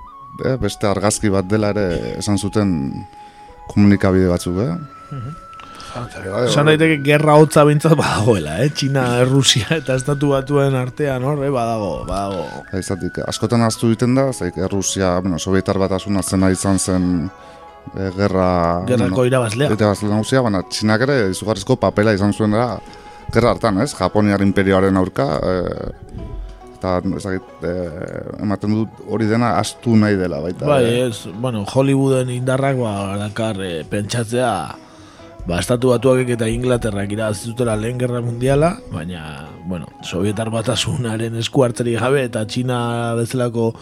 eh, 0.44 0.56
beste 0.60 0.88
argazki 0.88 1.30
bat 1.32 1.48
dela 1.48 1.72
ere 1.74 2.18
esan 2.18 2.38
zuten 2.38 2.76
komunikabide 3.70 4.28
batzuk, 4.30 4.58
eh? 4.64 4.74
Esan 6.46 6.70
daiteke 6.70 6.96
gerra 7.04 7.34
hotza 7.36 7.66
bintzat 7.68 7.94
badagoela, 7.98 8.56
eh? 8.64 8.70
Txina, 8.72 9.04
Rusia 9.28 9.76
eta 9.76 9.96
estatu 10.00 10.32
batuen 10.32 10.76
artean, 10.78 11.24
hor, 11.28 11.42
eh? 11.44 11.50
Badago, 11.52 11.90
badago. 12.08 12.46
Izatik, 12.78 13.20
askotan 13.28 13.64
aztu 13.66 13.90
egiten 13.92 14.16
da, 14.16 14.30
zaik, 14.32 14.56
Errusia, 14.56 15.18
bueno, 15.20 15.38
Sovietar 15.42 15.80
batasuna 15.82 16.24
zena 16.24 16.48
izan 16.54 16.80
zen 16.80 17.06
e, 17.92 18.08
gerra... 18.16 18.48
Gerrako 18.88 19.26
irabazlea. 19.28 19.72
Irabazlea 19.76 20.14
nagusia, 20.14 20.44
baina 20.44 20.64
txinak 20.72 21.04
ere 21.08 21.18
izugarrizko 21.34 21.76
papela 21.82 22.16
izan 22.16 22.32
zuen 22.32 22.56
da, 22.56 22.70
gerra 23.32 23.52
hartan, 23.52 23.82
ez? 23.84 23.92
Japoniar 23.98 24.44
imperioaren 24.44 24.96
aurka, 24.96 25.28
e, 25.44 26.31
eta 26.82 27.16
ezagit, 27.18 27.50
e, 27.62 27.72
ematen 28.42 28.74
dut 28.74 29.02
hori 29.06 29.28
dena 29.30 29.54
astu 29.60 29.94
nahi 29.96 30.16
dela 30.18 30.40
baita. 30.42 30.66
Bai, 30.66 30.82
ere. 30.84 31.08
ez, 31.08 31.28
bueno, 31.38 31.64
Hollywooden 31.64 32.32
indarrak, 32.34 32.78
ba, 32.80 33.16
dakar, 33.20 33.60
eh, 33.62 33.84
pentsatzea, 33.88 34.52
ba, 35.46 35.60
estatu 35.60 35.92
batuak 35.94 36.32
eta 36.34 36.48
Inglaterrak 36.50 37.14
irabazi 37.14 37.52
zutela 37.52 37.76
lehen 37.78 38.00
gerra 38.02 38.20
mundiala, 38.24 38.74
baina, 38.92 39.48
bueno, 39.66 39.86
Sovietar 40.02 40.50
batasunaren 40.50 41.38
eskuartzerik 41.38 42.00
gabe 42.02 42.26
eta 42.26 42.44
Txina 42.46 43.14
bezalako 43.18 43.72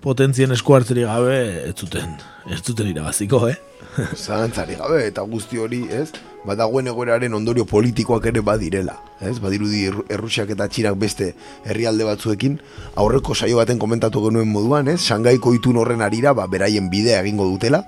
potentzien 0.00 0.52
eskuartzerik 0.54 1.04
gabe 1.06 1.36
ez 1.68 1.74
zuten, 1.76 2.16
ez 2.50 2.60
zuten 2.62 2.88
irabaziko, 2.88 3.46
eh? 3.48 3.56
Zalantzari 4.16 4.76
gabe, 4.78 5.02
eta 5.08 5.22
guzti 5.28 5.58
hori, 5.60 5.82
ez? 5.92 6.10
Badagoen 6.46 6.86
egoeraren 6.88 7.34
ondorio 7.36 7.66
politikoak 7.68 8.24
ere 8.30 8.40
badirela, 8.40 8.94
ez? 9.20 9.34
Badirudi 9.42 9.82
Erru- 9.90 10.06
Errusiak 10.08 10.52
eta 10.54 10.68
Txinak 10.72 10.96
beste 11.00 11.34
herrialde 11.68 12.06
batzuekin, 12.08 12.58
aurreko 12.96 13.34
saio 13.34 13.58
baten 13.60 13.78
komentatu 13.82 14.22
genuen 14.24 14.48
moduan, 14.48 14.88
ez? 14.88 15.00
Sangaiko 15.04 15.52
itun 15.56 15.76
horren 15.82 16.00
arira, 16.06 16.32
ba, 16.32 16.46
beraien 16.48 16.88
bidea 16.92 17.20
egingo 17.20 17.44
dutela, 17.50 17.84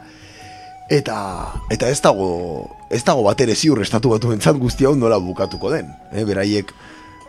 eta 0.92 1.16
eta 1.72 1.88
ez 1.88 2.00
dago 2.04 2.68
ez 2.92 3.00
dago 3.06 3.22
bat 3.24 3.40
ere 3.40 3.54
ziur 3.56 3.80
estatu 3.80 4.10
batu 4.12 4.32
entzat 4.34 4.58
guzti 4.60 4.84
hau 4.84 4.92
nola 4.98 5.16
bukatuko 5.16 5.70
den. 5.72 5.88
Eh? 6.12 6.26
Beraiek 6.28 6.74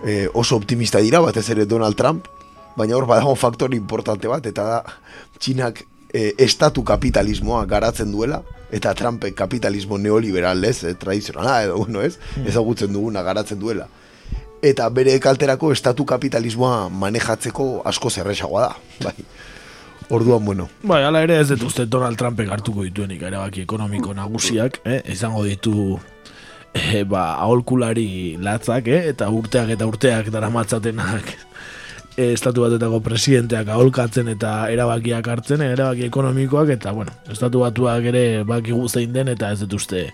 eh, 0.03 0.27
oso 0.33 0.57
optimista 0.59 0.99
dira, 0.99 1.21
batez 1.23 1.45
ere 1.53 1.65
Donald 1.65 1.95
Trump, 1.95 2.27
baina 2.77 2.97
hor 2.97 3.07
badago 3.09 3.35
faktor 3.35 3.73
importante 3.75 4.27
bat, 4.27 4.45
eta 4.45 4.63
da 4.63 4.83
Txinak 5.39 5.83
eh, 6.13 6.33
estatu 6.37 6.83
kapitalismoa 6.83 7.65
garatzen 7.69 8.11
duela, 8.11 8.41
eta 8.73 8.93
Trumpek 8.97 9.35
kapitalismo 9.37 9.97
neoliberal 9.97 10.63
ez, 10.65 10.83
eh, 10.83 10.95
tradizionala 10.99 11.63
edo, 11.63 11.77
bueno, 11.77 12.01
ez, 12.01 12.17
ezagutzen 12.45 12.93
duguna 12.93 13.23
garatzen 13.23 13.59
duela. 13.59 13.87
Eta 14.63 14.87
bere 14.89 15.17
kalterako 15.19 15.73
estatu 15.75 16.05
kapitalismoa 16.07 16.87
manejatzeko 16.89 17.81
asko 17.85 18.09
zerresagoa 18.09 18.69
da, 18.69 18.75
bai. 19.03 19.17
Orduan, 20.13 20.43
bueno, 20.45 20.67
Bai, 20.83 20.99
ala 21.07 21.21
ere 21.23 21.37
ez 21.39 21.47
dut 21.53 21.63
uste 21.69 21.85
Donald 21.87 22.19
Trumpek 22.19 22.49
hartuko 22.51 22.83
dituenik 22.83 23.21
erabaki 23.23 23.63
ekonomiko 23.63 24.13
nagusiak, 24.13 24.81
eh? 24.85 24.99
izango 25.09 25.45
ditu 25.47 25.97
eh, 26.73 27.03
ba, 27.07 27.37
aholkulari 27.45 28.35
latzak, 28.43 28.89
eh? 28.91 28.99
eta 29.13 29.29
urteak 29.31 29.71
eta 29.77 29.87
urteak 29.89 30.29
daramatzatenak 30.33 31.31
estatu 32.17 32.61
batetako 32.61 32.99
presidenteak 33.01 33.67
aholkatzen 33.73 34.27
eta 34.33 34.53
erabakiak 34.69 35.27
hartzen, 35.27 35.61
eh, 35.61 35.73
erabaki 35.73 36.05
ekonomikoak, 36.05 36.69
eta 36.77 36.91
bueno, 36.91 37.11
estatu 37.31 37.63
batuak 37.65 38.05
ere 38.13 38.43
baki 38.43 38.73
zein 38.87 39.13
den, 39.13 39.27
eta 39.27 39.51
ez 39.51 39.59
dut 39.59 39.73
uste 39.73 40.11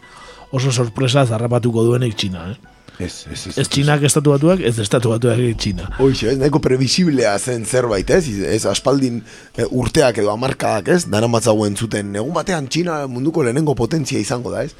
oso 0.51 0.71
sorpresa 0.71 1.25
zarrapatuko 1.25 1.83
duenik 1.83 2.15
Txina, 2.15 2.51
eh? 2.51 2.57
ez, 2.99 3.25
ez, 3.31 3.47
ez, 3.47 3.57
Ez 3.57 3.67
Txinak 3.67 4.03
estatu 4.03 4.31
batuak, 4.31 4.59
ez 4.59 4.77
estatu 4.79 5.09
batuak 5.09 5.39
Txina. 5.57 5.89
Hoixe, 5.99 6.31
ez, 6.31 6.37
nahiko 6.39 6.59
previsiblea 6.59 7.37
zen 7.39 7.65
zerbait, 7.65 8.09
ez? 8.09 8.27
Ez 8.27 8.65
aspaldin 8.65 9.21
e, 9.55 9.65
urteak 9.69 10.17
edo 10.17 10.31
amarkadak, 10.31 10.89
ez? 10.95 11.05
Dara 11.11 11.27
matzagoen 11.27 11.77
zuten, 11.77 12.15
egun 12.15 12.33
batean 12.33 12.67
Txina 12.67 13.05
munduko 13.07 13.43
lehenengo 13.43 13.75
potentzia 13.75 14.19
izango 14.19 14.51
da, 14.51 14.63
ez? 14.63 14.73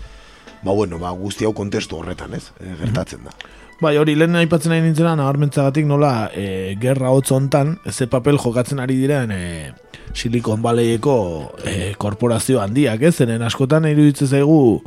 Ba, 0.63 0.73
bueno, 0.73 0.99
ba, 0.99 1.11
guzti 1.15 1.47
hau 1.47 1.53
kontestu 1.55 1.99
horretan, 1.99 2.33
ez? 2.35 2.49
Gertatzen 2.81 3.23
da. 3.27 3.35
Bai, 3.79 3.93
hori 3.95 4.11
lehen 4.19 4.35
aipatzen 4.35 4.73
nahi 4.73 4.81
nintzena, 4.83 5.13
nabarmentzagatik 5.15 5.85
nola 5.87 6.27
e, 6.35 6.75
gerra 6.81 7.13
hotz 7.15 7.29
hontan, 7.31 7.77
ze 7.87 8.09
papel 8.11 8.35
jokatzen 8.35 8.81
ari 8.83 8.97
diren 8.99 9.31
e, 9.31 9.43
Silicon 10.11 10.59
Valleyeko 10.59 11.13
e, 11.63 11.93
korporazio 11.95 12.59
handiak, 12.59 13.05
ez? 13.07 13.13
Zeren 13.23 13.45
askotan 13.47 13.87
iruditzen 13.87 14.27
zaigu, 14.27 14.81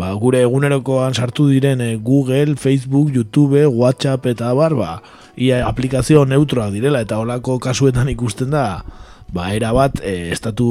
ba, 0.00 0.08
gure 0.16 0.40
egunerokoan 0.46 1.12
sartu 1.12 1.50
diren 1.50 1.84
e, 1.84 1.90
Google, 2.00 2.56
Facebook, 2.56 3.12
YouTube, 3.12 3.66
WhatsApp 3.68 4.30
eta 4.32 4.54
bar, 4.56 4.78
ba, 4.80 4.94
ia 5.36 5.60
aplikazio 5.68 6.24
neutroak 6.24 6.72
direla, 6.72 7.04
eta 7.04 7.20
holako 7.20 7.58
kasuetan 7.60 8.08
ikusten 8.14 8.56
da, 8.56 8.80
ba, 9.28 9.50
era 9.52 9.74
bat, 9.76 10.00
e, 10.00 10.30
estatu, 10.32 10.70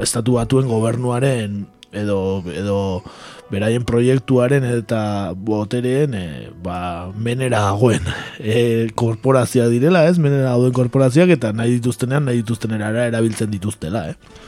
estatu 0.00 0.40
batuen 0.40 0.72
gobernuaren 0.72 1.60
edo, 1.92 2.40
edo 2.56 2.80
beraien 3.50 3.84
proiektuaren 3.86 4.64
eta 4.68 5.00
botereen 5.34 6.14
e, 6.14 6.26
ba, 6.62 7.10
menera 7.14 7.64
dagoen 7.70 8.06
e, 8.38 8.88
korporazioa 8.94 9.66
direla, 9.72 10.04
ez? 10.08 10.18
Menera 10.22 10.52
dagoen 10.52 10.74
korporazioak 10.76 11.34
eta 11.34 11.52
nahi 11.56 11.78
dituztenean, 11.80 12.28
nahi 12.28 12.44
dituztenera 12.44 12.92
erabiltzen 13.10 13.50
dituztela, 13.50 14.06
eh? 14.12 14.46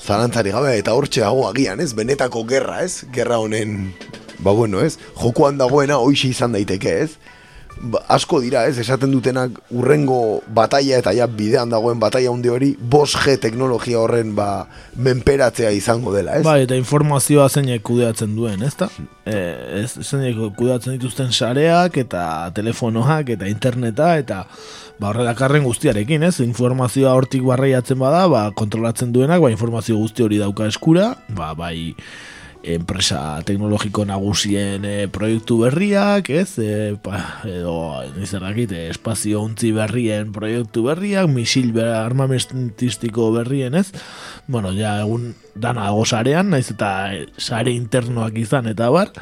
Zalantzari 0.00 0.54
gabe, 0.54 0.72
eta 0.80 0.94
hortxe 0.96 1.20
dago 1.20 1.44
agian, 1.50 1.82
ez? 1.82 1.92
Benetako 1.96 2.46
gerra, 2.48 2.80
ez? 2.86 3.04
Gerra 3.12 3.40
honen, 3.42 3.92
ba, 4.38 4.54
bueno, 4.54 4.80
ez? 4.80 4.96
Jokoan 5.20 5.58
dagoena 5.60 5.98
hoixe 6.00 6.30
izan 6.30 6.56
daiteke, 6.56 6.96
ez? 7.04 7.39
Ba, 7.80 8.02
asko 8.12 8.42
dira, 8.44 8.66
ez? 8.68 8.76
Esaten 8.82 9.08
dutenak 9.14 9.54
urrengo 9.72 10.42
bataia 10.52 10.98
eta 11.00 11.14
ja 11.16 11.24
bidean 11.24 11.70
dagoen 11.72 12.00
bataia 12.00 12.28
hunde 12.28 12.50
hori 12.52 12.74
5G 12.76 13.38
teknologia 13.40 14.02
horren 14.02 14.34
ba 14.36 14.66
menperatzea 15.00 15.70
izango 15.72 16.12
dela, 16.12 16.36
ez? 16.36 16.44
Bai, 16.44 16.66
eta 16.66 16.76
informazioa 16.76 17.48
zeinek 17.48 17.80
kudeatzen 17.88 18.34
duen, 18.36 18.60
ezta? 18.66 18.90
E, 19.24 19.36
ez 19.80 20.04
zeinek 20.04 20.36
kudeatzen 20.58 20.98
dituzten 20.98 21.32
sareak 21.32 21.96
eta 22.04 22.24
telefonoak 22.56 23.32
eta 23.36 23.48
interneta 23.48 24.12
eta 24.20 24.42
ba 25.00 25.14
horrelakarren 25.14 25.64
guztiarekin, 25.64 26.28
ez? 26.28 26.36
Informazioa 26.44 27.14
hortik 27.16 27.46
barreiatzen 27.48 27.96
bada, 28.02 28.26
ba 28.28 28.50
kontrolatzen 28.52 29.16
duenak, 29.16 29.40
ba 29.40 29.54
informazio 29.54 29.96
guzti 29.96 30.26
hori 30.26 30.42
dauka 30.42 30.68
eskura, 30.68 31.14
ba 31.32 31.54
bai 31.56 31.94
enpresa 32.62 33.40
teknologiko 33.46 34.04
nagusien 34.04 34.84
e, 34.84 35.08
proiektu 35.12 35.58
berriak, 35.62 36.30
ez? 36.30 36.58
E, 36.60 36.96
pa, 37.02 37.20
edo, 37.48 37.74
nizerrakit, 38.18 38.74
e, 38.76 38.88
espazio 38.92 39.42
untzi 39.44 39.72
berrien 39.76 40.32
proiektu 40.34 40.84
berriak, 40.88 41.30
misil 41.32 41.72
ber, 41.76 41.92
armamentistiko 41.96 43.30
berrien, 43.36 43.78
ez? 43.80 43.88
Bueno, 44.46 44.74
ja, 44.76 44.98
egun 45.00 45.34
dana 45.54 45.90
sarean, 46.04 46.50
naiz 46.50 46.70
eta 46.70 47.14
e, 47.14 47.26
sare 47.38 47.72
internoak 47.72 48.36
izan, 48.36 48.68
eta 48.68 48.90
bar, 48.90 49.12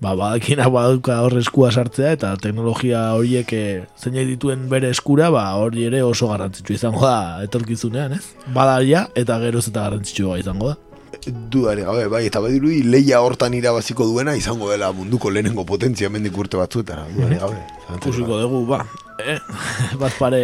ba, 0.00 0.14
badakina 0.14 0.68
baduka 0.70 1.20
hor 1.24 1.38
eskua 1.40 1.72
sartzea, 1.72 2.14
eta 2.16 2.36
teknologia 2.38 3.12
horiek 3.18 3.50
zeinak 3.98 4.30
dituen 4.30 4.68
bere 4.70 4.90
eskura, 4.94 5.30
ba, 5.34 5.48
hori 5.58 5.88
ere 5.90 6.02
oso 6.06 6.30
garrantzitsua 6.30 6.76
izango 6.78 7.06
da 7.06 7.42
etorkizunean, 7.46 8.18
ez? 8.20 8.36
Badaia, 8.54 9.08
eta 9.16 9.40
geroz 9.42 9.66
eta 9.68 9.88
garrantzitsua 9.88 10.38
izango 10.44 10.74
da. 10.74 10.85
Dudari 11.26 11.82
gabe, 11.82 12.06
bai, 12.12 12.26
eta 12.28 12.40
badirudi 12.40 12.82
leia 12.86 13.18
hortan 13.24 13.54
irabaziko 13.58 14.06
duena 14.06 14.36
izango 14.38 14.68
dela 14.70 14.92
munduko 14.94 15.30
lehenengo 15.30 15.64
potentzia 15.66 16.08
mendik 16.12 16.36
urte 16.38 16.56
batzuetara, 16.60 17.06
dudari 17.10 17.38
gabe. 17.40 17.58
Ikusiko 17.96 18.38
dugu, 18.44 18.60
ba, 18.68 18.84
eh? 19.18 19.38
bat 20.02 20.14
pare 20.20 20.42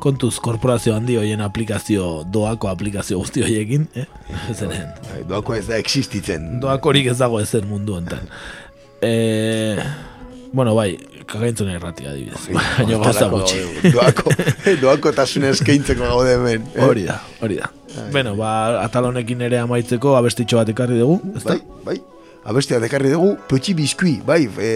kontuz 0.00 0.38
korporazio 0.40 0.94
handi 0.94 1.16
hoien 1.20 1.42
aplikazio, 1.44 2.22
doako 2.24 2.70
aplikazio 2.70 3.18
guzti 3.18 3.42
horiekin, 3.44 3.88
eh? 3.98 4.06
Zeren, 4.54 4.94
Bai, 5.10 5.24
Doako 5.28 5.58
ez 5.58 5.66
da 5.68 5.76
existitzen. 5.82 6.60
doakorik 6.62 7.10
ez 7.12 7.18
dago 7.18 7.40
ezer 7.42 7.66
mundu 7.68 7.98
hontan. 7.98 8.30
E, 9.02 9.76
bueno, 10.52 10.74
bai, 10.74 10.94
kagaintzun 11.30 11.70
erratia 11.72 12.12
adibidez. 12.12 12.42
Baina 12.56 12.98
gauza 13.04 13.28
gutxi. 13.32 13.60
Doako, 13.94 14.34
doako 14.84 15.12
tasun 15.16 15.46
eskaintzeko 15.50 16.06
gaude 16.10 16.36
hemen. 16.36 16.66
eh? 16.74 16.84
Hori 16.86 17.06
da, 17.08 17.20
hori 17.40 17.60
da. 17.62 17.70
Bueno, 18.14 18.36
ba, 18.38 18.50
atal 18.84 19.08
honekin 19.10 19.40
ere 19.48 19.58
amaitzeko 19.58 20.14
abestitxo 20.18 20.60
bat 20.60 20.68
ekarri 20.74 20.98
dugu, 21.00 21.20
ezta? 21.36 21.56
Bai, 21.56 21.86
bai. 21.88 21.98
Abestia 22.50 22.78
dekarri 22.80 23.10
dugu, 23.12 23.34
Petit 23.50 23.76
Biscuit, 23.76 24.22
bai, 24.24 24.44
e, 24.62 24.68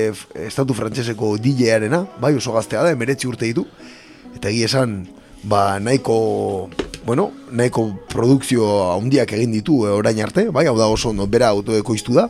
estatu 0.45 0.75
frantseseko 0.77 1.31
DJ-arena, 1.41 2.03
bai, 2.21 2.35
oso 2.37 2.53
gaztea 2.53 2.83
da, 2.85 2.91
emeretzi 2.93 3.31
urte 3.31 3.47
ditu. 3.49 3.65
Eta 4.37 4.51
egia 4.51 4.67
esan, 4.69 4.99
ba, 5.45 5.79
nahiko, 5.81 6.71
bueno, 7.07 7.31
nahiko 7.53 7.87
produkzio 8.09 8.67
handiak 8.95 9.33
egin 9.37 9.53
ditu 9.53 9.85
e, 9.87 9.93
orain 9.93 10.21
arte, 10.25 10.49
bai, 10.51 10.67
hau 10.67 10.77
da 10.79 10.89
oso 10.91 11.13
no, 11.13 11.27
bera 11.31 11.53
autoekoiztu 11.55 12.17
da, 12.17 12.29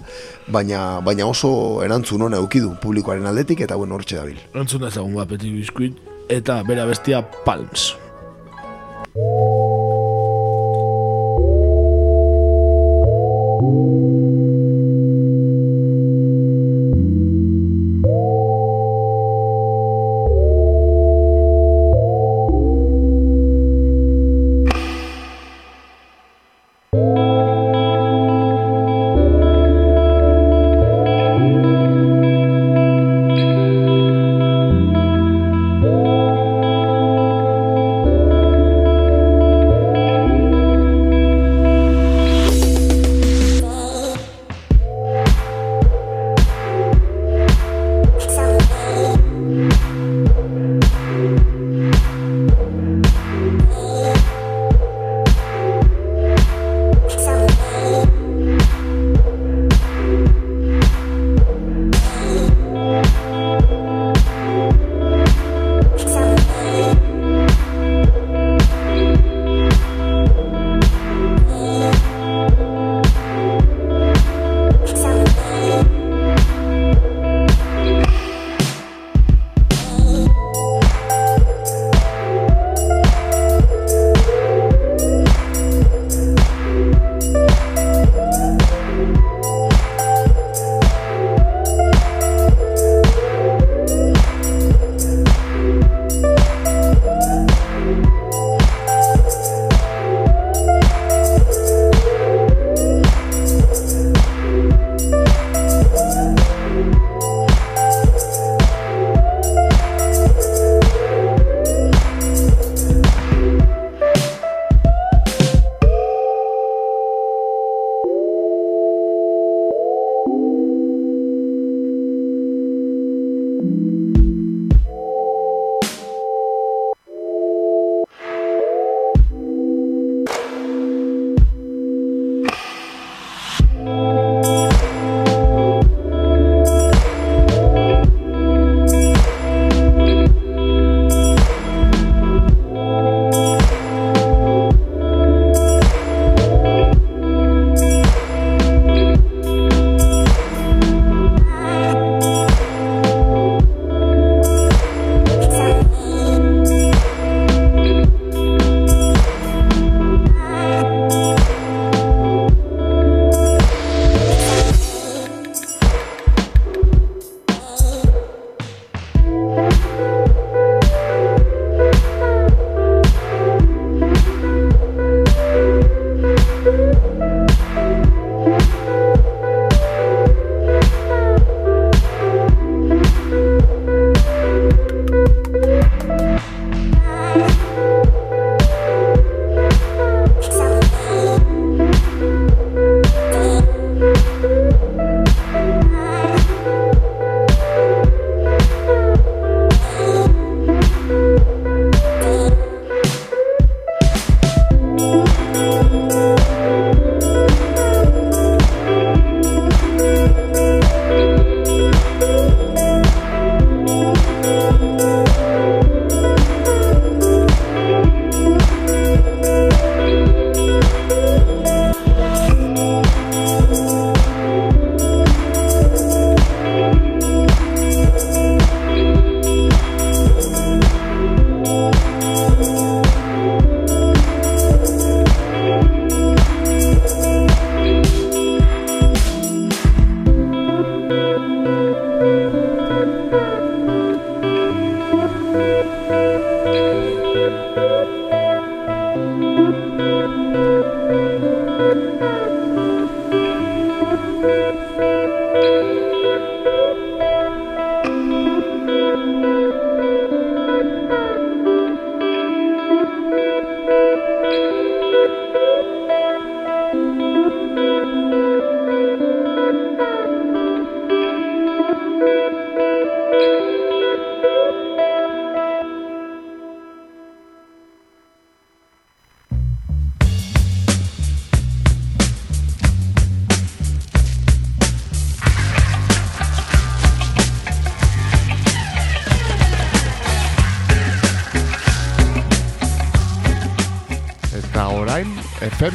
baina, 0.49 1.01
baina 1.05 1.27
oso 1.31 1.83
erantzun 1.87 2.27
hona 2.27 2.43
eukidu 2.43 2.75
publikoaren 2.83 3.27
aldetik, 3.31 3.65
eta 3.67 3.79
bueno, 3.81 3.99
hortxe 3.99 4.19
dabil. 4.21 4.41
Entzun 4.55 4.85
dezagun 4.87 5.15
ba, 5.19 5.29
Petit 5.31 5.53
Biscuit, 5.55 5.99
eta 6.29 6.63
bera 6.67 6.89
bestia 6.91 7.23
Palms. 7.45 7.95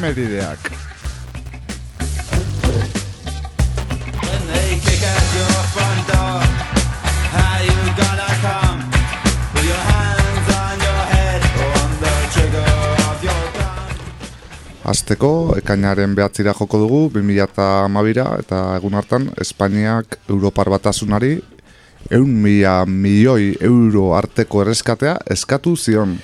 Efemerideak. 0.10 0.60
Azteko, 14.89 15.53
ekainaren 15.53 16.16
behatzira 16.18 16.53
joko 16.57 16.80
dugu, 16.82 16.99
2008a 17.14 18.26
eta 18.41 18.62
egun 18.80 18.95
hartan, 18.97 19.30
Espainiak 19.38 20.18
Europar 20.30 20.72
batasunari 20.74 21.36
eun 22.10 22.32
mila 22.41 22.88
milioi 22.89 23.53
euro 23.62 24.16
arteko 24.18 24.64
erreskatea 24.64 25.20
eskatu 25.30 25.76
zion. 25.78 26.18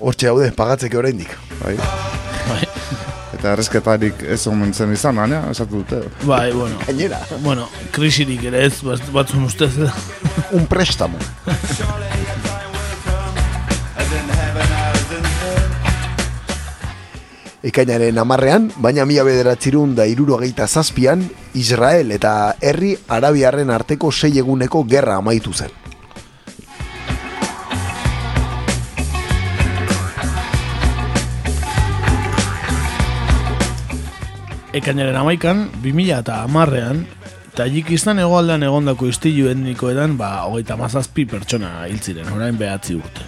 Hortxe 0.00 0.28
haude, 0.28 0.50
pagatzeke 0.56 0.98
oraindik. 0.98 1.30
Bai? 1.62 1.76
Bai, 2.48 2.62
Eta 3.36 3.52
erresketarik 3.52 4.22
ez 4.32 4.38
omen 4.48 4.72
zen 4.74 4.92
izan, 4.94 5.16
baina, 5.20 5.42
esatu 5.50 5.82
dute. 5.82 6.02
bai, 6.24 6.52
bueno. 6.52 6.78
Gainera, 6.86 7.20
Bueno, 7.42 7.68
krisirik 7.92 8.44
ere 8.44 8.64
ez, 8.66 8.82
bat- 8.82 9.10
batzun 9.12 9.44
ustez. 9.44 9.72
un 10.52 10.66
préstamo. 10.66 11.18
Ekainaren 17.66 18.18
amarrean, 18.22 18.68
baina 18.78 19.04
mila 19.08 19.24
bederatzirun 19.26 19.96
da 19.98 20.04
irurogeita 20.06 20.68
zazpian, 20.68 21.24
Israel 21.58 22.12
eta 22.14 22.34
herri 22.60 22.92
Arabiarren 23.16 23.72
arteko 23.74 24.12
sei 24.12 24.36
eguneko 24.38 24.84
gerra 24.86 25.16
amaitu 25.18 25.52
zen. 25.56 25.72
Ekainaren 34.76 35.16
amaikan, 35.16 35.70
2000 35.80 36.18
eta 36.20 36.42
amarrean, 36.44 37.06
Tajikistan 37.56 38.18
egoaldean 38.20 38.66
egondako 38.66 39.06
istilu 39.08 39.46
etnikoetan, 39.48 40.18
ba, 40.18 40.42
hogeita 40.44 40.74
mazazpi 40.76 41.24
pertsona 41.24 41.86
hil 41.88 42.02
ziren, 42.04 42.28
orain 42.34 42.58
behatzi 42.60 42.98
urte. 42.98 43.24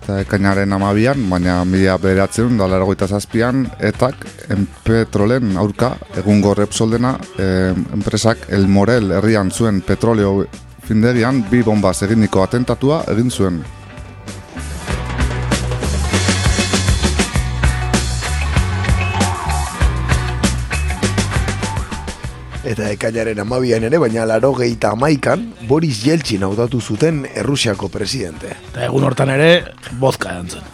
Eta 0.00 0.18
ekainaren 0.24 0.74
amabian, 0.74 1.22
baina 1.30 1.60
mila 1.62 1.94
bederatzen 2.02 2.58
da 2.58 2.66
largoita 2.74 3.06
zazpian, 3.06 3.68
etak 3.78 4.26
petrolen 4.82 5.54
aurka 5.62 5.92
egungo 6.18 6.56
Repsoldena 6.58 7.14
enpresak 7.38 8.50
El 8.50 8.66
Morel 8.66 9.14
herrian 9.20 9.54
zuen 9.54 9.78
petroleo 9.86 10.34
findegian 10.84 11.44
bi 11.54 11.62
bombaz 11.62 12.00
eginiko 12.10 12.42
atentatua 12.42 13.04
egin 13.14 13.30
zuen. 13.30 13.62
Eta 22.64 22.88
ekainaren 22.94 23.40
amabian 23.42 23.84
ere, 23.84 23.98
baina 24.00 24.24
laro 24.24 24.54
geita 24.56 24.94
amaikan, 24.96 25.50
Boris 25.68 25.98
Yeltsin 26.06 26.46
hautatu 26.46 26.80
zuten 26.80 27.26
Errusiako 27.34 27.90
presidente. 27.92 28.54
Eta 28.70 28.86
egun 28.86 29.04
hortan 29.04 29.32
ere, 29.34 29.50
bozka 30.00 30.32
edantzen. 30.32 30.64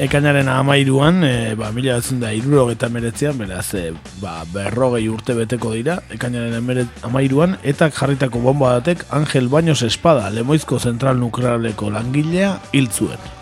Ekainaren 0.00 0.48
amairuan, 0.48 1.18
e, 1.26 1.32
ba, 1.58 1.72
mila 1.76 1.98
batzen 1.98 2.22
da 2.22 2.30
irurogeta 2.32 2.88
meretzean, 2.88 3.36
beraz, 3.36 3.66
e, 3.76 3.90
ba, 4.22 4.46
berrogei 4.48 5.02
urte 5.12 5.34
beteko 5.36 5.74
dira, 5.74 5.98
ekainaren 6.14 6.54
emere- 6.56 6.86
amairuan, 7.04 7.58
eta 7.62 7.90
jarritako 7.92 8.40
bomba 8.46 8.78
batek 8.78 9.04
Angel 9.10 9.50
Baños 9.52 9.82
Espada, 9.84 10.30
lemoizko 10.30 10.78
zentral 10.78 11.20
nuklearleko 11.20 11.90
langilea, 11.92 12.54
hil 12.72 12.88
zuen. 12.88 13.39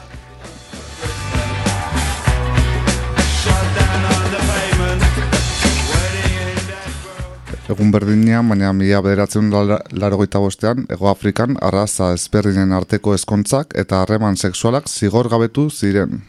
Egun 7.69 7.91
berdinean, 7.93 8.47
baina 8.49 8.71
mila 8.73 9.03
bederatzen 9.05 9.51
larogeita 9.53 10.41
bostean, 10.41 10.87
Ego 10.89 11.11
Afrikan 11.11 11.59
arraza 11.61 12.15
ezberdinen 12.17 12.71
arteko 12.73 13.13
ezkontzak 13.13 13.75
eta 13.77 13.99
harreman 14.01 14.41
sexualak 14.41 14.89
zigor 14.89 15.29
gabetu 15.29 15.67
ziren. 15.69 16.23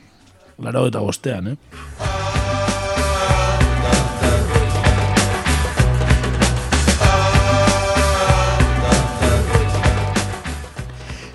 Laro 0.59 0.81
eta 0.89 0.99
bostean, 0.99 1.47
eh? 1.47 1.55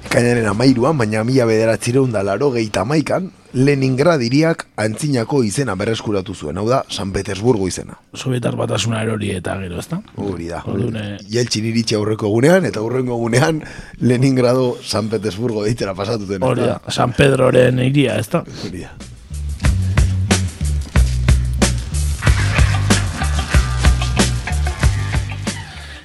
Ekainaren 0.05 0.51
amairuan, 0.53 1.01
baina 1.01 1.25
mila 1.25 1.49
bederatzireun 1.49 2.13
da 2.13 2.21
laro 2.29 2.53
geita 2.53 2.85
amaikan, 2.85 3.33
Leningrad 3.55 4.23
iriak 4.27 4.67
antzinako 4.77 5.45
izena 5.47 5.77
berreskuratu 5.79 6.35
zuen, 6.35 6.59
hau 6.59 6.67
da, 6.69 6.83
San 6.91 7.13
Petersburgo 7.15 7.69
izena. 7.71 7.95
Sovietar 8.15 8.59
batasuna 8.59 9.05
erori 9.07 9.31
eta 9.37 9.55
gero, 9.63 9.79
ezta? 9.79 10.01
Hori 10.19 10.51
da. 10.51 10.65
Orduan, 10.67 10.99
eh, 10.99 11.17
Jeltsin 11.31 11.71
iritsi 11.71 11.95
aurreko 11.95 12.27
egunean, 12.33 12.67
eta 12.67 12.83
aurrengo 12.83 13.15
egunean 13.15 13.63
Leningrado 14.03 14.77
San 14.83 15.09
Petersburgo 15.09 15.65
deitera 15.65 15.95
pasatuten. 15.95 16.43
Hori 16.43 16.67
da, 16.67 16.81
San 16.91 17.15
Pedroren 17.15 17.79
iria, 17.87 18.19
ezta? 18.19 18.43
Hori 18.67 18.89
da. 18.89 19.14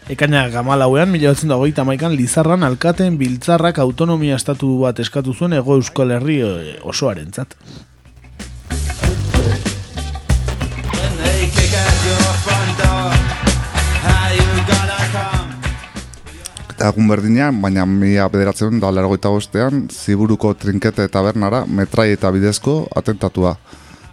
Ekaina 0.10 0.48
gamalauean, 0.50 1.12
mila 1.14 1.30
batzen 1.30 1.52
dagoita 1.52 1.84
maikan, 1.86 2.16
Lizarran 2.18 2.66
alkateen 2.66 3.20
biltzarrak 3.20 3.78
autonomia 3.78 4.40
estatu 4.40 4.72
bat 4.82 4.98
eskatu 5.04 5.36
zuen 5.38 5.54
ego 5.54 5.76
euskal 5.78 6.16
herri 6.16 6.40
eh, 6.42 6.80
osoarentzat. 6.82 7.54
Eta 16.74 16.90
egun 16.90 17.14
berdinean, 17.14 17.62
baina 17.62 17.86
mila 17.86 18.26
bederatzen 18.34 18.82
da 18.82 18.90
largoita 18.90 19.30
bostean, 19.30 19.86
ziburuko 19.94 20.56
trinkete 20.58 21.06
tabernara 21.14 21.68
metrai 21.70 22.16
eta 22.18 22.34
bidezko 22.34 22.80
atentatua. 22.98 23.60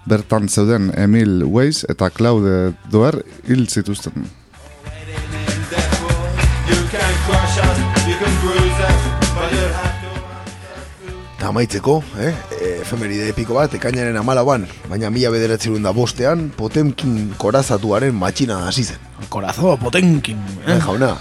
Bertan 0.05 0.51
zeuden 0.53 0.93
Emil 0.93 1.47
Weiss 1.49 1.89
eta 1.89 2.13
Claude 2.13 2.75
Doer 2.93 3.25
hil 3.49 3.65
zituzten. 3.65 4.29
Amaitzeko, 11.49 12.03
eh? 12.21 12.33
efemeride 12.83 13.29
epiko 13.33 13.55
bat, 13.59 13.75
ekainaren 13.79 14.17
amalauan, 14.21 14.67
baina 14.91 15.11
mila 15.11 15.31
bederatzerun 15.35 15.83
da 15.87 15.93
bostean, 15.97 16.51
Potemkin 16.57 17.33
korazatuaren 17.39 18.15
matxina 18.15 18.61
hasi 18.67 18.85
zen. 18.85 19.01
Korazo, 19.29 19.77
potenkin, 19.81 20.37
Eh, 20.67 20.77
eh? 20.77 20.81
jauna, 20.85 21.17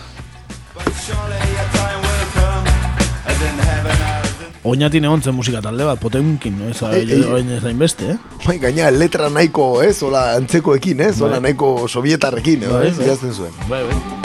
Oinatin 4.66 5.06
egon 5.06 5.22
zen 5.22 5.36
musika 5.38 5.60
talde 5.62 5.86
bat, 5.86 6.00
potenkin, 6.02 6.56
ez 6.72 6.80
orain 6.82 7.52
ez 7.54 7.62
hain 7.68 7.78
beste, 7.78 8.16
eh? 8.16 8.18
bai, 8.48 8.58
gaina 8.64 8.90
letra 8.90 9.30
nahiko, 9.30 9.68
ez, 9.86 10.00
hola 10.02 10.32
antzekoekin, 10.40 11.06
ez, 11.06 11.16
hola 11.22 11.38
Bai. 11.38 11.52
nahiko 11.52 11.74
sovietarrekin, 11.88 12.64
eh, 12.66 12.74
Bai, 12.74 12.88
ez, 12.90 12.96
bai. 12.98 13.06
idazten 13.12 13.34
zuen. 13.38 13.54
Bai, 13.70 13.84
bai. 13.86 14.25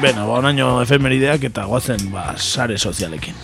Beno, 0.00 0.22
ba, 0.24 0.38
onaino 0.40 0.78
efemerideak 0.80 1.42
eta 1.50 1.66
guazen, 1.68 2.06
ba, 2.14 2.30
sare 2.40 2.78
sozialekin. 2.80 3.36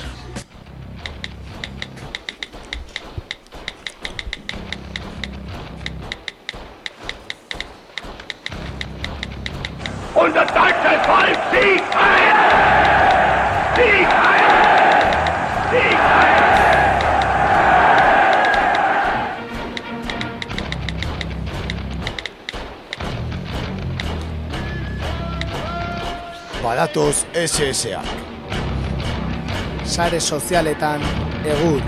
Badatoz 26.87 27.26
SSA. 27.34 28.03
sare 29.84 30.20
sozialetan 30.20 31.03
egur. 31.45 31.82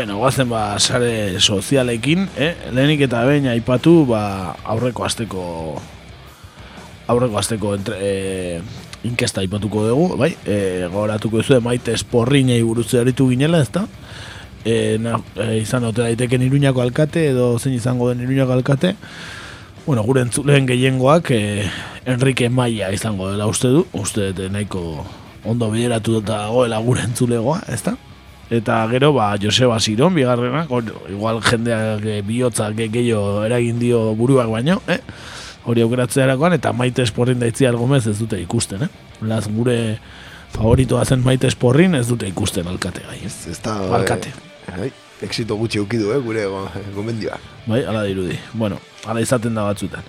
Beno, 0.00 0.16
guazen 0.16 0.48
ba, 0.48 0.78
sare 0.80 1.36
sozialekin, 1.44 2.22
eh? 2.40 2.54
lehenik 2.72 3.02
eta 3.04 3.18
behin 3.28 3.50
aipatu 3.52 4.06
ba, 4.08 4.54
aurreko 4.72 5.04
asteko 5.04 5.42
aurreko 7.12 7.36
asteko 7.36 7.74
entre, 7.76 7.98
e, 8.00 8.62
inkesta 9.04 9.44
aipatuko 9.44 9.84
dugu, 9.90 10.16
bai? 10.16 10.30
E, 10.48 10.86
gogoratuko 10.86 11.42
duzu 11.42 11.60
maite 11.60 11.92
esporrinei 11.98 12.62
buruz 12.64 12.86
aritu 12.96 13.28
ginela, 13.28 13.60
ezta? 13.60 13.84
E, 14.64 14.96
na, 15.04 15.20
e, 15.36 15.60
izan 15.60 15.84
ote 15.90 16.00
daiteken 16.06 16.48
iruñako 16.48 16.80
alkate 16.80 17.28
edo 17.34 17.52
zein 17.58 17.76
izango 17.76 18.08
den 18.08 18.24
iruñako 18.24 18.56
alkate 18.56 18.96
bueno, 19.84 20.00
gure 20.08 20.24
entzuleen 20.24 20.64
gehiengoak 20.68 21.28
e, 21.36 21.68
Enrique 22.08 22.48
Maia 22.48 22.88
izango 22.96 23.28
dela 23.28 23.52
uste 23.52 23.68
du 23.68 23.84
uste 23.92 24.32
dut 24.32 24.48
nahiko 24.48 25.04
ondo 25.44 25.68
bideratu 25.68 26.22
eta 26.24 26.46
goela 26.48 26.80
gure 26.80 27.04
entzulegoa, 27.04 27.66
ezta? 27.68 28.00
Eta 28.50 28.80
gero, 28.90 29.12
ba, 29.14 29.36
Joseba 29.40 29.78
Siron, 29.78 30.14
bigarrena, 30.14 30.64
igual 31.08 31.38
jendeak 31.42 32.04
e, 32.04 32.20
bihotza 32.26 32.70
ge- 32.74 32.88
gehiago 32.90 33.44
eragin 33.46 33.78
dio 33.78 34.14
buruak 34.18 34.48
baino, 34.50 34.80
eh? 34.90 34.98
hori 35.70 35.82
aukeratzea 35.84 36.24
erakoan, 36.24 36.56
eta 36.56 36.72
maite 36.72 37.02
esporrin 37.06 37.38
daitzi 37.38 37.66
algomez 37.68 38.06
ez 38.10 38.16
dute 38.18 38.40
ikusten, 38.42 38.82
eh? 38.82 38.88
Laz, 39.22 39.44
gure 39.46 39.98
favoritoa 40.50 41.04
zen 41.04 41.22
maite 41.22 41.46
esporrin 41.46 41.94
ez 41.94 42.08
dute 42.08 42.26
ikusten 42.26 42.66
alkate 42.66 43.04
gai, 43.06 43.20
ez? 43.28 43.36
Ez 43.52 43.60
da... 43.62 43.76
Alkate. 44.00 44.32
Eh, 44.66 44.74
bai, 44.80 44.90
exito 45.22 45.54
gutxi 45.60 45.78
eukidu, 45.78 46.10
eh, 46.16 46.18
gure 46.18 46.46
go- 46.50 46.66
gomendioa. 46.96 47.38
Bai, 47.68 47.84
ala 47.84 48.02
dirudi. 48.08 48.34
Bueno, 48.52 48.80
ala 49.06 49.20
izaten 49.22 49.54
da 49.54 49.68
batzutan. 49.68 50.02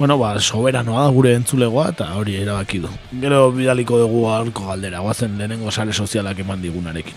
Bueno, 0.00 0.18
ba, 0.18 0.34
soberanoa 0.40 1.04
da 1.06 1.14
gure 1.14 1.36
entzulegoa 1.38 1.88
eta 1.94 2.10
hori 2.18 2.34
erabaki 2.42 2.78
du. 2.82 2.90
Gero 3.22 3.52
bidaliko 3.54 3.98
dugu 4.02 4.26
aurko 4.30 4.66
galdera, 4.72 4.98
guazen 5.06 5.38
lehenengo 5.38 5.70
sare 5.70 5.92
sozialak 5.92 6.38
eman 6.42 6.62
digunarekin. 6.62 7.14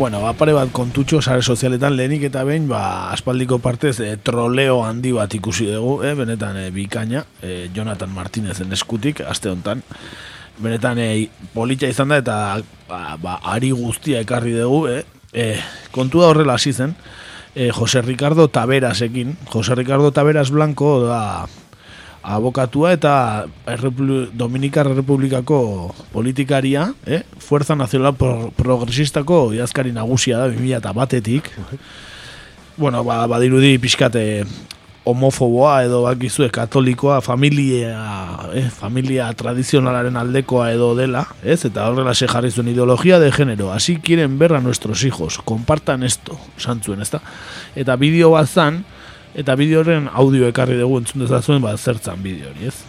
Bueno, 0.00 0.22
ba, 0.24 0.30
pare 0.32 0.54
bat 0.56 0.70
kontutxo 0.72 1.18
sare 1.20 1.42
sozialetan 1.44 1.92
lehenik 1.92 2.22
eta 2.30 2.40
behin, 2.48 2.70
ba, 2.70 3.10
aspaldiko 3.12 3.58
partez 3.60 3.98
e, 4.00 4.14
troleo 4.24 4.78
handi 4.80 5.10
bat 5.12 5.34
ikusi 5.36 5.66
dugu, 5.68 5.98
eh, 6.08 6.14
benetan 6.16 6.56
e, 6.56 6.62
bikaina, 6.72 7.20
e, 7.44 7.66
Jonathan 7.76 8.08
Martinezen 8.16 8.72
eskutik, 8.72 9.20
aste 9.20 9.50
hontan. 9.52 9.82
Benetan 10.56 10.96
e, 11.04 11.28
politxa 11.52 11.90
izan 11.92 12.14
da 12.14 12.20
eta 12.22 12.38
ba, 12.88 13.18
ba, 13.20 13.36
ari 13.52 13.74
guztia 13.76 14.24
ekarri 14.24 14.54
dugu, 14.56 14.86
eh? 14.88 15.02
E, 15.36 15.50
kontua 15.92 16.30
horrela 16.32 16.56
hasi 16.56 16.72
zen, 16.72 16.96
e, 17.52 17.68
Jose 17.68 18.00
Ricardo 18.00 18.48
Taberasekin, 18.48 19.36
Jose 19.52 19.76
Ricardo 19.76 20.14
Taberas 20.16 20.48
Blanco 20.48 20.94
da 21.04 21.44
abokatua 22.22 22.92
eta 22.92 23.46
Errepu- 23.66 24.28
Dominikar 24.32 24.86
Republikako 24.86 25.94
politikaria, 26.12 26.92
eh? 27.06 27.22
Fuerza 27.38 27.74
Nacional 27.74 28.14
Pro 28.14 28.50
Progresistako 28.56 29.52
idazkari 29.54 29.92
nagusia 29.92 30.38
da 30.38 30.48
2000 30.48 30.92
batetik. 30.94 31.50
Bueno, 32.76 33.04
ba, 33.04 33.26
badirudi 33.26 33.78
pixkate 33.78 34.44
homofoboa 35.04 35.82
edo 35.84 36.02
bakizue 36.04 36.50
katolikoa, 36.52 37.20
familia, 37.24 37.96
eh, 38.54 38.68
familia 38.70 39.32
tradizionalaren 39.32 40.16
aldekoa 40.16 40.70
edo 40.72 40.94
dela, 40.94 41.24
ez? 41.42 41.64
Eta 41.64 41.88
horrela 41.88 42.14
se 42.14 42.28
jarri 42.28 42.50
zuen 42.50 42.68
ideologia 42.68 43.18
de 43.18 43.32
género. 43.32 43.72
Así 43.72 43.96
quieren 43.96 44.38
ver 44.38 44.52
a 44.54 44.60
nuestros 44.60 45.02
hijos. 45.04 45.38
Compartan 45.44 46.02
esto, 46.04 46.38
santzuen, 46.58 47.00
ezta? 47.00 47.22
Eta 47.74 47.96
bideo 47.96 48.30
bat 48.36 48.46
zan, 48.48 48.84
eta 49.34 49.54
bideo 49.54 49.80
horren 49.80 50.08
audio 50.12 50.48
ekarri 50.48 50.78
dugu 50.78 50.98
entzun 50.98 51.26
dezazuen, 51.26 51.62
ba, 51.62 51.76
zertzan 51.76 52.22
bideo 52.22 52.50
hori, 52.50 52.66
ez? 52.66 52.84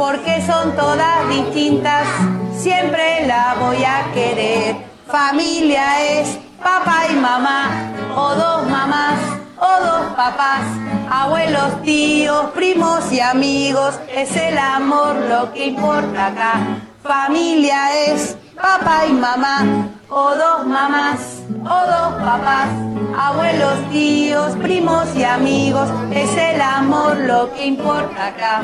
porque 0.00 0.40
son 0.46 0.74
todas 0.76 1.28
distintas, 1.28 2.08
siempre 2.56 3.26
la 3.26 3.54
voy 3.60 3.84
a 3.84 4.10
querer. 4.14 4.76
Familia 5.06 6.20
es 6.20 6.38
papá 6.58 7.02
y 7.12 7.16
mamá, 7.16 7.92
o 8.16 8.34
dos 8.34 8.70
mamás, 8.70 9.18
o 9.58 9.84
dos 9.84 10.14
papás, 10.16 10.62
abuelos, 11.10 11.82
tíos, 11.82 12.46
primos 12.54 13.12
y 13.12 13.20
amigos, 13.20 14.00
es 14.10 14.34
el 14.36 14.56
amor 14.56 15.16
lo 15.28 15.52
que 15.52 15.66
importa 15.66 16.28
acá. 16.28 16.54
Familia 17.02 18.06
es 18.06 18.38
papá 18.60 19.06
y 19.06 19.12
mamá, 19.12 19.88
o 20.08 20.34
dos 20.36 20.66
mamás, 20.66 21.42
o 21.60 21.78
dos 21.92 22.14
papás, 22.20 22.68
abuelos, 23.16 23.90
tíos, 23.90 24.56
primos 24.56 25.06
y 25.16 25.24
amigos, 25.24 25.88
es 26.12 26.36
el 26.36 26.60
amor 26.60 27.16
lo 27.18 27.52
que 27.54 27.66
importa 27.66 28.26
acá. 28.28 28.62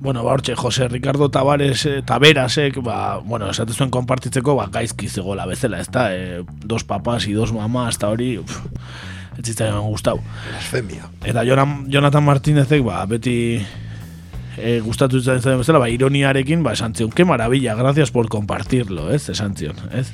Bueno, 0.00 0.22
ba, 0.22 0.32
hortxe, 0.32 0.54
Jose 0.54 0.86
Ricardo 0.88 1.30
Tabares, 1.30 1.86
eh, 1.86 2.02
Taberasek, 2.02 2.82
ba, 2.82 3.18
bueno, 3.24 3.48
esate 3.48 3.72
zuen 3.72 3.88
konpartitzeko, 3.88 4.54
ba, 4.54 4.66
gaizki 4.68 5.08
zegoela 5.08 5.46
bezala, 5.46 5.80
ez 5.80 5.88
da, 5.88 6.10
eh, 6.12 6.44
dos 6.60 6.84
papas 6.84 7.26
y 7.26 7.32
dos 7.32 7.54
mamás, 7.54 7.96
eta 7.96 8.10
hori, 8.12 8.36
uf, 8.36 8.58
ez 9.38 9.46
zitzaidan 9.46 9.80
gustau. 9.88 10.20
Blasfemia. 10.50 11.08
Eta 11.24 11.44
Jonathan, 11.48 11.86
Jonathan 11.88 12.24
Martinezek, 12.24 12.84
ba, 12.84 13.06
beti 13.08 13.64
e, 14.56 14.80
gustatu 14.80 15.18
izan 15.18 15.42
zen 15.42 15.60
bezala, 15.60 15.80
ba, 15.82 15.90
ironiarekin, 15.92 16.62
ba, 16.62 16.74
esan 16.74 16.94
zion, 16.94 17.10
que 17.10 17.24
maravilla, 17.24 17.74
gracias 17.74 18.10
por 18.10 18.28
compartirlo, 18.28 19.10
ez, 19.12 19.28
esan 19.28 19.56
zion, 19.56 19.76
ez? 19.92 20.08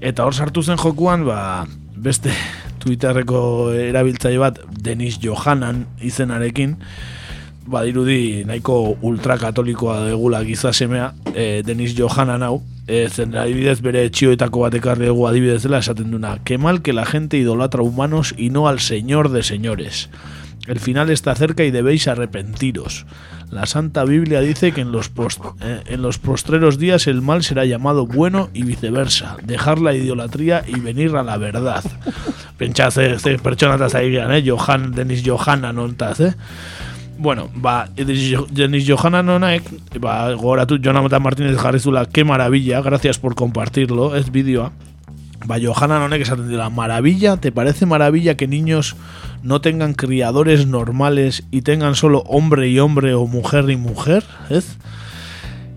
Eta 0.00 0.26
hor 0.26 0.34
sartu 0.34 0.62
zen 0.62 0.78
jokuan, 0.80 1.24
ba, 1.26 1.66
beste 1.96 2.32
Twitterreko 2.84 3.72
erabiltzaile 3.72 4.38
bat, 4.42 4.60
Denis 4.84 5.18
Johanan 5.22 5.86
izenarekin, 6.04 6.76
badirudi 7.64 8.44
nahiko 8.44 8.98
ultrakatolikoa 9.00 10.02
degula 10.10 10.42
giza 10.44 10.72
semea, 10.72 11.14
e, 11.32 11.62
Denis 11.64 11.94
Johanan 11.96 12.44
hau, 12.44 12.58
e, 12.86 13.08
zen 13.08 13.34
adibidez 13.40 13.80
bere 13.84 14.04
txioetako 14.10 14.66
bat 14.66 14.76
ekarri 14.76 15.08
dugu 15.08 15.26
adibidez 15.28 15.62
dela 15.64 15.80
esaten 15.80 16.10
duna, 16.12 16.38
que 16.44 16.58
mal 16.58 16.82
que 16.82 16.92
la 16.92 17.06
gente 17.06 17.38
idolatra 17.38 17.82
humanos 17.82 18.34
y 18.36 18.50
no 18.50 18.68
al 18.68 18.80
señor 18.80 19.30
de 19.30 19.42
señores. 19.42 20.10
El 20.66 20.80
final 20.80 21.10
está 21.10 21.34
cerca 21.34 21.64
y 21.64 21.70
debéis 21.70 22.08
arrepentiros. 22.08 23.04
La 23.50 23.66
Santa 23.66 24.04
Biblia 24.04 24.40
dice 24.40 24.72
que 24.72 24.80
en 24.80 24.90
los, 24.92 25.08
post- 25.08 25.44
eh, 25.60 25.82
en 25.86 26.02
los 26.02 26.18
postreros 26.18 26.78
días 26.78 27.06
el 27.06 27.22
mal 27.22 27.42
será 27.42 27.64
llamado 27.64 28.06
bueno 28.06 28.50
y 28.52 28.62
viceversa. 28.64 29.36
Dejar 29.44 29.80
la 29.80 29.94
idolatría 29.94 30.64
y 30.66 30.80
venir 30.80 31.14
a 31.16 31.22
la 31.22 31.36
verdad. 31.36 31.84
Ze, 32.90 33.18
ze 33.18 33.38
pertsonataz 33.38 33.94
ari 33.94 34.10
gehan, 34.12 34.32
eh? 34.32 34.42
Johan, 34.46 34.92
Denis 34.92 35.22
Johanan 35.24 35.78
ontaz, 35.78 36.20
eh? 36.20 36.34
Bueno, 37.18 37.48
ba, 37.54 37.88
Denis 37.94 38.32
Jo- 38.32 38.46
Denis 38.50 38.86
Johanan 38.88 39.28
honek, 39.28 39.62
ba, 40.00 40.32
gogoratu 40.32 40.78
Jonathan 40.78 41.22
Martínez 41.22 41.56
jarri 41.56 41.78
que 42.12 42.24
maravilla, 42.24 42.80
gracias 42.80 43.18
por 43.18 43.34
compartirlo, 43.34 44.16
ez 44.16 44.30
bideoa. 44.32 44.72
Ba, 45.44 45.58
Johanan 45.60 46.02
honek 46.02 46.22
esaten 46.22 46.48
dira, 46.48 46.70
maravilla, 46.70 47.36
¿te 47.36 47.52
parece 47.52 47.84
maravilla 47.84 48.36
que 48.36 48.48
niños 48.48 48.96
no 49.42 49.60
tengan 49.60 49.92
criadores 49.92 50.66
normales 50.66 51.44
y 51.50 51.62
tengan 51.62 51.96
solo 51.96 52.20
hombre 52.26 52.68
y 52.68 52.78
hombre 52.78 53.12
o 53.14 53.26
mujer 53.26 53.68
y 53.68 53.76
mujer? 53.76 54.24
¿Ez? 54.48 54.78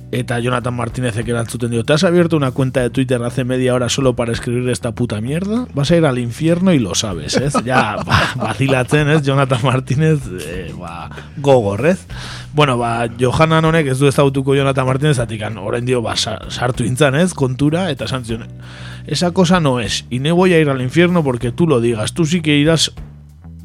Eta 0.10 0.40
Jonathan 0.40 0.74
Martínez 0.74 1.18
erantzuten 1.18 1.70
dio, 1.70 1.84
¿te 1.84 1.92
has 1.92 2.06
abierto 2.06 2.38
una 2.38 2.52
cuenta 2.52 2.80
de 2.80 2.90
Twitter 2.90 3.22
hace 3.24 3.44
media 3.44 3.74
hora 3.74 3.90
solo 3.90 4.16
para 4.16 4.32
escribir 4.32 4.70
esta 4.70 4.94
puta 4.94 5.20
mierda? 5.20 5.68
Vas 5.74 5.92
a 5.92 5.98
ir 5.98 6.06
al 6.06 6.18
infierno 6.18 6.72
y 6.72 6.80
lo 6.80 6.96
sabes, 6.96 7.36
¿ez? 7.36 7.54
Ya, 7.66 7.98
ba, 8.06 8.32
vacilatzen, 8.38 9.10
¿ez? 9.10 9.24
Jonathan 9.24 9.60
Martínez, 9.64 10.22
eh, 10.46 10.74
ba, 10.80 11.10
gogor, 11.36 11.86
¿ez? 11.86 12.08
Bueno, 12.58 12.74
ba, 12.82 13.06
Johanan 13.22 13.66
honek 13.70 13.92
ez 13.94 14.00
du 14.02 14.08
ezagutuko 14.10 14.56
Jonathan 14.58 14.88
Martínez, 14.90 15.20
atikan, 15.22 15.60
orain 15.62 15.86
dio, 15.86 16.00
ba, 16.02 16.16
sa- 16.18 16.40
sartu 16.50 16.84
intzan, 16.90 17.14
¿ez? 17.16 17.36
Kontura, 17.38 17.84
eta 17.94 18.08
esan 18.10 18.26
zion, 18.26 18.48
esa 19.06 19.30
cosa 19.32 19.60
no 19.60 19.80
es, 19.80 20.06
y 20.10 20.18
no 20.18 20.34
voy 20.36 20.54
a 20.56 20.60
ir 20.60 20.68
al 20.74 20.82
infierno 20.82 21.24
porque 21.24 21.52
tú 21.52 21.68
lo 21.68 21.80
digas, 21.82 22.14
tú 22.16 22.26
sí 22.26 22.42
que 22.42 22.58
irás 22.58 22.92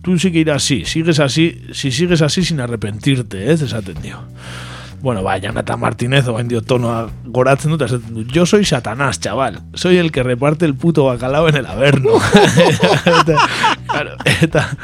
tú 0.02 0.19
sí 0.19 0.31
que 0.31 0.40
irás 0.40 0.56
así, 0.64 0.85
sigues 0.85 1.20
así, 1.20 1.62
si 1.73 1.90
sigues 1.90 2.20
así 2.20 2.44
sin 2.44 2.60
arrepentirte, 2.60 3.51
ez 3.52 3.62
esaten 3.62 4.02
dio. 4.02 4.19
Bueno, 5.03 5.24
ba, 5.24 5.37
Jonathan 5.37 5.81
Martínez 5.81 6.29
oain 6.31 6.47
dio 6.47 6.61
tonoa 6.62 7.09
goratzen 7.27 7.73
dut, 7.74 7.83
esaten 7.83 8.15
du, 8.15 8.23
yo 8.31 8.47
soy 8.47 8.65
Satanás, 8.65 9.19
chaval, 9.19 9.59
soy 9.74 9.97
el 9.99 10.12
que 10.12 10.23
reparte 10.23 10.65
el 10.65 10.77
puto 10.77 11.07
bacalao 11.07 11.49
en 11.49 11.57
el 11.57 11.66
averno. 11.66 12.12
claro, 13.89 14.12
eta 14.41 14.77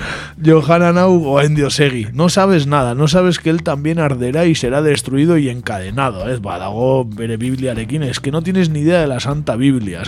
Johanan 0.45 0.99
hau 0.99 1.23
oain 1.37 1.55
dio 1.55 1.71
segi, 1.71 2.09
no 2.13 2.29
sabes 2.31 2.67
nada, 2.67 2.97
no 2.97 3.07
sabes 3.07 3.39
que 3.39 3.51
él 3.51 3.63
también 3.63 4.01
arderá 4.01 4.47
y 4.47 4.57
será 4.57 4.83
destruido 4.83 5.39
y 5.39 5.51
encadenado, 5.51 6.29
ez, 6.29 6.41
ba, 6.41 6.59
dago 6.59 7.05
bere 7.05 7.37
bibliarekin, 7.37 8.03
es 8.03 8.19
que 8.19 8.33
no 8.33 8.43
tienes 8.43 8.71
ni 8.71 8.81
idea 8.81 9.01
de 9.01 9.07
la 9.07 9.21
Santa 9.21 9.55
Biblia. 9.55 10.03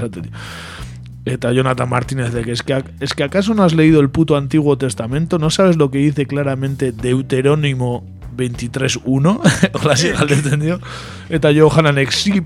Eta 1.24 1.52
Jonathan 1.52 1.88
Martínez 1.88 2.32
de 2.32 2.42
que 2.42 2.50
es, 2.50 2.64
que 2.64 2.82
es 2.98 3.14
que 3.14 3.22
acaso 3.22 3.54
no 3.54 3.62
has 3.62 3.74
leído 3.74 4.00
el 4.00 4.10
puto 4.10 4.36
Antiguo 4.36 4.76
Testamento, 4.76 5.38
no 5.38 5.50
sabes 5.50 5.76
lo 5.76 5.92
que 5.92 5.98
dice 5.98 6.26
claramente 6.26 6.90
Deuterónimo 6.90 8.19
23.1 8.40 9.76
Hola, 9.78 9.96
si 9.96 10.10
galdetzen 10.10 10.60
dio 10.60 10.80
Eta 11.28 11.50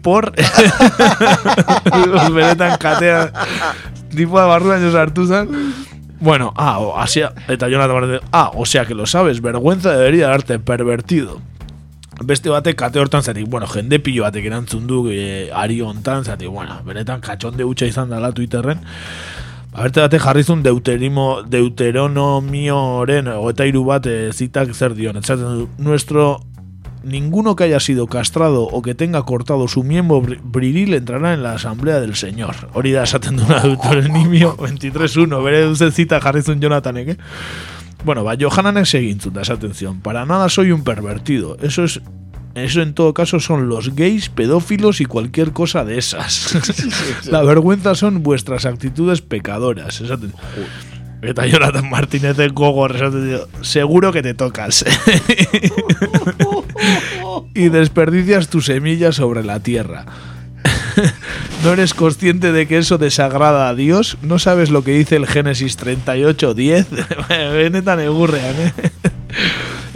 por 0.02 0.32
Los 2.06 2.34
benetan 2.34 2.78
katea 2.78 3.32
Tipua 4.14 4.46
barruan 4.46 4.82
jo 4.82 4.92
sartu 4.92 5.26
zen 5.26 5.48
Bueno, 6.24 6.54
ah, 6.56 6.78
o, 6.78 6.96
asia, 6.96 7.34
eta 7.48 7.68
Jonathan 7.68 7.94
Martinez, 7.94 8.22
ah, 8.32 8.50
o 8.54 8.64
sea 8.64 8.86
que 8.86 8.94
lo 8.94 9.04
sabes, 9.04 9.42
vergüenza 9.42 9.92
debería 9.92 10.28
darte, 10.28 10.58
pervertido. 10.58 11.42
Beste 12.22 12.48
batek 12.48 12.78
kate 12.78 13.00
hortan 13.00 13.22
zatik, 13.22 13.48
bueno, 13.50 13.66
jende 13.66 13.98
pilo 13.98 14.22
batek 14.22 14.46
erantzun 14.46 14.86
du 14.86 15.02
e, 15.10 15.50
ari 15.52 15.80
hontan, 15.82 16.24
zatik, 16.24 16.48
bueno, 16.48 16.78
benetan 16.86 17.20
katxonde 17.20 17.66
hutsa 17.66 17.84
izan 17.90 18.08
dela 18.08 18.30
Twitterren. 18.32 18.80
Aberte 19.74 20.05
batek 20.05 20.22
jarrizun 20.22 20.62
deuterimo, 20.62 21.42
deuteronomioren, 21.51 23.26
eta 23.51 23.66
hiru 23.66 23.82
bat 23.88 24.06
e, 24.06 24.30
zitak 24.30 24.70
zer 24.70 24.94
dion. 24.94 25.18
Etzaten 25.18 25.59
du, 25.59 25.68
nuestro 25.82 26.38
ninguno 27.02 27.56
que 27.56 27.64
haya 27.64 27.80
sido 27.80 28.06
castrado 28.06 28.62
o 28.62 28.82
que 28.82 28.94
tenga 28.94 29.24
cortado 29.24 29.66
su 29.66 29.82
miembro 29.82 30.22
viril 30.22 30.94
entrará 30.94 31.34
en 31.34 31.42
la 31.42 31.55
asamblea 31.55 32.01
del 32.01 32.14
señor. 32.14 32.55
Hori 32.72 32.92
da 32.92 33.02
esaten 33.02 33.36
duna 33.36 33.59
deuteronomio 33.64 34.56
23.1, 34.56 35.42
bere 35.42 35.64
duzen 35.66 35.92
zita 35.92 36.20
jarrizun 36.20 36.60
Jonathanek, 36.60 37.09
eh? 37.09 37.18
Bueno, 38.05 38.22
ba, 38.22 38.36
Johananek 38.38 38.86
segintzun 38.86 39.34
da 39.34 39.42
esa 39.42 39.55
atención. 39.55 40.01
Para 40.01 40.24
nada 40.24 40.48
soy 40.48 40.70
un 40.70 40.84
pervertido. 40.84 41.56
Eso 41.62 41.82
es 41.82 42.01
eso 42.55 42.82
en 42.82 42.94
todo 42.94 43.14
caso 43.14 43.40
son 43.40 43.68
los 43.68 43.94
gays, 43.94 44.28
pedófilos 44.28 45.01
y 45.01 45.06
cualquier 45.06 45.52
cosa 45.52 45.85
de 45.85 45.98
esas. 45.98 46.56
La 47.26 47.43
vergüenza 47.43 47.94
son 47.94 48.22
vuestras 48.22 48.64
actitudes 48.64 49.22
pecadoras. 49.22 50.01
Esaten. 50.01 50.32
Eta 51.22 51.47
Jonathan 51.47 51.89
Martínez 51.89 52.36
de 52.36 52.48
gogor, 52.48 52.94
seguro 53.62 54.12
que 54.12 54.22
te 54.22 54.35
tocas. 54.35 54.85
y 57.55 57.70
desperdicias 57.70 58.48
tu 58.48 58.60
semilla 58.60 59.10
sobre 59.10 59.43
la 59.43 59.60
tierra. 59.60 60.05
¿No 61.64 61.72
eres 61.72 61.94
consciente 61.94 62.52
de 62.52 62.66
que 62.66 62.78
eso 62.78 62.98
desagrada 62.98 63.68
a 63.68 63.74
Dios? 63.74 64.18
¿No 64.22 64.39
sabes 64.39 64.70
lo 64.70 64.85
que 64.85 64.93
dice 64.93 65.16
el 65.16 65.26
Génesis 65.26 65.78
38.10? 65.78 67.52
Benetan 67.52 68.01
egurrean, 68.01 68.55
eh? 68.56 68.72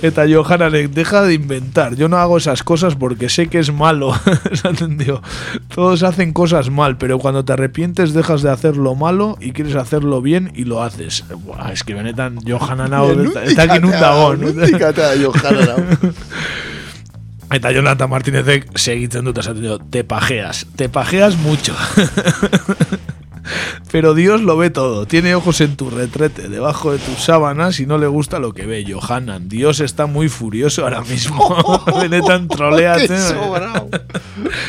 Eta 0.00 0.26
Johananek, 0.26 0.90
deja 0.90 1.22
de 1.22 1.34
inventar. 1.34 1.96
Yo 1.96 2.08
no 2.08 2.18
hago 2.18 2.36
esas 2.36 2.62
cosas 2.62 2.94
porque 2.94 3.28
sé 3.28 3.48
que 3.48 3.58
es 3.58 3.72
malo. 3.72 4.12
Todos 5.74 6.02
hacen 6.04 6.32
cosas 6.32 6.70
mal, 6.70 6.96
pero 6.98 7.18
cuando 7.18 7.44
te 7.44 7.52
arrepientes 7.52 8.12
dejas 8.12 8.42
de 8.42 8.50
hacer 8.50 8.76
lo 8.76 8.94
malo 8.94 9.36
y 9.40 9.52
quieres 9.52 9.74
hacerlo 9.74 10.22
bien 10.22 10.52
y 10.54 10.64
lo 10.64 10.82
haces. 10.82 11.24
Buah, 11.44 11.72
es 11.72 11.82
que 11.82 11.94
benetan 11.94 12.38
eta 12.38 13.44
eta 13.44 13.62
aquí 13.62 13.84
un 13.84 13.94
atea 13.94 15.14
Johanan 15.20 15.68
hau. 15.68 15.84
Eta 17.50 17.72
Jonathan 17.72 18.10
Martínezek 18.12 18.66
segitzen 18.76 19.24
dut 19.24 19.38
esaten 19.40 19.62
dio, 19.64 19.78
te 19.78 20.04
pajeas, 20.04 20.66
te 20.76 20.88
pajeas 20.88 21.38
mucho. 21.38 21.74
Pero 23.90 24.14
Dios 24.14 24.42
lo 24.42 24.56
ve 24.56 24.70
todo, 24.70 25.06
tiene 25.06 25.34
ojos 25.34 25.60
en 25.60 25.76
tu 25.76 25.90
retrete, 25.90 26.48
debajo 26.48 26.92
de 26.92 26.98
tus 26.98 27.18
sábanas 27.24 27.80
y 27.80 27.86
no 27.86 27.98
le 27.98 28.06
gusta 28.06 28.38
lo 28.38 28.52
que 28.52 28.66
ve. 28.66 28.84
Johanan, 28.88 29.48
Dios 29.48 29.80
está 29.80 30.06
muy 30.06 30.28
furioso 30.28 30.84
ahora 30.84 31.02
mismo. 31.02 31.38
Benetan. 32.00 32.48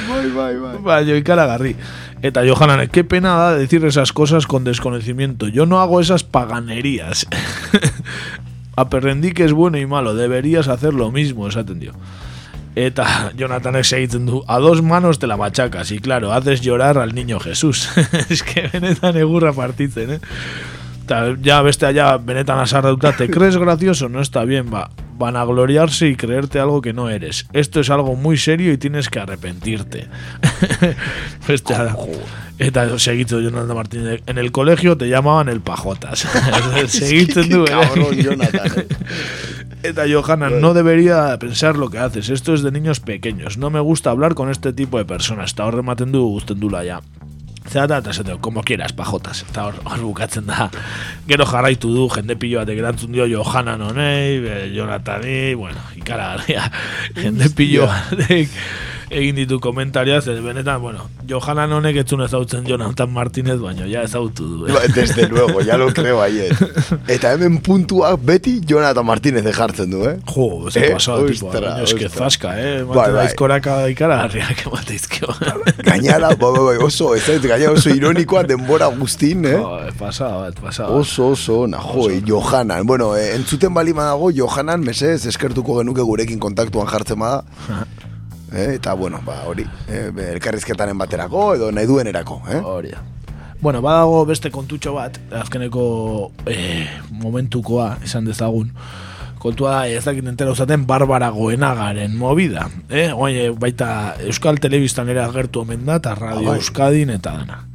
Bai, 0.10 0.32
bai, 0.32 0.58
bai. 0.58 0.78
Baina 0.82 1.16
ikaragarri. 1.16 1.76
Eta 2.22 2.42
Johanan, 2.46 2.88
qué 2.90 3.04
pena 3.04 3.36
da 3.36 3.56
decir 3.56 3.86
esas 3.86 4.12
cosas 4.12 4.46
con 4.46 4.64
desconocimiento. 4.64 5.48
Yo 5.48 5.66
no 5.66 5.80
hago 5.80 6.02
esas 6.02 6.24
paganerías. 6.24 7.28
Aprendí 8.76 9.34
que 9.34 9.44
es 9.44 9.54
bueno 9.54 9.78
y 9.78 9.86
malo, 9.86 10.16
deberías 10.16 10.68
hacer 10.68 10.94
lo 10.94 11.12
mismo, 11.12 11.48
esaten 11.48 11.80
dio. 11.80 11.94
Eta 12.80 13.32
Jonathanek 13.40 13.84
segitzen 13.84 14.26
du, 14.30 14.44
a 14.48 14.60
dos 14.60 14.82
manos 14.82 15.20
te 15.20 15.28
la 15.28 15.38
machacas, 15.38 15.92
y 15.92 16.00
claro, 16.00 16.32
haces 16.32 16.62
llorar 16.62 16.98
al 16.98 17.14
niño 17.14 17.40
Jesús. 17.40 17.90
es 18.30 18.44
que 18.44 18.68
benetan 18.68 19.18
egurra 19.18 19.52
partitzen, 19.54 20.12
eh? 20.12 20.20
Eta 21.04 21.36
ya 21.42 21.62
beste 21.64 21.88
allá 21.88 22.18
benetan 22.18 22.60
asardauta, 22.60 23.16
te 23.18 23.30
crees 23.30 23.58
gracioso, 23.58 24.10
no 24.10 24.22
está 24.22 24.46
bien, 24.46 24.72
va. 24.72 24.92
Van 25.18 25.36
a 25.36 25.44
gloriarse 25.44 26.08
y 26.08 26.16
creerte 26.16 26.60
algo 26.60 26.80
que 26.80 26.94
no 26.94 27.10
eres. 27.10 27.48
Esto 27.52 27.82
es 27.82 27.90
algo 27.90 28.16
muy 28.16 28.38
serio 28.38 28.72
y 28.72 28.78
tienes 28.78 29.10
que 29.10 29.20
arrepentirte. 29.20 30.08
beste 31.48 31.74
allá. 31.74 31.96
Eta 32.60 32.86
du 32.86 32.98
Jonathan 32.98 33.76
Martínez, 33.76 34.22
en 34.28 34.38
el 34.38 34.52
colegio 34.52 34.98
te 34.98 35.10
llamaban 35.10 35.50
el 35.50 35.62
pajotas. 35.62 36.28
Qué 36.92 37.22
eh? 37.22 37.66
cabrón, 37.68 38.16
Jonathan, 38.16 38.72
eh. 38.78 38.88
Eta 39.82 40.04
Johanna, 40.12 40.50
no 40.50 40.74
debería 40.74 41.38
pensar 41.40 41.78
lo 41.78 41.90
que 41.90 42.00
haces. 42.00 42.30
Esto 42.30 42.54
es 42.54 42.62
de 42.64 42.72
niños 42.72 43.00
pequeños. 43.00 43.58
No 43.58 43.70
me 43.70 43.80
gusta 43.80 44.10
hablar 44.10 44.36
con 44.36 44.50
este 44.50 44.74
tipo 44.74 44.98
de 44.98 45.06
personas. 45.06 45.54
Eta 45.54 45.66
hor 45.66 45.80
ematen 45.80 46.12
du 46.12 46.26
guzten 46.28 46.60
dula 46.60 46.84
ja. 46.84 47.00
Zerata 47.70 48.12
eta 48.12 48.38
como 48.42 48.62
quieras, 48.64 48.92
pajotas. 48.92 49.46
Eta 49.48 49.68
hor, 49.68 49.76
hor 49.86 50.02
bukatzen 50.02 50.48
da. 50.48 50.70
Gero 51.28 51.46
jarraitu 51.46 51.94
du, 51.94 52.10
jende 52.10 52.36
pilo 52.36 52.60
batek 52.60 52.82
erantzun 52.82 53.16
dio 53.16 53.28
Johanna 53.30 53.78
nonei, 53.78 54.42
Jonathani, 54.76 55.54
bueno, 55.54 55.80
ikaragarria. 55.96 56.72
Jende 57.16 57.50
pilo 57.50 57.88
batek 57.88 58.50
egin 59.10 59.36
ditu 59.36 59.60
komentariaz, 59.60 60.28
ez 60.28 60.40
benetan, 60.44 60.82
bueno, 60.82 61.06
Johanna 61.30 61.66
honek 61.76 61.98
etzun 62.04 62.22
ezautzen 62.26 62.66
Jonathan 62.68 63.10
Martínez, 63.14 63.58
baina 63.62 63.88
ja 63.90 64.04
ezautu 64.06 64.46
du. 64.48 64.68
Eh? 64.68 64.74
Ba, 64.74 64.82
Desde 64.96 65.28
luego, 65.28 65.62
ya 65.62 65.78
lo 65.78 65.92
creo 65.94 66.22
ayer. 66.22 66.54
Eta 67.08 67.34
hemen 67.34 67.60
puntuak 67.66 68.20
beti 68.26 68.60
Jonathan 68.66 69.06
Martínez 69.06 69.44
jartzen 69.56 69.90
du, 69.92 70.04
eh? 70.10 70.18
Jo, 70.26 70.70
ze 70.72 70.86
Eh, 70.88 70.92
pasada, 70.94 71.26
tipo, 71.28 71.50
baina 71.52 71.82
eske 71.84 72.10
zaska, 72.10 72.54
eh? 72.60 72.84
Bai, 72.84 72.96
Mate 72.96 73.12
bai. 73.12 73.26
daizkoraka 73.26 73.78
ikaragarriak 73.90 74.66
emateizkio. 74.68 75.28
Gainara, 75.84 76.34
bai, 76.36 76.52
bai, 76.52 76.66
bai, 76.70 76.78
oso, 76.86 77.14
ez 77.16 77.24
zait, 77.26 77.42
gainara 77.44 77.74
oso 77.74 77.90
ironikoa 77.94 78.44
denbora 78.44 78.88
guztin, 78.94 79.46
eh? 79.46 79.56
Jo, 79.58 79.80
pasada 80.00 80.46
bat, 80.46 80.60
pasada. 80.62 80.90
Oso, 80.90 81.32
oso, 81.34 81.66
na, 81.68 81.78
jo, 81.82 82.10
eh, 82.10 82.22
Johanan. 82.26 82.86
Bueno, 82.86 83.16
eh, 83.16 83.36
entzuten 83.36 83.74
bali 83.74 83.94
dago, 83.94 84.32
Johanan, 84.32 84.82
mesez, 84.86 85.26
eskertuko 85.26 85.80
genuke 85.80 86.02
gurekin 86.02 86.40
kontaktuan 86.40 86.88
jartzen 86.88 87.20
bada. 87.20 87.44
Eh, 88.54 88.76
eta, 88.76 88.94
bueno, 88.94 89.22
ba, 89.26 89.44
hori, 89.48 89.66
eh, 89.88 90.12
elkarrizketaren 90.34 90.98
baterako, 90.98 91.54
edo 91.56 91.72
nahi 91.72 91.88
duenerako, 91.88 92.42
eh? 92.50 92.62
Hori 92.64 92.92
da. 92.92 93.04
Bueno, 93.62 93.82
badago 93.82 94.24
beste 94.26 94.52
kontutxo 94.52 94.94
bat, 94.96 95.18
azkeneko 95.36 96.32
eh, 96.48 96.88
momentukoa 97.12 97.98
esan 98.08 98.26
dezagun. 98.26 98.72
Kontua 99.40 99.86
ez 99.88 100.04
dakit 100.06 100.26
entera 100.28 100.52
uzaten 100.52 100.86
Barbara 100.88 101.30
Goenagaren 101.32 102.16
movida. 102.16 102.70
Eh? 102.90 103.10
Oain, 103.16 103.36
eh, 103.36 103.50
baita 103.52 104.16
Euskal 104.28 104.60
Telebistan 104.60 105.10
ere 105.12 105.22
agertu 105.24 105.62
omen 105.64 105.86
da, 105.86 105.96
eta 106.00 106.16
Radio 106.16 106.48
Ah, 106.48 106.52
bai. 106.54 106.60
Euskadin 106.60 107.10
eta 107.10 107.36
dana. 107.38 107.66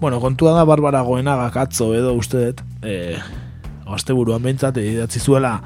Bueno, 0.00 0.20
kontua 0.20 0.52
da 0.52 0.64
Barbara 0.64 1.00
Goenaga 1.00 1.50
katzo 1.50 1.94
edo 1.94 2.12
uste 2.12 2.46
dut, 2.46 2.62
eh, 2.82 3.18
asteburuan 3.86 4.42
behintzat 4.42 4.76
idatzi 4.80 5.20
zuela 5.20 5.60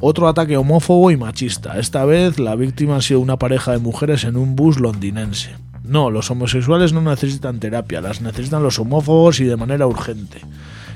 otro 0.00 0.28
ataque 0.28 0.56
homófobo 0.56 1.10
y 1.10 1.16
machista. 1.16 1.78
Esta 1.78 2.04
vez 2.04 2.38
la 2.38 2.54
víctima 2.56 2.96
ha 2.96 3.00
sido 3.02 3.20
una 3.20 3.36
pareja 3.38 3.72
de 3.72 3.78
mujeres 3.78 4.24
en 4.24 4.36
un 4.36 4.56
bus 4.56 4.78
londinense. 4.80 5.54
No, 5.84 6.10
los 6.10 6.30
homosexuales 6.30 6.92
no 6.92 7.00
necesitan 7.00 7.60
terapia, 7.60 8.00
las 8.00 8.20
necesitan 8.20 8.62
los 8.62 8.78
homófobos 8.78 9.38
y 9.40 9.44
de 9.44 9.56
manera 9.56 9.86
urgente. 9.86 10.40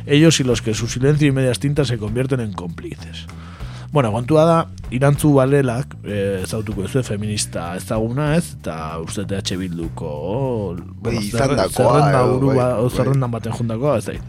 Ellos 0.07 0.41
y 0.41 0.45
los 0.45 0.63
que 0.63 0.75
su 0.75 0.89
silencio 0.89 1.29
y 1.29 1.33
medias 1.33 1.61
tintas 1.61 1.89
se 1.89 1.99
convierten 1.99 2.41
en 2.41 2.53
cómplices. 2.53 3.27
Bueno, 3.93 4.13
kontua 4.13 4.45
da, 4.45 4.67
irantzu 4.91 5.33
balelak, 5.35 5.97
eh, 6.05 6.43
ezautuko 6.45 6.85
ez 6.85 6.93
feminista 7.07 7.77
ezaguna 7.77 8.37
ez, 8.37 8.53
eta 8.61 8.99
uste 9.03 9.25
TH 9.27 9.57
Bilduko 9.59 10.77
Bai, 11.03 11.17
zerre- 11.17 11.25
izandakoa, 11.27 11.71
zerrenda 11.71 12.21
edo, 12.21 12.35
buru 12.35 12.47
bai, 12.49 12.57
ba- 12.57 12.79
o 12.79 12.87
bai. 12.87 12.97
zerrendan 12.97 13.31
baten 13.31 13.53
juntakoa, 13.53 13.99
ez 13.99 14.05
dakit. 14.07 14.23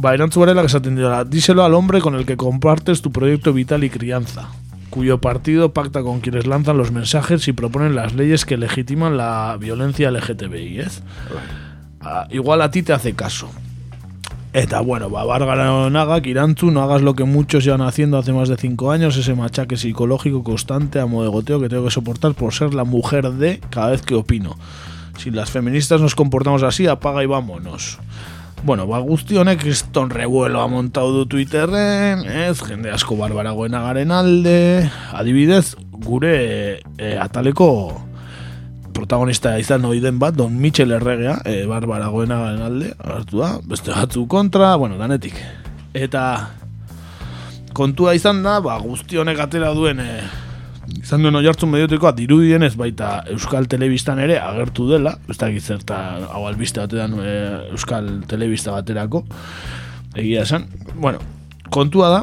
Ba, 0.00 0.14
irantzu 0.16 0.40
balelak 0.40 0.64
esaten 0.70 0.96
dira, 0.96 1.24
díselo 1.28 1.62
al 1.62 1.74
hombre 1.74 2.00
con 2.00 2.14
el 2.14 2.24
que 2.24 2.38
compartes 2.38 3.02
tu 3.02 3.12
proyecto 3.12 3.52
vital 3.52 3.84
y 3.84 3.90
crianza, 3.90 4.48
cuyo 4.88 5.20
partido 5.20 5.74
pacta 5.74 6.02
con 6.02 6.20
quienes 6.20 6.46
lanzan 6.46 6.78
los 6.78 6.90
mensajes 6.90 7.46
y 7.48 7.52
proponen 7.52 7.94
las 7.94 8.14
leyes 8.14 8.46
que 8.46 8.56
legitiman 8.56 9.18
la 9.18 9.58
violencia 9.60 10.10
LGTBI, 10.10 10.80
¿ez? 10.80 11.02
Ah, 12.00 12.26
igual 12.30 12.62
a 12.62 12.70
ti 12.70 12.82
te 12.82 12.94
hace 12.94 13.12
caso. 13.12 13.50
Eta 14.54 14.80
bueno, 14.80 15.10
Bárbara 15.10 15.90
Naga, 15.90 16.22
Kiranzu, 16.22 16.70
no 16.70 16.82
hagas 16.82 17.02
lo 17.02 17.14
que 17.14 17.24
muchos 17.24 17.62
llevan 17.62 17.82
haciendo 17.82 18.16
hace 18.16 18.32
más 18.32 18.48
de 18.48 18.56
cinco 18.56 18.92
años, 18.92 19.18
ese 19.18 19.34
machaque 19.34 19.76
psicológico 19.76 20.42
constante 20.42 20.98
a 20.98 21.04
modo 21.04 21.24
de 21.24 21.30
goteo 21.30 21.60
que 21.60 21.68
tengo 21.68 21.84
que 21.84 21.90
soportar 21.90 22.32
por 22.32 22.54
ser 22.54 22.72
la 22.72 22.84
mujer 22.84 23.32
de 23.32 23.60
cada 23.68 23.90
vez 23.90 24.00
que 24.00 24.14
opino. 24.14 24.56
Si 25.18 25.30
las 25.30 25.50
feministas 25.50 26.00
nos 26.00 26.14
comportamos 26.14 26.62
así, 26.62 26.86
apaga 26.86 27.22
y 27.22 27.26
vámonos. 27.26 27.98
Bueno, 28.62 28.84
ba 28.86 28.98
guzti 29.00 29.38
honek 29.40 29.62
kriston 29.62 30.10
revuelo 30.10 30.60
ha 30.60 30.66
montado 30.68 31.14
du 31.14 31.24
Twitterren, 31.24 32.26
ez, 32.28 32.60
jende 32.60 32.90
asko 32.92 33.16
Barbara 33.16 33.54
Goenagaren 33.56 34.12
alde, 34.12 34.84
adibidez, 35.16 35.76
gure 36.04 36.34
e, 36.98 37.14
ataleko 37.16 37.70
protagonista 38.92 39.54
izan 39.58 39.86
ohi 39.88 40.02
den 40.04 40.18
bat, 40.20 40.36
Don 40.36 40.60
Michel 40.60 40.92
Erregea, 40.92 41.38
e, 41.48 41.64
Barbara 41.70 42.10
Goenagaren 42.12 42.60
alde, 42.66 42.92
hartu 43.00 43.40
da, 43.40 43.54
beste 43.64 43.96
batzu 43.96 44.26
kontra, 44.28 44.74
bueno, 44.76 45.00
danetik. 45.00 45.40
Eta 45.96 46.50
kontua 47.72 48.12
izan 48.14 48.44
da, 48.44 48.58
ba, 48.60 48.76
guzti 48.84 49.16
honek 49.16 49.40
atera 49.40 49.72
duen 49.72 50.04
e, 50.04 50.10
izan 50.98 51.22
duen 51.24 51.38
oiartzun 51.38 51.70
mediotikoa 51.70 52.12
dirudienez 52.16 52.74
baita 52.78 53.20
Euskal 53.32 53.68
Telebistan 53.70 54.20
ere 54.22 54.38
agertu 54.42 54.88
dela, 54.90 55.16
ez 55.30 55.38
dakit 55.38 55.62
zerta 55.62 56.00
hau 56.30 56.44
albiste 56.48 56.82
batean 56.82 57.16
e, 57.22 57.34
Euskal 57.70 58.10
Telebista 58.30 58.74
baterako, 58.74 59.24
egia 60.16 60.44
esan. 60.46 60.66
Bueno, 60.94 61.22
kontua 61.70 62.10
da, 62.14 62.20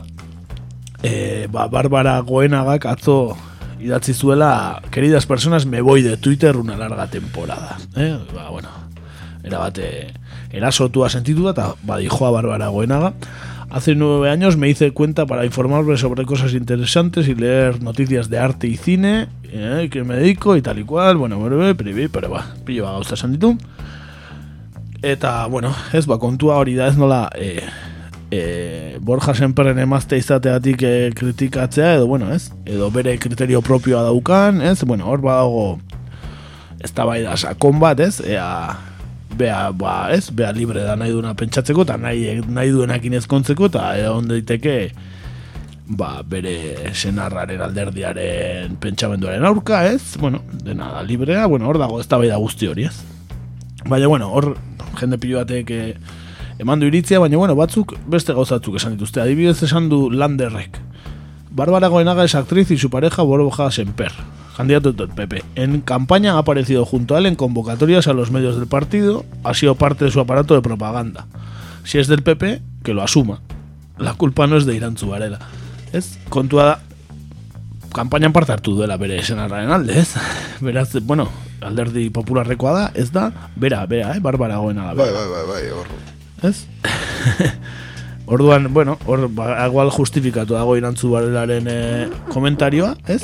e, 1.03 1.47
ba, 1.51 1.67
Barbara 1.71 2.19
Goenagak 2.21 2.85
atzo 2.89 3.37
idatzi 3.79 4.13
zuela, 4.13 4.81
queridas 4.91 5.25
personas, 5.25 5.65
me 5.65 5.81
voy 5.81 6.01
de 6.01 6.17
Twitter 6.17 6.57
una 6.57 6.77
larga 6.77 7.07
temporada. 7.07 7.77
Eh? 7.95 8.17
Ba, 8.33 8.49
bueno, 8.49 8.69
era 9.43 9.59
bate 9.59 10.13
erasotua 10.51 11.09
sentitu 11.09 11.43
da, 11.43 11.51
eta 11.51 11.67
ba, 11.83 11.97
dijo 11.97 12.25
a 12.25 12.31
Barbara 12.31 12.67
Goenaga, 12.67 13.13
Hace 13.69 13.95
nueve 13.95 14.29
años 14.29 14.55
me 14.55 14.69
hice 14.69 14.91
cuenta 14.91 15.25
para 15.25 15.45
informarme 15.45 15.97
sobre 15.97 16.25
cosas 16.25 16.53
interesantes 16.53 17.27
y 17.27 17.35
leer 17.35 17.83
noticias 17.83 18.29
de 18.29 18.39
arte 18.39 18.67
y 18.67 18.77
cine, 18.77 19.27
eh, 19.43 19.89
que 19.91 20.03
me 20.03 20.15
dedico 20.15 20.55
y 20.55 20.61
tal 20.61 20.79
y 20.79 20.83
cual, 20.83 21.17
bueno, 21.17 21.37
bueno, 21.37 21.57
pero, 21.77 22.09
pero 22.09 22.29
ba, 22.29 22.55
pillo 22.63 22.85
ba, 22.85 22.93
gauza 22.93 23.15
esan 23.15 23.33
ditu. 23.33 23.57
Eta, 25.01 25.45
bueno, 25.47 25.75
ez 25.91 26.07
ba, 26.07 26.17
kontua 26.17 26.57
hori 26.57 26.73
da 26.75 26.87
ez 26.87 26.95
nola 26.97 27.27
e, 27.35 27.59
e, 28.31 28.97
Borja 29.03 29.35
Senperren 29.35 29.77
emazte 29.83 30.17
izateatik 30.17 30.81
e, 30.81 31.11
kritikatzea 31.13 31.93
edo, 31.99 32.07
bueno, 32.07 32.31
ez? 32.33 32.53
Edo 32.65 32.89
bere 32.89 33.17
kriterio 33.19 33.61
propioa 33.61 34.01
daukan, 34.07 34.61
ez? 34.61 34.81
Bueno, 34.85 35.11
hor 35.11 35.21
badago 35.21 35.77
ez 36.79 36.93
da 36.95 37.05
bai 37.05 37.21
da 37.25 37.35
sakon 37.37 37.79
bat, 37.83 37.99
ez? 37.99 38.21
Ea, 38.25 38.47
bea, 39.37 39.71
ba, 39.71 40.09
ez? 40.13 40.29
Bea 40.33 40.51
libre 40.55 40.83
da 40.85 40.95
nahi 40.99 41.13
duena 41.13 41.35
pentsatzeko 41.37 41.85
eta 41.87 41.97
nahi, 42.01 42.41
nahi 42.47 42.73
duenakin 42.73 43.17
ezkontzeko 43.21 43.69
eta 43.71 43.91
egon 44.01 44.27
daiteke 44.31 44.77
ba, 45.87 46.21
bere 46.27 46.91
senarraren 46.93 47.61
alderdiaren 47.63 48.75
pentsamenduaren 48.83 49.45
aurka, 49.47 49.85
ez? 49.87 50.17
Bueno, 50.19 50.41
dena 50.51 50.91
da 50.91 51.03
librea, 51.03 51.45
bueno, 51.47 51.69
hor 51.69 51.79
dago 51.79 52.01
ez 52.01 52.07
da 52.07 52.37
guzti 52.37 52.67
hori, 52.67 52.85
ez? 52.85 53.03
Baina, 53.87 54.07
bueno, 54.07 54.27
hor 54.33 54.57
jende 54.99 55.17
pilo 55.17 55.39
batek 55.39 55.71
eh, 55.71 55.95
eman 56.59 56.79
du 56.79 56.87
iritzia, 56.87 57.19
baina, 57.19 57.37
bueno, 57.37 57.55
batzuk 57.55 57.95
beste 58.07 58.33
gauzatzuk 58.33 58.75
esan 58.75 58.97
dituzte. 58.97 59.21
Adibidez 59.21 59.61
esan 59.63 59.89
du 59.89 60.09
Landerrek. 60.11 60.81
Bárbara 61.49 61.87
Goenaga 61.87 62.25
es 62.25 62.35
actriz 62.35 62.69
y 62.71 62.77
su 62.77 62.89
pareja 62.89 63.21
Borja 63.23 63.71
Semper, 63.71 64.11
candidato 64.57 64.91
del 64.91 65.09
PP. 65.09 65.43
En 65.53 65.81
campaña 65.81 66.33
ha 66.33 66.39
aparecido 66.39 66.83
junto 66.83 67.15
a 67.15 67.19
él 67.19 67.27
en 67.27 67.35
convocatorias 67.35 68.07
a 68.07 68.13
los 68.13 68.31
medios 68.31 68.57
del 68.57 68.65
partido, 68.65 69.23
ha 69.43 69.53
sido 69.53 69.75
parte 69.75 70.05
de 70.05 70.11
su 70.11 70.19
aparato 70.19 70.55
de 70.55 70.63
propaganda. 70.63 71.27
Si 71.83 71.99
es 71.99 72.07
del 72.07 72.23
PP, 72.23 72.61
que 72.83 72.93
lo 72.95 73.03
asuma. 73.03 73.39
La 73.99 74.15
culpa 74.15 74.47
no 74.47 74.57
es 74.57 74.65
de 74.65 74.75
Irán 74.75 74.95
Varela. 74.99 75.39
Ez, 75.93 76.17
kontua 76.29 76.63
da, 76.65 76.79
kampainan 77.93 78.33
parte 78.33 78.51
hartu 78.51 78.73
duela 78.75 78.97
bere 78.97 79.21
senarraren 79.23 79.71
alde, 79.71 79.99
ez? 80.01 80.15
Beraz, 80.65 80.91
bueno, 81.05 81.29
alderdi 81.61 82.09
popularrekoa 82.09 82.73
da, 82.73 82.91
ez 82.93 83.11
da, 83.13 83.29
bera, 83.55 83.85
bera, 83.85 84.15
eh? 84.17 84.19
Barbara 84.19 84.57
goena 84.57 84.89
da. 84.89 84.97
Bai, 84.97 85.11
bai, 85.13 85.27
bai, 85.31 85.45
bai, 85.53 85.63
hor. 85.71 85.87
Ez? 86.49 86.65
Orduan, 88.25 88.73
bueno, 88.73 88.97
hor, 89.05 89.29
ba, 89.31 89.53
igual 89.69 89.93
justifikatu 89.93 90.57
dago 90.57 90.75
irantzu 90.75 91.13
barelaren 91.13 91.69
eh, 91.71 92.07
komentarioa, 92.33 92.97
ez? 93.07 93.21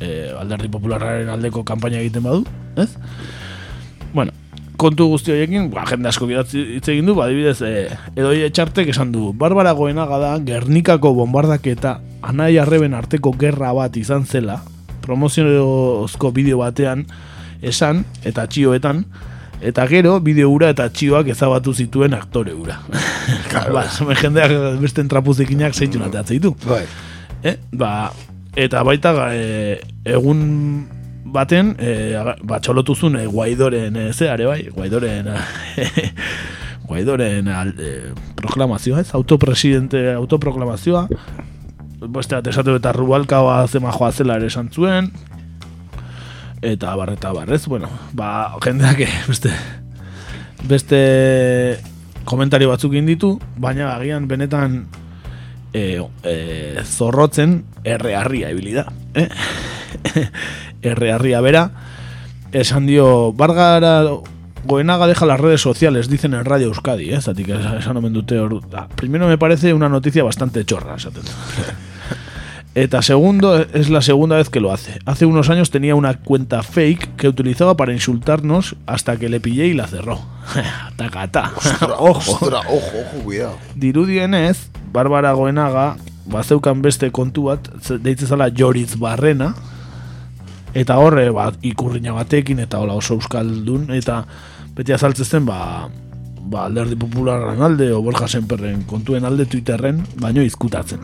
Eh, 0.00 0.28
alderdi 0.36 0.68
popularraren 0.68 1.30
aldeko 1.32 1.62
kanpaina 1.64 2.02
egiten 2.02 2.24
badu, 2.26 2.42
ez? 2.76 2.90
Bueno, 4.12 4.34
kontu 4.76 5.06
guzti 5.08 5.32
horiekin, 5.32 5.70
ba, 5.72 5.86
jende 5.88 6.10
asko 6.10 6.28
bidatzi 6.28 6.60
hitz 6.76 6.88
egin 6.92 7.08
du, 7.08 7.14
ba, 7.16 7.30
adibidez, 7.30 7.62
eh, 7.64 7.96
edoi 8.12 8.42
etxartek 8.44 8.90
esan 8.92 9.14
du, 9.14 9.30
Barbara 9.32 9.72
Goenaga 9.76 10.18
da, 10.20 10.34
Gernikako 10.44 11.14
bombardaketa 11.16 11.96
anai 12.26 12.58
arreben 12.60 12.96
arteko 12.96 13.32
gerra 13.40 13.72
bat 13.76 13.96
izan 13.96 14.26
zela, 14.28 14.60
promoziozko 15.06 16.32
bideo 16.34 16.60
batean 16.60 17.06
esan, 17.64 18.04
eta 18.28 18.44
txioetan, 18.52 19.04
eta 19.64 19.86
gero 19.88 20.18
bideo 20.20 20.50
ura 20.52 20.68
eta 20.74 20.90
txioak 20.92 21.32
ezabatu 21.32 21.72
zituen 21.72 22.14
aktore 22.14 22.52
ura. 22.54 22.82
Claro. 23.50 23.72
ba, 23.74 23.86
jendeak 24.20 24.52
beste 24.82 25.00
entrapuzikinak 25.02 25.74
zeitzun 25.74 26.04
ateatzen 26.04 26.36
ditu. 26.36 26.52
Bai. 26.68 26.84
Eh? 27.46 27.56
Ba, 27.72 28.10
eta 28.56 28.82
baita 28.82 29.12
e, 29.36 29.78
egun 30.08 30.40
baten 31.32 31.74
e, 31.78 32.16
ba, 32.48 32.58
txolotuzun 32.62 33.20
e, 33.20 33.26
guaidoren 33.28 33.96
e, 34.00 34.08
zeare 34.16 34.48
bai, 34.48 34.62
guaidoren 34.72 35.28
guaidoren 36.88 37.48
al, 37.52 37.74
e, 37.76 38.12
proklamazioa 38.38 39.02
ez, 39.02 39.10
autopresidente 39.14 40.12
autoproklamazioa. 40.14 41.06
Beste 42.06 42.36
bat 42.36 42.50
esatu 42.52 42.76
eta 42.78 42.92
rubalkaoa 42.94 43.64
zema 43.66 43.92
joa 43.94 44.12
zela 44.12 44.36
ere 44.38 44.48
esan 44.52 44.70
zuen. 44.72 45.10
Eta 46.64 46.94
bar 46.96 47.12
eta 47.12 47.32
bar, 47.36 47.50
ez? 47.52 47.66
Bueno, 47.68 47.90
ba, 48.16 48.54
jendeak 48.64 49.02
eh, 49.04 49.12
beste 49.28 49.52
beste 50.66 51.00
komentario 52.26 52.70
batzuk 52.72 52.94
egin 52.94 53.06
ditu, 53.06 53.36
baina 53.60 53.92
agian 53.94 54.26
benetan 54.28 54.86
e, 55.72 56.02
e, 56.22 56.82
zorrotzen 56.84 57.64
errearria 57.84 58.50
ibili 58.50 58.72
da, 58.72 58.86
eh? 59.14 59.28
errearria 60.82 61.40
bera 61.40 61.70
esan 62.52 62.86
dio 62.86 63.32
Bargara 63.32 64.04
Goenaga 64.66 65.06
deja 65.06 65.26
las 65.26 65.38
redes 65.38 65.60
sociales, 65.60 66.08
dicen 66.08 66.34
en 66.34 66.44
Radio 66.44 66.66
Euskadi, 66.66 67.12
eh? 67.12 67.20
Zatik, 67.20 67.48
esan 67.48 67.96
omen 67.96 68.12
dute 68.12 68.40
hor. 68.40 68.60
Ah, 68.74 68.88
primero 68.88 69.28
me 69.28 69.38
parece 69.38 69.72
una 69.72 69.88
noticia 69.88 70.24
bastante 70.24 70.64
chorra, 70.64 70.96
esaten. 70.96 71.22
Eta 72.74 73.00
segundo, 73.00 73.56
es 73.58 73.88
la 73.88 74.02
segunda 74.02 74.36
vez 74.36 74.50
que 74.50 74.60
lo 74.60 74.70
hace. 74.70 74.98
Hace 75.06 75.24
unos 75.24 75.48
años 75.48 75.70
tenía 75.70 75.94
una 75.94 76.18
cuenta 76.18 76.62
fake 76.62 77.16
que 77.16 77.28
utilizaba 77.28 77.74
para 77.74 77.94
insultarnos 77.94 78.76
hasta 78.84 79.16
que 79.16 79.30
le 79.30 79.40
pillé 79.40 79.66
y 79.66 79.72
la 79.72 79.86
cerró. 79.86 80.20
Takata. 80.96 81.52
ojo. 81.98 82.32
Ostra, 82.32 82.58
ojo, 82.58 82.98
ojo, 83.00 83.24
cuidado. 83.24 83.56
Dirudienez, 83.76 84.70
Barbara 84.96 85.34
Goenaga 85.36 85.96
bazeukan 86.32 86.80
beste 86.82 87.10
kontu 87.14 87.44
bat, 87.50 87.68
ze- 87.84 87.98
deitzen 88.02 88.26
zala 88.32 88.48
Joritz 88.50 88.96
Barrena, 88.98 89.52
eta 90.76 90.96
horre 91.00 91.28
bat 91.32 91.54
ikurriña 91.64 92.12
batekin 92.16 92.58
eta 92.64 92.80
hola 92.82 92.96
oso 92.98 93.14
euskaldun 93.16 93.90
eta 93.96 94.22
beti 94.76 94.92
azaltzen 94.92 95.46
ba, 95.48 95.88
ba 96.50 96.64
alderdi 96.66 96.96
popularren 97.00 97.62
alde 97.64 97.92
o 97.96 98.02
Borja 98.04 98.28
Senperren 98.28 98.82
kontuen 98.90 99.24
alde 99.24 99.46
Twitterren 99.46 100.02
baino 100.20 100.42
izkutatzen. 100.44 101.00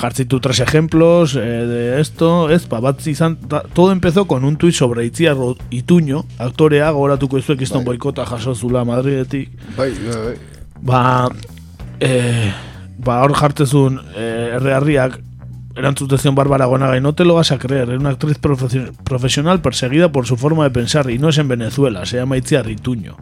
Jartzitu 0.00 0.38
tres 0.40 0.60
ejemplos 0.60 1.34
eh, 1.36 1.40
de 1.66 2.00
esto, 2.00 2.48
ez, 2.48 2.62
ba, 2.70 2.78
bat 2.80 3.02
izan, 3.10 3.34
ta- 3.50 3.64
todo 3.74 3.90
empezó 3.92 4.24
con 4.26 4.44
un 4.44 4.56
tuit 4.56 4.74
sobre 4.74 5.04
Itziar 5.04 5.34
Ro- 5.36 5.56
Ituño, 5.70 6.22
aktorea, 6.38 6.92
gogoratuko 6.94 7.38
izuek 7.42 7.58
kiston 7.58 7.84
boikota 7.84 8.24
jaso 8.24 8.54
zula 8.54 8.84
Madridetik, 8.84 9.50
Bai, 9.76 9.90
bai, 9.90 10.16
bai. 10.24 10.36
ba, 10.80 11.28
eh, 12.00 12.52
ba 12.98 13.22
hor 13.22 13.32
jartezun 13.34 14.00
eh, 14.16 14.52
errearriak 14.56 15.20
erantzutezion 15.76 16.34
Bárbara 16.34 16.66
Goenaga 16.66 16.96
y 16.96 17.00
no 17.00 17.14
te 17.14 17.24
lo 17.24 17.34
vas 17.34 17.52
a 17.52 17.58
creer, 17.58 17.90
es 17.90 17.98
una 18.00 18.10
actriz 18.10 18.38
profe- 18.40 18.92
profesional 19.04 19.62
perseguida 19.62 20.10
por 20.12 20.26
su 20.26 20.36
forma 20.36 20.64
de 20.64 20.70
pensar 20.70 21.08
y 21.10 21.18
no 21.18 21.28
es 21.28 21.38
en 21.38 21.48
Venezuela, 21.48 22.04
se 22.06 22.16
llama 22.18 22.36
Itziar 22.36 22.68
Ituño. 22.68 23.16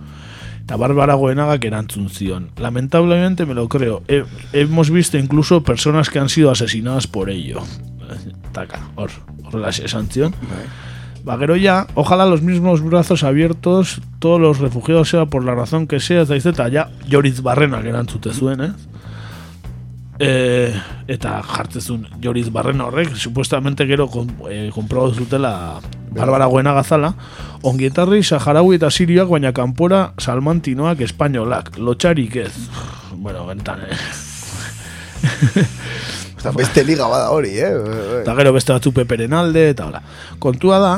Eta 0.62 0.76
Bárbara 0.76 1.14
Goenaga 1.14 1.58
que 1.58 1.68
erantzun 1.68 2.10
zion. 2.10 2.50
Lamentablemente 2.58 3.46
me 3.46 3.54
lo 3.54 3.68
creo. 3.68 4.02
He- 4.08 4.24
hemos 4.52 4.90
visto 4.90 5.16
incluso 5.18 5.62
personas 5.62 6.10
que 6.10 6.18
han 6.18 6.28
sido 6.28 6.50
asesinadas 6.50 7.06
por 7.06 7.30
ello. 7.30 7.60
Taka, 8.52 8.80
hor, 8.96 9.10
horrela 9.44 9.68
esan 9.70 10.08
zion. 10.08 10.34
Ba, 11.28 11.36
gero 11.36 11.56
ya, 11.56 11.86
ojalá 11.92 12.24
los 12.24 12.40
mismos 12.40 12.80
brazos 12.80 13.22
abiertos, 13.22 14.00
todos 14.18 14.40
los 14.40 14.60
refugiados 14.60 15.10
sea 15.10 15.26
por 15.26 15.44
la 15.44 15.54
razón 15.54 15.86
que 15.86 16.00
sea, 16.00 16.22
eta 16.22 16.34
izeta, 16.36 16.70
ja, 16.72 16.88
Joritz 17.04 17.42
Barrenak 17.42 17.84
erantzute 17.84 18.32
zuen, 18.32 18.62
ez? 18.64 18.72
E, 20.18 20.72
eta 21.06 21.42
jartzezun 21.44 22.06
Joritz 22.24 22.48
Barrena 22.50 22.86
horrek, 22.86 23.12
supuestamente 23.14 23.84
gero 23.84 24.08
kon, 24.08 24.32
e, 24.48 24.70
konprobatu 24.72 25.20
zutela 25.20 25.82
Barbara 26.16 26.46
Goenaga 26.48 26.80
zala, 26.82 27.12
ongietarri 27.60 28.22
Saharaui 28.24 28.80
eta 28.80 28.88
Sirioak, 28.88 29.28
baina 29.28 29.52
kanpora 29.52 30.14
salmantinoak 30.16 31.04
espainolak, 31.10 31.76
lotxarik 31.76 32.40
ez. 32.46 32.54
Bueno, 33.12 33.44
bentan, 33.44 33.84
eh? 33.84 34.00
Osta, 36.38 36.56
beste 36.56 36.88
liga 36.88 37.04
bada 37.04 37.28
hori, 37.36 37.52
eh? 37.60 37.70
Eta 38.22 38.32
gero 38.40 38.56
beste 38.56 38.72
batzuk 38.72 38.96
peperen 39.02 39.36
alde, 39.36 39.68
eta 39.76 39.90
hola. 39.90 40.00
Kontua 40.40 40.80
da, 40.80 40.96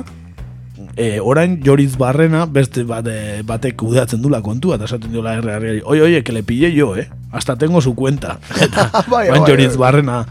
e, 1.01 1.21
orain 1.21 1.63
Joritz 1.65 1.97
Barrena 1.97 2.45
beste 2.45 2.85
bate, 2.85 3.41
batek 3.49 3.79
kudeatzen 3.81 4.21
dula 4.21 4.43
kontua, 4.45 4.77
eta 4.77 4.85
esaten 4.85 5.15
diola 5.15 5.39
erreari, 5.39 5.81
oye, 5.81 6.03
oye, 6.05 6.23
que 6.23 6.35
le 6.37 6.43
pillé 6.45 6.75
yo, 6.75 6.93
eh? 6.97 7.09
Hasta 7.33 7.57
tengo 7.57 7.81
su 7.81 7.95
cuenta. 7.95 8.39
Eta, 8.61 8.91
Joritz 9.47 9.77
bai. 9.77 9.87
Barrena, 9.87 10.27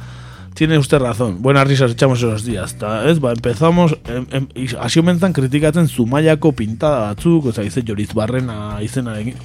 tiene 0.54 0.78
usted 0.78 1.00
razón, 1.00 1.42
buenas 1.42 1.68
risas 1.68 1.92
echamos 1.92 2.20
esos 2.20 2.46
días. 2.46 2.76
Ta, 2.78 3.10
ez, 3.10 3.20
ba, 3.20 3.32
empezamos, 3.32 3.98
em, 4.06 4.28
em, 4.32 4.48
y 4.54 4.68
hasi 4.80 5.00
omentzan 5.00 5.34
kritikatzen 5.34 5.88
zumaiako 5.88 6.52
pintada 6.52 7.00
batzuk, 7.08 7.50
oza, 7.50 7.64
ize 7.64 7.82
Joritz 7.82 8.14
Barrena 8.14 8.78
izenarekin. 8.86 9.42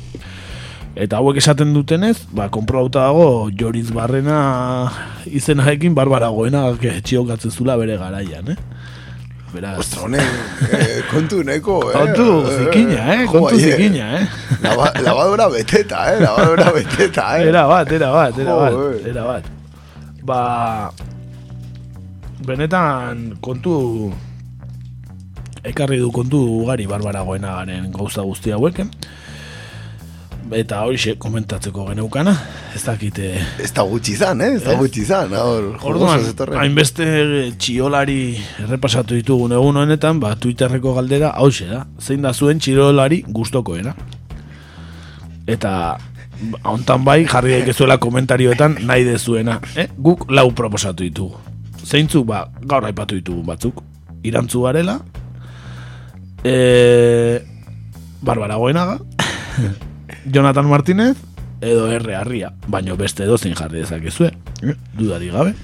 Eta 0.94 1.18
hauek 1.18 1.40
esaten 1.40 1.72
dutenez, 1.72 2.18
ba, 2.36 2.50
konprobauta 2.52 3.08
dago 3.08 3.48
Joritz 3.48 3.94
Barrena 3.96 4.92
izenarekin 5.24 5.94
Barbara 5.94 6.28
Goena 6.28 6.68
txiokatzen 6.76 7.50
zula 7.50 7.80
bere 7.80 7.96
garaian, 7.96 8.52
eh? 8.52 8.60
Beraz. 9.54 9.78
Ostra, 9.84 10.02
honen, 10.04 10.20
eh, 10.68 11.00
kontu 11.10 11.40
neko, 11.46 11.78
eh? 11.90 11.94
Kontu 11.96 12.26
zikina, 12.50 12.98
eh? 13.14 13.22
Jo, 13.24 13.30
Kontu 13.32 13.54
aie. 13.56 13.70
zikina, 13.70 14.08
eh? 14.20 14.26
Laba, 14.66 14.90
lavadora 15.06 15.48
beteta, 15.54 16.04
eh? 16.12 16.20
Lavadora 16.20 16.68
beteta, 16.76 17.26
eh? 17.38 17.48
Era 17.48 17.64
bat, 17.70 17.92
era 17.92 18.10
bat, 18.12 18.38
era 18.38 18.54
bat, 18.60 18.72
Jo, 18.72 18.84
eh. 18.90 19.10
era 19.14 19.24
bat. 19.30 19.44
Ba, 20.24 20.40
benetan 22.44 23.34
kontu 23.40 24.12
ekarri 25.64 25.96
du 26.02 26.10
kontu 26.12 26.40
ugari 26.62 26.86
barbaragoena 26.88 27.54
garen 27.62 27.90
gauza 27.92 28.22
guzti 28.26 28.52
haueken. 28.52 28.90
Eta 30.52 30.82
horixe 30.84 31.14
komentatzeko 31.16 31.86
geneukana, 31.88 32.34
ez 32.76 32.82
dakite... 32.84 33.30
Ez 33.62 33.70
da 33.72 33.82
gutxi 33.88 34.12
izan, 34.12 34.42
eh? 34.44 34.50
Ez 34.58 34.64
da 34.66 34.74
gutxi 34.76 35.00
izan, 35.00 35.32
hor, 35.40 35.70
Orduan, 35.88 36.26
hainbeste 36.60 37.06
txiolari 37.56 38.36
errepasatu 38.66 39.16
ditugun 39.16 39.54
egun 39.56 39.80
honetan, 39.80 40.20
ba, 40.20 40.34
Twitterreko 40.36 40.92
galdera 40.98 41.32
hauxe 41.40 41.70
da. 41.70 41.84
Zein 41.98 42.26
da 42.26 42.34
zuen 42.34 42.60
txirolari 42.60 43.22
gustokoena? 43.24 43.94
Eta 45.48 45.72
hontan 46.68 47.04
bai 47.06 47.22
jarri 47.30 47.56
daikezuela 47.56 47.96
komentarioetan 48.02 48.78
nahi 48.84 49.08
dezuena. 49.08 49.58
Eh? 49.80 49.88
Guk 49.96 50.28
lau 50.28 50.50
proposatu 50.52 51.06
ditugu. 51.06 51.40
Zeintzuk 51.84 52.28
ba, 52.28 52.44
gaur 52.68 52.84
aipatu 52.84 53.16
ditugu 53.16 53.42
batzuk. 53.48 53.80
Irantzu 54.24 54.62
garela, 54.64 54.98
e, 56.44 57.40
Barbara 58.24 58.56
Goenaga, 58.56 59.00
Jonathan 60.24 60.66
Martinez, 60.66 61.16
edo 61.60 61.90
R. 61.90 62.14
Arria, 62.16 62.52
baino 62.66 62.96
beste 62.96 63.24
edo 63.24 63.36
zein 63.38 63.54
jarri 63.54 63.82
dezakezue, 63.82 64.32
eh? 64.62 64.76
dudari 64.96 65.28
gabe. 65.30 65.54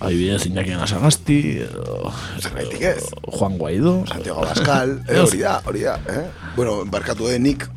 Adibidez, 0.00 0.44
Iñaki 0.46 0.74
Anasagasti, 0.74 1.38
edo, 1.64 2.12
Zergaitik 2.40 2.82
ez? 2.82 2.96
edo 2.98 3.38
Juan 3.38 3.56
Guaido, 3.58 4.04
Santiago 4.06 4.42
Pascal, 4.42 5.00
eh, 5.08 5.20
hori 5.20 5.38
da, 5.38 5.60
hori 5.64 5.86
da, 5.86 5.96
eh? 6.10 6.26
Bueno, 6.56 6.82
barkatu 6.84 7.30
eh, 7.30 7.38
nik 7.38 7.68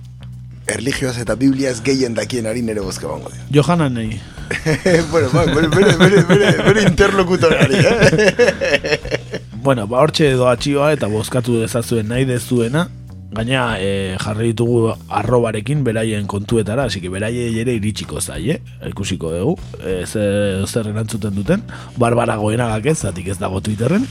erlijioaz 0.67 1.15
eta 1.21 1.37
bibliaz 1.39 1.79
gehien 1.85 2.17
dakien 2.17 2.49
ari 2.49 2.65
nere 2.65 2.81
bozka 2.83 3.07
bango 3.07 3.31
dio. 3.31 3.45
Johanan 3.61 3.93
nahi. 3.93 4.19
bueno, 5.11 5.29
ba, 5.31 5.45
bere, 5.45 5.69
bere, 5.69 5.95
bere, 6.01 6.23
bere, 6.27 6.51
bere 6.63 6.83
interlokutorari, 6.89 7.83
eh? 7.85 9.41
Bueno, 9.63 9.87
ba 9.87 9.99
hortxe 9.99 10.31
edo 10.31 10.47
atxioa 10.49 10.93
eta 10.95 11.07
bozkatu 11.11 11.61
dezazuen 11.61 12.07
nahi 12.11 12.25
dezuena, 12.25 12.87
gaina 13.31 13.77
e, 13.79 14.15
jarri 14.21 14.51
ditugu 14.53 14.93
arrobarekin 15.09 15.83
beraien 15.83 16.27
kontuetara, 16.27 16.85
hasi 16.87 17.01
que 17.01 17.09
beraiei 17.09 17.59
ere 17.59 17.75
iritsiko 17.77 18.21
zai, 18.21 18.51
eh? 18.55 18.59
ikusiko 18.87 19.31
dugu, 19.33 19.55
e, 19.83 20.05
zer, 20.07 20.65
zer 20.67 20.87
erantzuten 20.93 21.35
duten, 21.35 21.63
barbara 21.99 22.37
goenagak 22.39 22.87
ez, 22.93 22.97
zatik 23.03 23.27
ez 23.33 23.37
dago 23.41 23.61
Twitterren. 23.61 24.07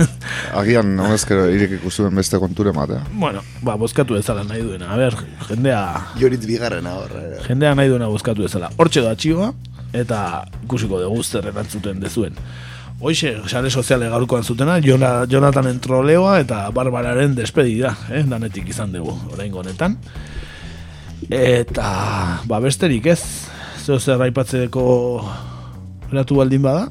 Agian, 0.60 0.92
honezkero, 0.98 1.46
irekiko 1.54 1.90
zuen 1.90 2.14
beste 2.16 2.40
konture 2.42 2.72
matea. 2.76 3.04
bueno, 3.14 3.42
ba, 3.62 3.76
bozkatu 3.76 4.18
ezala 4.18 4.44
nahi 4.44 4.62
duena, 4.66 4.90
a 4.92 4.96
ber, 5.00 5.16
jendea, 5.48 5.82
Joritz 6.20 6.44
bigarrena 6.46 6.96
hor. 6.98 7.16
eh. 7.22 7.40
jendea 7.46 7.74
nahi 7.74 7.88
duena 7.92 8.10
bozkatu 8.12 8.44
ezala. 8.44 8.70
Hortxe 8.76 9.02
da 9.06 9.14
atxioa, 9.16 9.52
eta 9.96 10.20
ikusiko 10.64 11.00
dugu 11.00 11.22
zer 11.22 11.46
erantzuten 11.52 12.00
dezuen. 12.02 12.34
Hoxe, 12.98 13.34
sare 13.44 13.68
soziale 13.70 14.08
gaurkoan 14.08 14.44
zutena, 14.44 14.78
Jona, 14.80 15.26
Jonathanen 15.28 15.80
troleoa 15.84 16.38
eta 16.40 16.62
Barbararen 16.72 17.34
despedida, 17.36 17.92
eh? 18.08 18.22
danetik 18.24 18.70
izan 18.72 18.94
dugu, 18.94 19.12
oraingo 19.34 19.60
honetan. 19.60 19.98
Eta, 21.28 21.90
ba, 22.48 22.60
besterik 22.64 23.10
ez, 23.12 23.20
zeo 23.84 23.98
zer 24.00 24.22
aipatzeko 24.24 24.86
eratu 26.12 26.40
baldin 26.40 26.64
bada, 26.64 26.88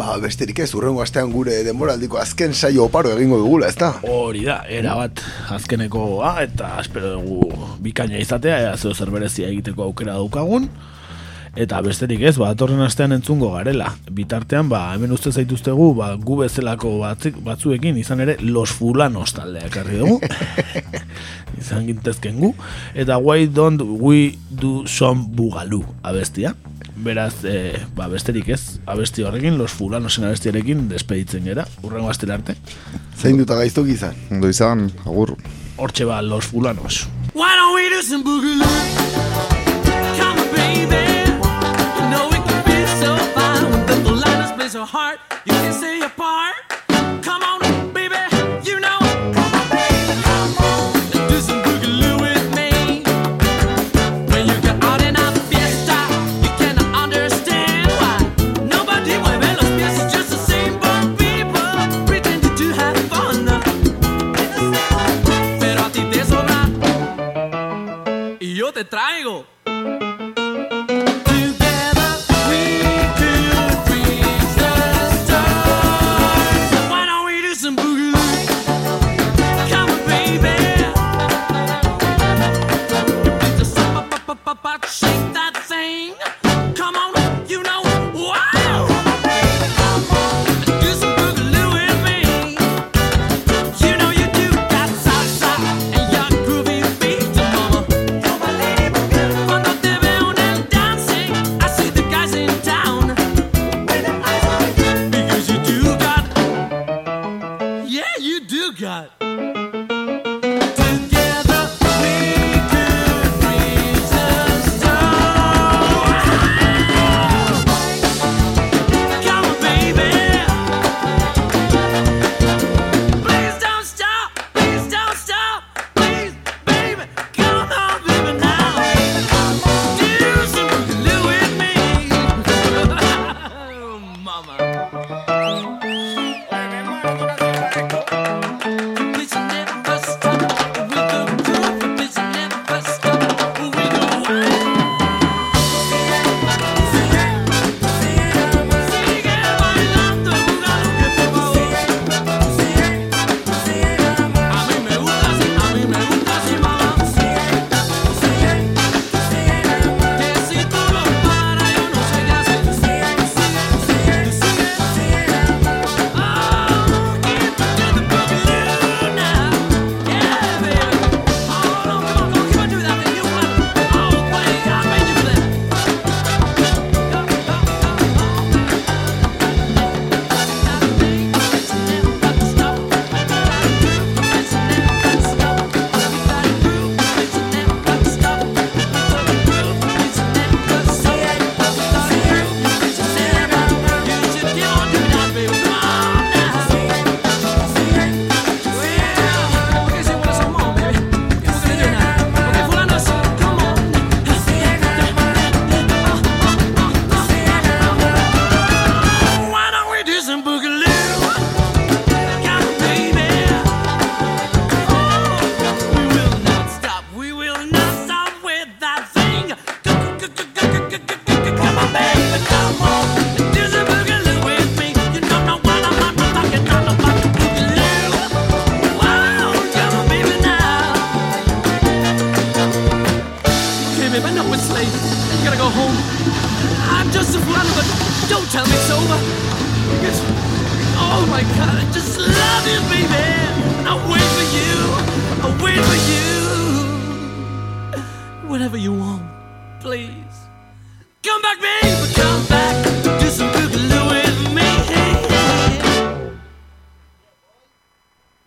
Ba, 0.00 0.14
besterik 0.22 0.62
ez, 0.62 0.70
urrengo 0.78 1.02
astean 1.02 1.32
gure 1.34 1.58
denboraldiko 1.66 2.16
azken 2.16 2.54
saio 2.54 2.86
oparo 2.86 3.10
egingo 3.12 3.36
dugula, 3.42 3.68
ez 3.68 3.76
da? 3.76 3.90
hori 4.06 4.46
da, 4.46 4.60
era 4.70 4.94
bat 4.96 5.20
azkenekoa, 5.52 6.30
eta 6.46 6.70
espero 6.80 7.10
dugu 7.18 7.66
bikaina 7.84 8.16
izatea, 8.22 8.62
ea 8.64 8.76
zeo 8.78 8.94
zer 8.94 9.10
berezia 9.12 9.50
egiteko 9.50 9.90
aukera 9.90 10.14
daukagun, 10.16 10.70
Eta 11.58 11.80
besterik 11.82 12.22
ez, 12.22 12.36
ba, 12.38 12.52
atorren 12.54 12.80
astean 12.84 13.12
entzungo 13.16 13.50
garela. 13.56 13.88
Bitartean, 14.14 14.68
ba, 14.70 14.84
hemen 14.94 15.10
uste 15.14 15.32
zaituztegu, 15.32 15.88
ba, 15.98 16.12
gu 16.14 16.36
bezalako 16.44 16.92
batzik, 17.00 17.40
batzuekin 17.42 17.98
izan 17.98 18.22
ere 18.22 18.36
Los 18.40 18.70
Fulanos 18.76 19.32
taldea 19.34 19.66
ekarri 19.66 19.98
dugu. 19.98 20.20
izan 21.60 21.88
gintezken 21.88 22.38
gu. 22.38 22.52
Eta 22.94 23.18
Why 23.18 23.48
Don't 23.50 23.82
We 23.82 24.36
Do 24.50 24.86
Some 24.86 25.26
Bugalu 25.34 25.82
abestia. 26.06 26.54
Beraz, 27.00 27.42
e, 27.48 27.80
ba, 27.96 28.06
besterik 28.12 28.52
ez, 28.54 28.78
abesti 28.86 29.24
horrekin, 29.26 29.58
Los 29.58 29.72
Fulanosen 29.74 30.28
abestiarekin 30.28 30.86
despeditzen 30.90 31.48
gera, 31.48 31.64
urrengo 31.82 32.12
astera 32.12 32.36
arte. 32.38 32.54
Zein 33.16 33.40
duta 33.40 33.58
gaiztok 33.58 33.88
izan? 33.90 34.14
Ondo 34.30 34.52
izan, 34.52 34.86
agur. 35.02 35.34
Hortxe 35.80 36.06
ba, 36.06 36.20
Los 36.22 36.52
Fulanos. 36.52 37.08
Why 37.34 37.56
don't 37.56 37.74
we 37.74 37.88
do 37.90 38.02
some 38.02 38.22
boogaloo? 38.22 39.69
You 44.80 45.52
can 45.52 45.74
say 45.74 45.98
your 45.98 46.08
part. 46.08 46.54
Come 47.20 47.42
on, 47.42 47.92
baby. 47.92 48.16
You 48.64 48.80
know. 48.80 48.98
Come 49.36 49.52
on, 49.60 49.68
baby. 49.68 50.14
Come 50.24 50.56
on. 50.56 51.28
Do 51.28 51.38
some 51.38 51.60
boogaloo 51.62 52.18
with 52.18 52.46
me. 52.56 53.02
When 54.32 54.46
you 54.48 54.56
get 54.62 54.82
out 54.82 55.02
in 55.02 55.16
fiesta, 55.50 55.98
you 56.40 56.50
understand 56.94 57.88
why 58.00 58.16
nobody 58.64 59.20
just 60.10 60.30
the 60.30 60.38
same 60.38 60.78
people 61.18 61.60
to 62.56 62.72
have 62.72 62.96
fun. 63.12 63.44
Pero 65.60 65.84
a 65.84 65.90
ti 65.92 66.04
te 66.10 66.24
sobra 66.24 66.70
y 68.40 68.54
yo 68.54 68.72
te. 68.72 69.09